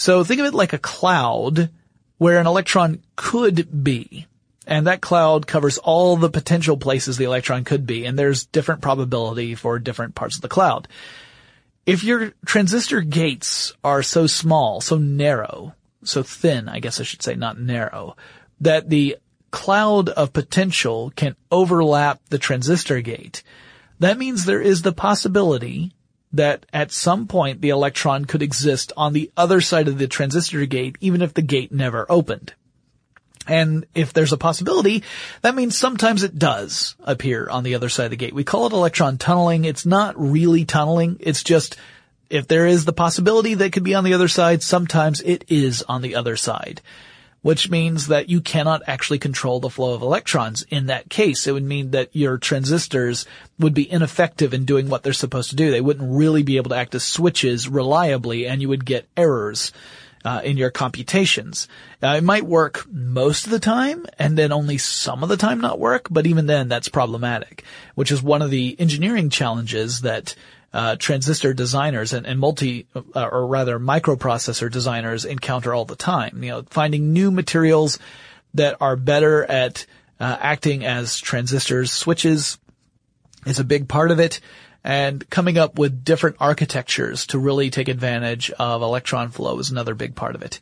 So 0.00 0.24
think 0.24 0.40
of 0.40 0.46
it 0.46 0.54
like 0.54 0.72
a 0.72 0.78
cloud 0.78 1.68
where 2.16 2.40
an 2.40 2.46
electron 2.46 3.02
could 3.16 3.84
be. 3.84 4.26
And 4.66 4.86
that 4.86 5.02
cloud 5.02 5.46
covers 5.46 5.76
all 5.76 6.16
the 6.16 6.30
potential 6.30 6.78
places 6.78 7.18
the 7.18 7.24
electron 7.24 7.64
could 7.64 7.86
be, 7.86 8.06
and 8.06 8.18
there's 8.18 8.46
different 8.46 8.80
probability 8.80 9.54
for 9.56 9.78
different 9.78 10.14
parts 10.14 10.36
of 10.36 10.40
the 10.40 10.48
cloud. 10.48 10.88
If 11.84 12.02
your 12.02 12.32
transistor 12.46 13.02
gates 13.02 13.74
are 13.84 14.02
so 14.02 14.26
small, 14.26 14.80
so 14.80 14.96
narrow, 14.96 15.74
so 16.02 16.22
thin, 16.22 16.70
I 16.70 16.80
guess 16.80 16.98
I 16.98 17.02
should 17.02 17.22
say, 17.22 17.34
not 17.34 17.60
narrow, 17.60 18.16
that 18.62 18.88
the 18.88 19.18
cloud 19.50 20.08
of 20.08 20.32
potential 20.32 21.12
can 21.14 21.36
overlap 21.50 22.22
the 22.30 22.38
transistor 22.38 23.02
gate, 23.02 23.42
that 23.98 24.16
means 24.16 24.46
there 24.46 24.62
is 24.62 24.80
the 24.80 24.92
possibility 24.92 25.92
that 26.32 26.66
at 26.72 26.92
some 26.92 27.26
point 27.26 27.60
the 27.60 27.70
electron 27.70 28.24
could 28.24 28.42
exist 28.42 28.92
on 28.96 29.12
the 29.12 29.30
other 29.36 29.60
side 29.60 29.88
of 29.88 29.98
the 29.98 30.06
transistor 30.06 30.64
gate 30.66 30.96
even 31.00 31.22
if 31.22 31.34
the 31.34 31.42
gate 31.42 31.72
never 31.72 32.06
opened. 32.08 32.54
And 33.46 33.86
if 33.94 34.12
there's 34.12 34.32
a 34.32 34.38
possibility, 34.38 35.02
that 35.42 35.54
means 35.54 35.76
sometimes 35.76 36.22
it 36.22 36.38
does 36.38 36.94
appear 37.02 37.48
on 37.48 37.64
the 37.64 37.74
other 37.74 37.88
side 37.88 38.04
of 38.04 38.10
the 38.10 38.16
gate. 38.16 38.34
We 38.34 38.44
call 38.44 38.66
it 38.66 38.72
electron 38.72 39.18
tunneling. 39.18 39.64
It's 39.64 39.86
not 39.86 40.20
really 40.20 40.64
tunneling. 40.64 41.16
It's 41.20 41.42
just 41.42 41.76
if 42.28 42.46
there 42.46 42.66
is 42.66 42.84
the 42.84 42.92
possibility 42.92 43.54
that 43.54 43.72
could 43.72 43.82
be 43.82 43.94
on 43.94 44.04
the 44.04 44.14
other 44.14 44.28
side, 44.28 44.62
sometimes 44.62 45.20
it 45.20 45.46
is 45.48 45.82
on 45.82 46.02
the 46.02 46.14
other 46.14 46.36
side 46.36 46.80
which 47.42 47.70
means 47.70 48.08
that 48.08 48.28
you 48.28 48.40
cannot 48.40 48.82
actually 48.86 49.18
control 49.18 49.60
the 49.60 49.70
flow 49.70 49.94
of 49.94 50.02
electrons. 50.02 50.64
In 50.68 50.86
that 50.86 51.08
case, 51.08 51.46
it 51.46 51.52
would 51.52 51.64
mean 51.64 51.92
that 51.92 52.14
your 52.14 52.38
transistors 52.38 53.26
would 53.58 53.74
be 53.74 53.90
ineffective 53.90 54.52
in 54.52 54.64
doing 54.64 54.88
what 54.88 55.02
they're 55.02 55.12
supposed 55.12 55.50
to 55.50 55.56
do. 55.56 55.70
They 55.70 55.80
wouldn't 55.80 56.16
really 56.16 56.42
be 56.42 56.56
able 56.56 56.70
to 56.70 56.76
act 56.76 56.94
as 56.94 57.04
switches 57.04 57.68
reliably 57.68 58.46
and 58.46 58.60
you 58.60 58.68
would 58.68 58.84
get 58.84 59.08
errors. 59.16 59.72
Uh, 60.22 60.42
in 60.44 60.58
your 60.58 60.70
computations. 60.70 61.66
Uh, 62.02 62.16
it 62.18 62.22
might 62.22 62.44
work 62.44 62.84
most 62.92 63.46
of 63.46 63.50
the 63.50 63.58
time 63.58 64.04
and 64.18 64.36
then 64.36 64.52
only 64.52 64.76
some 64.76 65.22
of 65.22 65.30
the 65.30 65.36
time 65.38 65.62
not 65.62 65.78
work, 65.78 66.08
but 66.10 66.26
even 66.26 66.44
then 66.44 66.68
that's 66.68 66.90
problematic, 66.90 67.64
which 67.94 68.12
is 68.12 68.22
one 68.22 68.42
of 68.42 68.50
the 68.50 68.76
engineering 68.78 69.30
challenges 69.30 70.02
that 70.02 70.34
uh, 70.72 70.96
transistor 70.96 71.52
designers 71.52 72.12
and, 72.12 72.26
and 72.26 72.38
multi, 72.38 72.86
uh, 72.94 73.24
or 73.24 73.46
rather 73.46 73.78
microprocessor 73.78 74.70
designers 74.70 75.24
encounter 75.24 75.74
all 75.74 75.84
the 75.84 75.96
time. 75.96 76.42
You 76.42 76.50
know, 76.50 76.62
finding 76.70 77.12
new 77.12 77.30
materials 77.30 77.98
that 78.54 78.76
are 78.80 78.96
better 78.96 79.44
at 79.44 79.86
uh, 80.20 80.36
acting 80.40 80.84
as 80.84 81.18
transistors, 81.18 81.90
switches 81.90 82.58
is 83.46 83.58
a 83.58 83.64
big 83.64 83.88
part 83.88 84.10
of 84.10 84.20
it. 84.20 84.40
And 84.82 85.28
coming 85.28 85.58
up 85.58 85.78
with 85.78 86.04
different 86.04 86.36
architectures 86.40 87.26
to 87.28 87.38
really 87.38 87.70
take 87.70 87.88
advantage 87.88 88.50
of 88.52 88.82
electron 88.82 89.30
flow 89.30 89.58
is 89.58 89.70
another 89.70 89.94
big 89.94 90.14
part 90.14 90.34
of 90.34 90.42
it. 90.42 90.60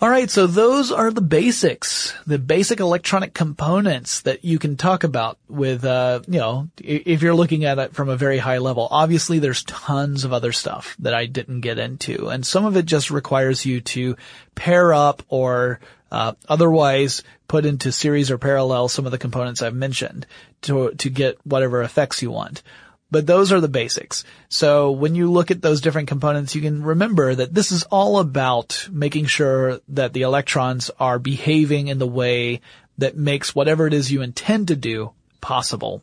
Alright, 0.00 0.30
so 0.30 0.46
those 0.46 0.92
are 0.92 1.10
the 1.10 1.20
basics, 1.20 2.14
the 2.24 2.38
basic 2.38 2.78
electronic 2.78 3.34
components 3.34 4.20
that 4.20 4.44
you 4.44 4.60
can 4.60 4.76
talk 4.76 5.02
about 5.02 5.38
with, 5.48 5.84
uh, 5.84 6.20
you 6.28 6.38
know, 6.38 6.68
if 6.78 7.20
you're 7.20 7.34
looking 7.34 7.64
at 7.64 7.80
it 7.80 7.94
from 7.94 8.08
a 8.08 8.16
very 8.16 8.38
high 8.38 8.58
level. 8.58 8.86
Obviously 8.92 9.40
there's 9.40 9.64
tons 9.64 10.22
of 10.22 10.32
other 10.32 10.52
stuff 10.52 10.94
that 11.00 11.14
I 11.14 11.26
didn't 11.26 11.62
get 11.62 11.80
into, 11.80 12.28
and 12.28 12.46
some 12.46 12.64
of 12.64 12.76
it 12.76 12.86
just 12.86 13.10
requires 13.10 13.66
you 13.66 13.80
to 13.80 14.14
pair 14.54 14.94
up 14.94 15.24
or, 15.28 15.80
uh, 16.12 16.34
otherwise 16.48 17.24
put 17.48 17.66
into 17.66 17.90
series 17.90 18.30
or 18.30 18.38
parallel 18.38 18.86
some 18.86 19.04
of 19.04 19.10
the 19.10 19.18
components 19.18 19.62
I've 19.62 19.74
mentioned 19.74 20.28
to, 20.62 20.92
to 20.92 21.10
get 21.10 21.44
whatever 21.44 21.82
effects 21.82 22.22
you 22.22 22.30
want. 22.30 22.62
But 23.10 23.26
those 23.26 23.52
are 23.52 23.60
the 23.60 23.68
basics. 23.68 24.24
So 24.48 24.90
when 24.90 25.14
you 25.14 25.30
look 25.30 25.50
at 25.50 25.62
those 25.62 25.80
different 25.80 26.08
components, 26.08 26.54
you 26.54 26.60
can 26.60 26.82
remember 26.82 27.34
that 27.34 27.54
this 27.54 27.72
is 27.72 27.84
all 27.84 28.18
about 28.18 28.86
making 28.90 29.26
sure 29.26 29.80
that 29.88 30.12
the 30.12 30.22
electrons 30.22 30.90
are 31.00 31.18
behaving 31.18 31.88
in 31.88 31.98
the 31.98 32.06
way 32.06 32.60
that 32.98 33.16
makes 33.16 33.54
whatever 33.54 33.86
it 33.86 33.94
is 33.94 34.12
you 34.12 34.20
intend 34.20 34.68
to 34.68 34.76
do 34.76 35.12
possible. 35.40 36.02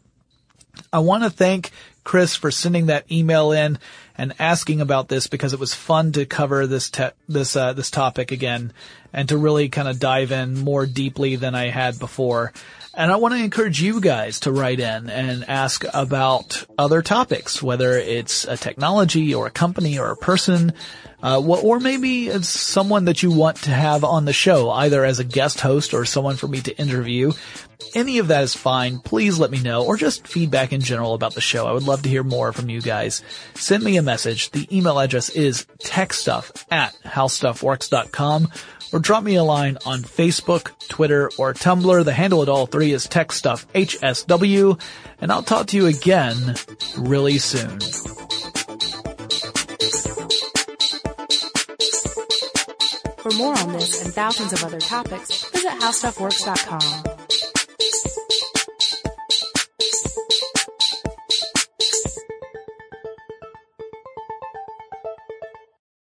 I 0.91 0.99
want 0.99 1.24
to 1.24 1.30
thank 1.30 1.72
Chris 2.03 2.36
for 2.36 2.51
sending 2.51 2.88
that 2.88 3.12
email 3.12 3.51
in 3.51 3.80
and 4.18 4.34
asking 4.39 4.82
about 4.82 5.08
this 5.08 5.28
because 5.28 5.53
it 5.53 5.60
was 5.60 5.74
fun 5.74 6.12
to 6.14 6.26
cover 6.26 6.68
this 6.68 6.89
te- 6.89 7.10
this 7.28 7.56
uh, 7.56 7.74
this 7.74 7.91
topic 7.91 8.32
again 8.32 8.74
and 9.12 9.30
to 9.30 9.38
really 9.38 9.70
kind 9.70 9.88
of 9.88 9.99
dive 9.99 10.32
in 10.32 10.58
more 10.58 10.86
deeply 10.86 11.36
than 11.36 11.56
I 11.56 11.70
had 11.70 11.99
before. 11.99 12.53
And 12.98 13.12
I 13.12 13.18
want 13.18 13.34
to 13.34 13.43
encourage 13.43 13.82
you 13.82 14.00
guys 14.00 14.39
to 14.41 14.54
write 14.54 14.80
in 14.80 15.10
and 15.10 15.43
ask 15.50 15.84
about 15.93 16.66
other 16.78 17.02
topics, 17.02 17.62
whether 17.62 17.98
it's 17.98 18.46
a 18.46 18.56
technology 18.56 19.36
or 19.36 19.48
a 19.48 19.52
company 19.52 20.00
or 20.00 20.12
a 20.12 20.16
person, 20.16 20.72
uh, 21.22 21.41
or 21.41 21.80
maybe 21.82 22.28
it's 22.28 22.48
someone 22.48 23.06
that 23.06 23.22
you 23.22 23.32
want 23.32 23.58
to 23.58 23.72
have 23.72 24.06
on 24.06 24.24
the 24.24 24.32
show, 24.32 24.70
either 24.70 25.04
as 25.04 25.20
a 25.20 25.26
guest 25.26 25.60
host 25.60 25.93
or 25.93 26.06
someone 26.06 26.38
for 26.38 26.48
me 26.48 26.62
to 26.62 26.78
interview. 26.78 27.34
Any 27.93 28.20
of 28.20 28.30
that 28.30 28.43
is 28.43 28.56
fine. 28.56 29.00
Please 29.00 29.39
let 29.39 29.52
me 29.52 29.62
know, 29.62 29.86
or 29.86 29.98
just 29.98 30.28
feedback 30.28 30.72
in 30.72 30.80
general 30.80 31.14
about 31.14 31.34
the 31.34 31.41
show. 31.41 31.68
I 31.68 31.74
would 31.74 31.84
love 31.84 32.04
to 32.04 32.10
hear 32.10 32.24
more 32.24 32.54
from 32.54 32.70
you 32.70 32.82
guys. 32.82 33.22
Send 33.56 33.84
me 33.84 33.98
a 33.98 34.02
message. 34.02 34.52
The 34.52 34.68
email 34.76 35.00
address 35.00 35.30
is 35.30 35.66
techstuff 35.80 36.64
at 36.72 36.96
howstuffworks.com 37.04 38.52
or 38.96 39.00
drop 39.00 39.26
me 39.26 39.36
a 39.36 39.43
line 39.43 39.78
on 39.86 40.04
Facebook, 40.04 40.72
Twitter, 40.88 41.30
or 41.38 41.54
Tumblr. 41.54 42.06
The 42.06 42.14
handle 42.14 42.41
at 42.41 42.48
all 42.48 42.66
three 42.66 42.93
is 42.93 43.08
TechStuffHSW, 43.08 44.80
and 45.20 45.32
I'll 45.34 45.43
talk 45.43 45.68
to 45.68 45.76
you 45.76 45.88
again 45.88 46.56
really 46.98 47.38
soon. 47.38 47.82
For 53.18 53.32
more 53.32 53.58
on 53.58 53.74
this 53.74 54.02
and 54.02 54.14
thousands 54.14 54.54
of 54.54 54.64
other 54.64 54.80
topics, 54.80 55.43
visit 55.50 55.72
HowStuffWorks.com. 55.72 57.14